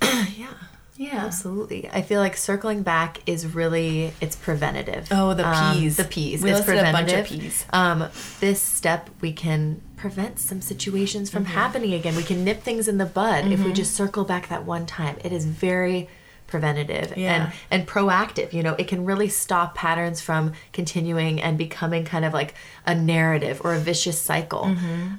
Yeah. 1.04 1.26
Absolutely. 1.26 1.90
I 1.92 2.02
feel 2.02 2.20
like 2.26 2.36
circling 2.38 2.84
back 2.84 3.20
is 3.26 3.40
really 3.60 4.14
it's 4.22 4.36
preventative. 4.36 5.08
Oh, 5.12 5.34
the 5.34 5.48
Um, 5.48 5.78
the 6.02 6.04
peas. 6.16 6.42
We 6.44 6.52
it's 6.52 6.60
listed 6.68 6.78
a 6.86 6.92
bunch 6.92 7.12
of 7.14 7.26
peas. 7.26 7.66
Um, 7.72 8.08
this 8.40 8.62
step 8.62 9.10
we 9.22 9.32
can 9.34 9.82
prevent 9.98 10.40
some 10.40 10.62
situations 10.62 11.30
from 11.30 11.44
Mm-hmm. 11.44 11.54
happening 11.62 11.94
again. 11.94 12.16
We 12.16 12.24
can 12.24 12.44
nip 12.44 12.64
things 12.64 12.88
in 12.88 12.98
the 12.98 13.06
bud 13.06 13.42
if 13.52 13.60
we 13.66 13.72
just 13.74 13.94
circle 13.96 14.24
back 14.24 14.50
that 14.50 14.64
one 14.66 14.86
time. 14.86 15.16
It 15.24 15.32
is 15.32 15.46
very 15.46 16.10
preventative 16.46 17.18
Yeah. 17.18 17.34
and 17.36 17.54
and 17.72 17.88
proactive 17.88 18.54
you 18.54 18.62
know 18.62 18.76
it 18.78 18.88
can 18.88 19.06
really 19.06 19.28
stop 19.30 19.74
patterns 19.74 20.22
from 20.22 20.54
continuing 20.72 21.42
and 21.42 21.58
becoming 21.58 22.04
kind 22.06 22.26
of 22.26 22.32
like 22.34 22.54
a 22.86 22.94
narrative 22.94 23.62
or 23.64 23.74
a 23.74 23.80
vicious 23.80 24.22
cycle 24.22 24.64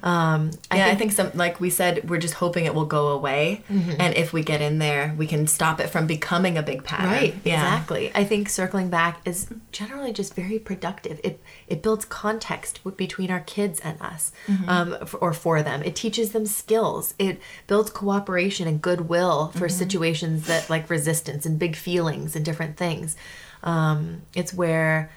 um 0.02 0.50
I 0.70 0.76
yeah, 0.76 0.84
think 0.84 0.94
I 0.94 0.94
think 0.96 1.12
some 1.12 1.30
like 1.34 1.60
we 1.60 1.70
said, 1.70 2.08
we're 2.10 2.18
just 2.18 2.34
hoping 2.34 2.64
it 2.66 2.74
will 2.74 2.84
go 2.86 3.08
away, 3.08 3.62
and 3.68 4.14
if 4.14 4.32
we 4.32 4.42
get 4.42 4.60
in 4.60 4.78
there, 4.78 5.14
we 5.16 5.26
can 5.26 5.46
stop 5.46 5.80
it 5.80 5.88
from 5.88 6.06
becoming 6.06 6.58
a 6.58 6.62
big 6.62 6.84
pattern. 6.84 7.10
Right, 7.10 7.34
Yeah. 7.44 7.54
exactly. 7.54 8.10
I 8.14 8.24
think 8.24 8.48
circling 8.48 8.90
back 8.90 9.20
is 9.24 9.48
generally 9.72 10.12
just 10.12 10.34
very 10.34 10.58
productive. 10.58 11.20
It 11.24 11.40
it 11.66 11.82
builds 11.82 12.04
context 12.04 12.80
between 12.96 13.30
our 13.30 13.40
kids 13.40 13.80
and 13.80 14.00
us, 14.02 14.32
Mm-hmm. 14.46 14.68
um, 14.68 14.96
or 15.20 15.32
for 15.32 15.62
them. 15.62 15.82
It 15.82 15.96
teaches 15.96 16.32
them 16.32 16.46
skills. 16.46 17.14
It 17.18 17.40
builds 17.66 17.90
cooperation 17.90 18.68
and 18.68 18.80
goodwill 18.82 19.48
for 19.54 19.66
Mm-hmm. 19.68 19.78
situations 19.78 20.46
that 20.46 20.68
like 20.68 20.88
resistance 20.90 21.46
and 21.46 21.58
big 21.58 21.74
feelings 21.76 22.36
and 22.36 22.44
different 22.44 22.76
things. 22.76 23.16
Um, 23.62 24.22
it's 24.34 24.52
where 24.52 25.10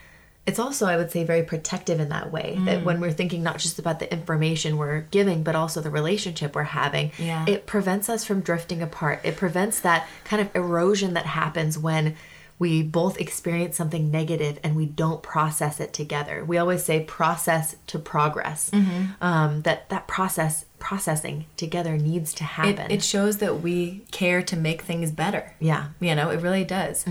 it's 0.48 0.60
also 0.60 0.86
i 0.88 0.96
would 0.98 1.12
say 1.12 1.24
very 1.24 1.44
protective 1.44 2.00
in 2.00 2.10
that 2.10 2.32
way 2.32 2.56
Mm. 2.58 2.66
that 2.66 2.84
when 2.86 3.00
we're 3.02 3.12
thinking 3.12 3.44
not 3.44 3.58
just 3.60 3.78
about 3.80 4.00
the 4.00 4.12
information 4.12 4.78
we're 4.78 5.02
giving 5.12 5.44
but 5.44 5.56
also 5.56 5.82
the 5.82 5.90
relationship 5.92 6.56
we're 6.56 6.64
having 6.64 7.12
Yeah. 7.20 7.46
it 7.48 7.66
prevents 7.68 8.10
us 8.10 8.24
from 8.26 8.40
drifting 8.42 8.82
apart 8.82 9.20
it 9.24 9.36
prevents 9.36 9.80
that 9.82 10.08
kind 10.24 10.42
of 10.42 10.48
erosion 10.56 11.14
that 11.14 11.26
happens 11.26 11.78
when 11.78 12.16
we 12.60 12.82
both 12.82 13.20
experience 13.20 13.78
something 13.78 14.10
negative 14.10 14.58
and 14.64 14.76
we 14.76 14.88
don't 14.88 15.22
process 15.22 15.80
it 15.80 15.94
together 15.94 16.44
we 16.44 16.58
always 16.58 16.84
say 16.84 17.02
process 17.04 17.76
to 17.88 18.00
progress 18.00 18.72
Mm-hmm. 18.72 19.02
um, 19.22 19.62
that 19.62 19.90
that 19.90 20.08
process 20.08 20.66
processing 20.80 21.46
together 21.58 21.98
needs 21.98 22.34
to 22.36 22.44
happen 22.44 22.90
it 22.90 23.04
shows 23.04 23.38
that 23.38 23.62
we 23.62 24.04
care 24.12 24.42
to 24.44 24.56
make 24.56 24.82
things 24.84 25.12
better. 25.12 25.54
yeah 25.60 25.88
You 26.00 26.16
know, 26.16 26.30
it 26.30 26.42
really 26.42 26.64
does. 26.64 27.06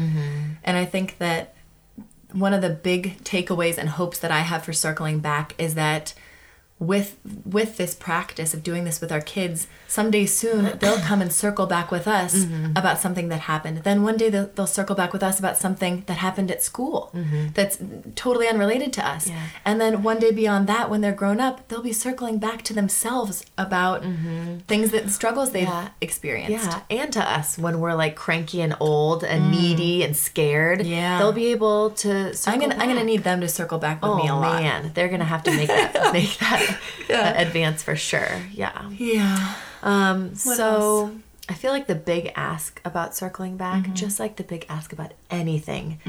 And 0.65 0.77
I 0.77 0.85
think 0.85 1.19
that 1.19 1.55
one 2.33 2.53
of 2.53 2.61
the 2.61 2.71
big 2.71 3.23
takeaways 3.25 3.79
and 3.79 3.89
hopes 3.89 4.19
that 4.19 4.31
I 4.31 4.41
have 4.41 4.65
for 4.65 4.73
circling 4.73 5.21
back 5.21 5.55
is 5.59 5.75
that 5.75 6.15
with 6.79 7.17
with 7.47 7.79
this 7.79 7.95
practice 7.95 8.53
of 8.53 8.63
doing 8.63 8.85
this 8.85 9.01
with 9.01 9.11
our 9.11 9.21
kids, 9.21 9.67
someday 9.89 10.27
soon 10.27 10.79
they'll 10.79 10.99
come 10.99 11.23
and 11.23 11.33
circle 11.33 11.65
back 11.65 11.91
with 11.91 12.07
us 12.07 12.45
mm-hmm. 12.45 12.77
about 12.77 12.99
something 12.99 13.29
that 13.29 13.41
happened. 13.41 13.79
Then 13.79 14.03
one 14.03 14.19
day 14.19 14.29
they'll, 14.29 14.49
they'll 14.49 14.67
circle 14.67 14.95
back 14.95 15.15
with 15.15 15.23
us 15.23 15.39
about 15.39 15.57
something 15.57 16.05
that 16.07 16.19
happened 16.19 16.51
at 16.51 16.63
school 16.63 17.11
mm-hmm. 17.15 17.49
that's 17.55 17.79
totally 18.15 18.47
unrelated 18.47 18.93
to 18.95 19.09
us. 19.09 19.29
Yeah. 19.29 19.47
And 19.65 19.81
then 19.81 20.03
one 20.03 20.19
day 20.19 20.33
beyond 20.33 20.67
that, 20.67 20.91
when 20.91 21.01
they're 21.01 21.13
grown 21.13 21.41
up, 21.41 21.67
they'll 21.69 21.83
be 21.83 21.95
circling 21.95 22.39
back 22.39 22.61
to 22.65 22.75
themselves 22.75 23.47
about 23.57 24.03
mm-hmm. 24.03 24.59
things 24.69 24.91
that 24.91 25.09
struggles 25.09 25.53
they've 25.53 25.63
Yeah. 25.63 25.89
experienced. 26.03 26.73
Yeah, 26.73 26.81
and 26.91 27.13
to 27.15 27.23
us 27.23 27.57
when 27.57 27.81
we're 27.81 27.95
like 27.95 28.17
cranky 28.17 28.61
and 28.61 28.77
old 28.81 29.25
and 29.25 29.45
mm. 29.45 29.51
needy 29.53 30.03
and 30.03 30.15
scared. 30.15 30.81
Mm. 30.81 30.91
Yeah. 30.91 31.19
they'll 31.19 31.33
be 31.33 31.47
able 31.47 31.91
to. 31.91 32.35
Circle 32.35 32.53
I'm 32.53 32.61
gonna 32.61 32.83
I'm 32.83 32.89
gonna 32.91 33.05
need 33.05 33.25
them 33.25 33.41
to 33.41 33.49
circle 33.49 33.79
back 33.79 34.03
with 34.03 34.11
Oh 34.11 34.17
me 34.17 34.29
a 34.29 34.35
oh, 34.35 34.41
lot. 34.41 34.61
man, 34.61 34.91
they're 34.93 35.09
gonna 35.09 35.25
have 35.25 35.43
to 35.45 35.57
make 35.57 35.69
that 35.69 35.95
make 36.13 36.37
that 36.39 36.66
uh, 37.11 37.33
advance 37.37 37.83
for 37.83 37.97
sure. 37.97 38.41
Yeah. 38.53 38.91
Yeah. 38.91 39.55
Um. 39.83 40.31
What 40.31 40.57
so 40.57 40.65
else? 40.65 41.11
Mm-hmm. 41.11 41.21
I 41.49 41.55
feel 41.55 41.71
like 41.71 41.87
the 41.87 41.95
big 41.95 42.33
ask 42.35 42.81
about 42.85 43.15
circling 43.15 43.57
back, 43.57 43.95
just 43.95 44.19
like 44.19 44.35
the 44.35 44.43
big 44.43 44.67
ask 44.69 44.93
about 44.93 45.13
anything, 45.31 46.01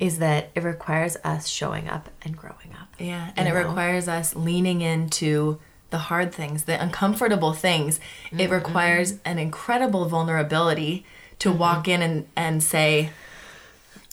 is 0.00 0.20
that 0.20 0.48
it 0.54 0.62
requires 0.62 1.18
us 1.22 1.48
showing 1.48 1.86
up 1.86 2.08
and 2.22 2.34
growing 2.34 2.72
up. 2.80 2.88
Yeah. 2.98 3.30
And 3.36 3.46
it 3.46 3.52
know? 3.52 3.62
requires 3.62 4.08
us 4.08 4.34
leaning 4.34 4.80
into 4.80 5.58
the 5.90 5.98
hard 5.98 6.32
things, 6.32 6.64
the 6.64 6.82
uncomfortable 6.82 7.52
things. 7.52 7.98
Mm-hmm. 7.98 8.40
It 8.40 8.50
requires 8.50 9.18
an 9.26 9.38
incredible 9.38 10.06
vulnerability 10.06 11.04
to 11.40 11.52
walk 11.52 11.88
in 11.88 12.00
and, 12.00 12.26
and 12.34 12.62
say, 12.62 13.10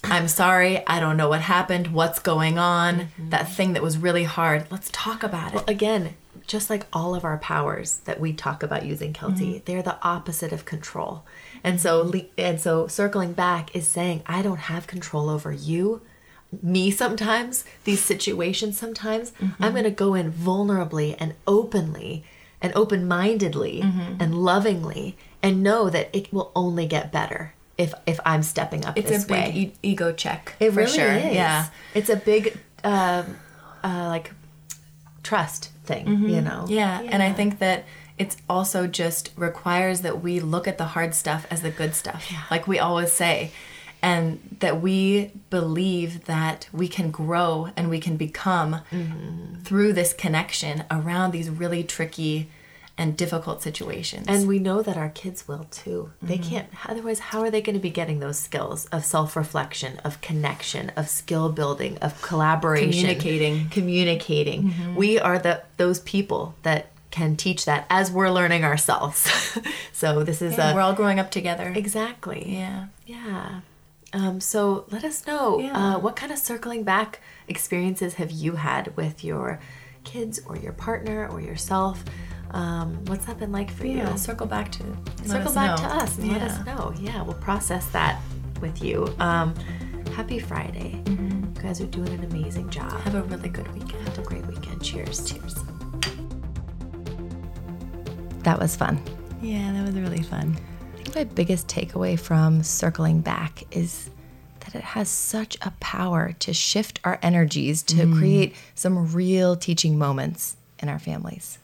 I'm 0.03 0.27
sorry, 0.27 0.85
I 0.87 0.99
don't 0.99 1.17
know 1.17 1.29
what 1.29 1.41
happened, 1.41 1.87
what's 1.87 2.19
going 2.19 2.57
on, 2.59 3.07
that 3.29 3.51
thing 3.51 3.73
that 3.73 3.81
was 3.83 3.97
really 3.97 4.25
hard. 4.25 4.65
Let's 4.69 4.89
talk 4.91 5.23
about 5.23 5.55
it. 5.55 5.63
Again, 5.67 6.15
just 6.45 6.69
like 6.69 6.85
all 6.91 7.15
of 7.15 7.23
our 7.23 7.37
powers 7.37 7.97
that 8.05 8.19
we 8.19 8.33
talk 8.33 8.63
about 8.63 8.85
using 8.85 9.13
Kelty, 9.13 9.33
Mm-hmm. 9.55 9.57
they're 9.65 9.81
the 9.81 9.97
opposite 10.03 10.51
of 10.51 10.65
control. 10.65 11.23
And 11.63 11.79
so 11.79 12.11
and 12.37 12.59
so 12.59 12.87
circling 12.87 13.33
back 13.33 13.73
is 13.75 13.87
saying 13.87 14.23
I 14.25 14.41
don't 14.41 14.59
have 14.71 14.85
control 14.87 15.29
over 15.29 15.51
you, 15.53 16.01
me 16.61 16.91
sometimes, 16.91 17.63
these 17.85 18.01
situations 18.01 18.77
sometimes. 18.77 19.31
Mm-hmm. 19.31 19.63
I'm 19.63 19.71
going 19.71 19.85
to 19.85 19.89
go 19.89 20.13
in 20.13 20.31
vulnerably 20.31 21.15
and 21.17 21.33
openly 21.47 22.23
and 22.61 22.73
open-mindedly 22.75 23.81
Mm-hmm. 23.81 24.21
and 24.21 24.35
lovingly 24.43 25.15
and 25.41 25.63
know 25.63 25.89
that 25.89 26.09
it 26.13 26.31
will 26.33 26.51
only 26.55 26.85
get 26.87 27.11
better 27.11 27.53
if 27.83 27.93
if 28.05 28.19
I'm 28.25 28.43
stepping 28.43 28.85
up 28.85 28.97
It's 28.97 29.09
this 29.09 29.23
a 29.25 29.27
big 29.27 29.53
way. 29.53 29.59
e- 29.61 29.73
ego 29.91 30.11
check. 30.23 30.55
It 30.59 30.71
for 30.71 30.77
really 30.81 30.91
sure. 30.97 31.11
is. 31.13 31.35
Yeah. 31.35 31.67
it's 31.93 32.09
a 32.09 32.15
big, 32.31 32.57
um, 32.83 33.25
uh, 33.83 34.07
like, 34.15 34.31
trust 35.23 35.69
thing. 35.85 36.07
You 36.07 36.41
know. 36.41 36.61
Mm-hmm. 36.63 36.71
Yeah, 36.73 37.01
and 37.13 37.21
I 37.23 37.31
think 37.33 37.59
that 37.59 37.83
it's 38.17 38.37
also 38.49 38.87
just 38.87 39.31
requires 39.35 40.01
that 40.01 40.21
we 40.21 40.39
look 40.39 40.67
at 40.67 40.77
the 40.77 40.85
hard 40.95 41.13
stuff 41.15 41.45
as 41.49 41.61
the 41.61 41.71
good 41.71 41.93
stuff, 41.95 42.31
like 42.51 42.67
we 42.67 42.77
always 42.79 43.11
say, 43.11 43.51
and 44.01 44.39
that 44.59 44.81
we 44.81 45.31
believe 45.49 46.25
that 46.25 46.67
we 46.71 46.87
can 46.87 47.09
grow 47.11 47.69
and 47.75 47.89
we 47.89 47.99
can 47.99 48.15
become 48.17 48.81
through 49.63 49.93
this 49.93 50.13
connection 50.13 50.83
around 50.91 51.31
these 51.31 51.49
really 51.49 51.83
tricky 51.83 52.49
and 52.97 53.17
difficult 53.17 53.61
situations. 53.63 54.27
And 54.27 54.47
we 54.47 54.59
know 54.59 54.83
that 54.83 54.97
our 54.97 55.09
kids 55.09 55.47
will 55.47 55.65
too. 55.71 56.11
They 56.21 56.37
can't. 56.37 56.67
Otherwise, 56.87 57.19
how 57.19 57.41
are 57.41 57.49
they 57.49 57.61
going 57.61 57.73
to 57.75 57.81
be 57.81 57.89
getting 57.89 58.19
those 58.19 58.37
skills 58.37 58.85
of 58.91 59.03
self-reflection, 59.03 59.99
of 60.03 60.21
connection, 60.21 60.91
of 60.95 61.09
skill 61.09 61.49
building, 61.49 61.97
of 61.99 62.21
collaboration, 62.21 62.91
Communicating. 62.91 63.69
communicating? 63.69 64.95
We 64.95 65.19
are 65.19 65.39
the 65.39 65.63
those 65.77 65.99
people 66.01 66.53
that 66.63 66.87
can 67.09 67.35
teach 67.35 67.65
that 67.65 67.85
as 67.89 68.11
we're 68.11 68.29
learning 68.29 68.63
ourselves. 68.63 69.29
so 69.91 70.23
this 70.23 70.41
is 70.41 70.57
Yeah, 70.57 70.71
a 70.71 70.75
we're 70.75 70.81
all 70.81 70.93
growing 70.93 71.19
up 71.19 71.31
together. 71.31 71.71
exactly. 71.75 72.43
Yeah. 72.47 72.87
Yeah. 73.05 73.61
Um, 74.13 74.39
so 74.39 74.85
let 74.91 75.03
us 75.03 75.25
know 75.25 75.59
Yeah. 75.59 75.95
uh, 75.95 75.99
what 75.99 76.15
kind 76.15 76.31
of 76.31 76.37
circling 76.37 76.83
back 76.83 77.19
experiences 77.47 78.15
have 78.15 78.29
you 78.31 78.53
had 78.55 78.95
with 78.95 79.23
your 79.23 79.59
kids 80.03 80.39
or 80.47 80.55
your 80.57 80.73
partner 80.73 81.27
or 81.27 81.41
yourself? 81.41 82.03
Um, 82.53 83.03
what's 83.05 83.25
that 83.25 83.39
been 83.39 83.51
like 83.51 83.71
for 83.71 83.85
Yeah, 83.87 84.11
you? 84.11 84.17
circle 84.17 84.45
back 84.45 84.71
to 84.73 84.83
let 84.83 85.27
Circle 85.27 85.47
us 85.49 85.55
back 85.55 85.69
know. 85.81 85.87
to 85.87 85.95
us 85.95 86.17
and 86.19 86.31
let 86.31 86.41
Yeah. 86.41 86.47
us 86.47 86.65
know. 86.65 86.93
Yeah, 86.99 87.21
we'll 87.23 87.33
process 87.35 87.85
that 87.87 88.21
with 88.61 88.83
you. 88.83 89.13
Um, 89.19 89.55
happy 90.15 90.37
Friday. 90.39 91.01
You 91.07 91.51
guys 91.61 91.81
are 91.81 91.87
doing 91.87 92.09
an 92.09 92.23
amazing 92.25 92.69
job. 92.69 92.91
Have 93.01 93.15
a 93.15 93.23
really 93.23 93.49
good 93.49 93.71
weekend. 93.73 94.07
Have 94.07 94.19
a 94.19 94.21
great 94.21 94.45
weekend. 94.45 94.83
Cheers. 94.83 95.23
Cheers. 95.31 95.55
That 98.43 98.59
was 98.59 98.75
fun. 98.75 99.01
Yeah, 99.41 99.71
that 99.73 99.85
was 99.85 99.95
really 99.95 100.21
fun. 100.21 100.57
I 100.93 101.03
think 101.03 101.15
my 101.15 101.23
biggest 101.23 101.67
takeaway 101.67 102.19
from 102.19 102.61
circling 102.63 103.21
back 103.21 103.63
is 103.71 104.09
that 104.59 104.75
it 104.75 104.83
has 104.83 105.09
such 105.09 105.57
a 105.61 105.71
power 105.79 106.33
to 106.39 106.53
shift 106.53 106.99
our 107.03 107.19
energies 107.21 107.81
to 107.83 108.05
create 108.13 108.53
some 108.75 109.11
real 109.13 109.55
teaching 109.55 109.97
moments 109.97 110.57
in 110.79 110.89
our 110.89 110.99
families. 110.99 111.57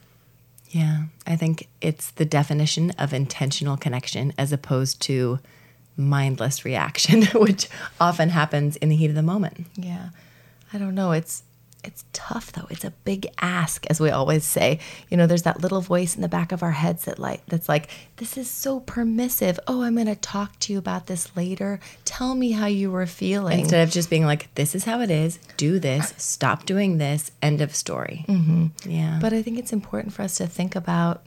Yeah, 0.70 1.06
I 1.26 1.36
think 1.36 1.68
it's 1.82 2.12
the 2.12 2.26
definition 2.26 2.92
of 2.92 3.14
intentional 3.14 3.76
connection 3.76 4.34
as 4.38 4.52
opposed 4.52 5.02
to 5.04 5.40
mindless 5.98 6.64
reaction, 6.64 7.24
which 7.34 7.68
often 8.00 8.30
happens 8.30 8.76
in 8.78 8.90
the 8.90 8.96
heat 8.96 9.10
of 9.10 9.16
the 9.16 9.24
moment. 9.24 9.66
Yeah. 9.76 10.10
I 10.72 10.78
don't 10.78 10.96
know. 10.96 11.12
It's 11.12 11.44
it's 11.84 12.04
tough 12.14 12.52
though. 12.52 12.68
It's 12.70 12.84
a 12.84 12.92
big 12.92 13.28
ask, 13.40 13.86
as 13.90 14.00
we 14.00 14.10
always 14.10 14.44
say. 14.44 14.80
You 15.10 15.18
know, 15.18 15.28
there's 15.28 15.44
that 15.44 15.62
little 15.62 15.82
voice 15.82 16.16
in 16.16 16.22
the 16.22 16.28
back 16.28 16.52
of 16.52 16.62
our 16.62 16.72
heads 16.72 17.06
that 17.06 17.20
like 17.20 17.46
that's 17.46 17.70
like, 17.70 17.90
this 18.18 18.38
is 18.38 18.50
so 18.50 18.82
permissive. 18.82 19.60
Oh, 19.68 19.82
I'm 19.82 19.96
gonna 19.96 20.16
talk 20.16 20.60
to 20.60 20.74
you 20.74 20.80
about 20.80 21.08
this 21.08 21.36
later. 21.36 21.80
Tell 22.06 22.36
me 22.36 22.52
how 22.52 22.66
you 22.66 22.92
were 22.92 23.06
feeling. 23.06 23.60
Instead 23.60 23.88
of 23.88 23.94
just 23.94 24.10
being 24.10 24.26
like, 24.26 24.54
this 24.56 24.76
is 24.76 24.86
how 24.86 25.02
it 25.02 25.10
is, 25.10 25.40
do 25.58 25.80
this, 25.80 26.14
stop 26.18 26.66
doing 26.66 26.98
this, 26.98 27.32
end 27.42 27.62
of 27.62 27.76
story. 27.76 28.26
Mm-hmm. 28.28 28.68
Yeah. 28.90 29.20
But 29.22 29.34
I 29.34 29.42
think 29.42 29.58
it's 29.58 29.74
important 29.74 30.14
for 30.14 30.24
us 30.24 30.36
to 30.38 30.48
think 30.48 30.76
about 30.76 31.24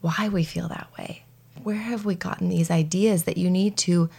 why 0.00 0.28
we 0.28 0.44
feel 0.44 0.68
that 0.68 0.88
way. 0.98 1.22
Where 1.62 1.76
have 1.76 2.04
we 2.04 2.16
gotten 2.16 2.48
these 2.48 2.70
ideas 2.70 3.22
that 3.24 3.36
you 3.36 3.48
need 3.48 3.76
to, 3.78 4.10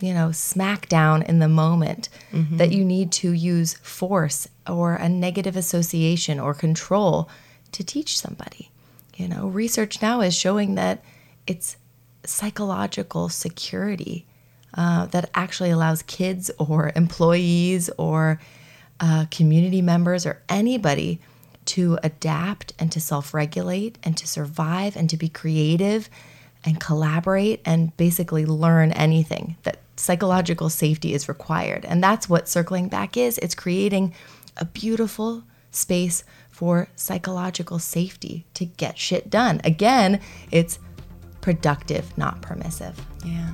you 0.00 0.14
know, 0.14 0.32
smack 0.32 0.88
down 0.88 1.22
in 1.22 1.38
the 1.38 1.48
moment, 1.48 2.08
that 2.56 2.72
you 2.72 2.84
need 2.84 3.12
to 3.12 3.32
use 3.32 3.74
force 3.74 4.48
or 4.66 4.94
a 4.94 5.08
negative 5.08 5.56
association 5.56 6.40
or 6.40 6.54
control 6.54 7.28
to 7.72 7.84
teach 7.84 8.18
somebody? 8.18 8.70
You 9.16 9.28
know, 9.28 9.48
research 9.48 10.00
now 10.00 10.22
is 10.22 10.34
showing 10.34 10.74
that 10.76 11.04
it's 11.46 11.76
psychological 12.24 13.28
security 13.28 14.26
uh, 14.74 15.06
that 15.06 15.28
actually 15.34 15.70
allows 15.70 16.02
kids 16.02 16.50
or 16.58 16.92
employees 16.96 17.90
or 17.98 18.40
uh, 19.00 19.26
community 19.30 19.82
members 19.82 20.24
or 20.24 20.40
anybody 20.48 21.20
to 21.64 21.98
adapt 22.02 22.72
and 22.78 22.90
to 22.92 23.00
self 23.00 23.34
regulate 23.34 23.98
and 24.02 24.16
to 24.16 24.26
survive 24.26 24.96
and 24.96 25.10
to 25.10 25.16
be 25.16 25.28
creative 25.28 26.08
and 26.64 26.80
collaborate 26.80 27.60
and 27.64 27.96
basically 27.96 28.46
learn 28.46 28.92
anything 28.92 29.56
that 29.64 29.78
psychological 29.96 30.70
safety 30.70 31.14
is 31.14 31.28
required. 31.28 31.84
And 31.84 32.02
that's 32.02 32.28
what 32.28 32.48
circling 32.48 32.88
back 32.88 33.16
is 33.16 33.38
it's 33.38 33.54
creating 33.54 34.14
a 34.56 34.64
beautiful 34.64 35.44
space 35.70 36.24
for 36.50 36.88
psychological 36.94 37.78
safety 37.78 38.46
to 38.54 38.64
get 38.64 38.98
shit 38.98 39.30
done. 39.30 39.60
Again, 39.64 40.20
it's 40.50 40.78
productive, 41.40 42.16
not 42.16 42.42
permissive. 42.42 43.00
Yeah. 43.24 43.50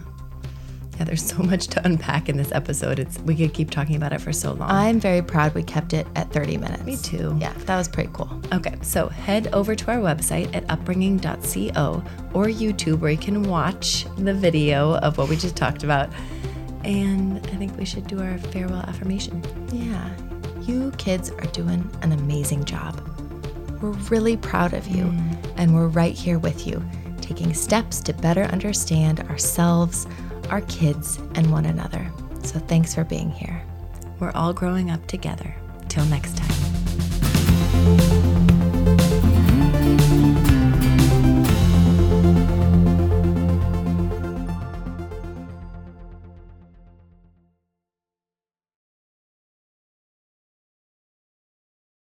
Yeah, 0.99 1.05
there's 1.05 1.25
so 1.25 1.39
much 1.39 1.69
to 1.69 1.87
unpack 1.87 2.29
in 2.29 2.37
this 2.37 2.51
episode. 2.51 2.99
It's 2.99 3.19
we 3.21 3.37
could 3.37 3.55
keep 3.55 3.71
talking 3.71 3.95
about 3.95 4.13
it 4.13 4.21
for 4.21 4.33
so 4.33 4.53
long. 4.53 4.69
I'm 4.69 4.99
very 4.99 5.23
proud 5.23 5.55
we 5.55 5.63
kept 5.63 5.93
it 5.93 6.09
at 6.17 6.33
30 6.33 6.57
minutes. 6.57 6.83
Me 6.83 6.97
too. 6.97 7.37
Yeah, 7.41 7.53
that 7.53 7.77
was 7.77 7.87
pretty 7.87 8.11
cool. 8.13 8.29
Okay, 8.53 8.75
so 8.83 9.09
head 9.09 9.49
over 9.53 9.77
to 9.77 9.91
our 9.93 9.99
website 9.99 10.53
at 10.57 10.69
upbringing.co 10.69 12.03
or 12.35 12.47
YouTube 12.47 12.99
where 12.99 13.13
you 13.13 13.19
can 13.19 13.45
watch 13.45 14.07
the 14.17 14.35
video 14.35 14.97
of 14.97 15.19
what 15.19 15.29
we 15.29 15.37
just 15.37 15.57
talked 15.57 15.85
about. 15.85 16.11
And 16.85 17.39
I 17.47 17.57
think 17.57 17.77
we 17.77 17.85
should 17.85 18.07
do 18.09 18.21
our 18.21 18.39
farewell 18.39 18.81
affirmation. 18.81 19.45
Yeah, 19.73 20.11
you 20.63 20.91
kids 20.99 21.31
are 21.31 21.47
doing 21.53 21.89
an 22.03 22.11
amazing 22.13 22.65
job. 22.65 23.01
We're 23.81 23.91
really 24.11 24.37
proud 24.37 24.75
of 24.75 24.89
you, 24.89 25.05
mm. 25.05 25.53
and 25.57 25.75
we're 25.75 25.87
right 25.87 26.15
here 26.15 26.41
with 26.41 26.67
you, 26.67 26.85
taking 27.21 27.55
steps 27.55 28.01
to 28.01 28.13
better 28.13 28.43
understand 28.45 29.21
ourselves, 29.21 30.09
our 30.51 30.63
kids, 30.63 31.19
and 31.35 31.51
one 31.51 31.67
another. 31.67 32.11
So 32.43 32.59
thanks 32.59 32.95
for 32.95 33.05
being 33.05 33.31
here. 33.31 33.63
We're 34.21 34.33
all 34.33 34.53
growing 34.53 34.91
up 34.91 35.07
together. 35.07 35.55
Till 35.89 36.05
next 36.07 36.37
time. 36.37 38.18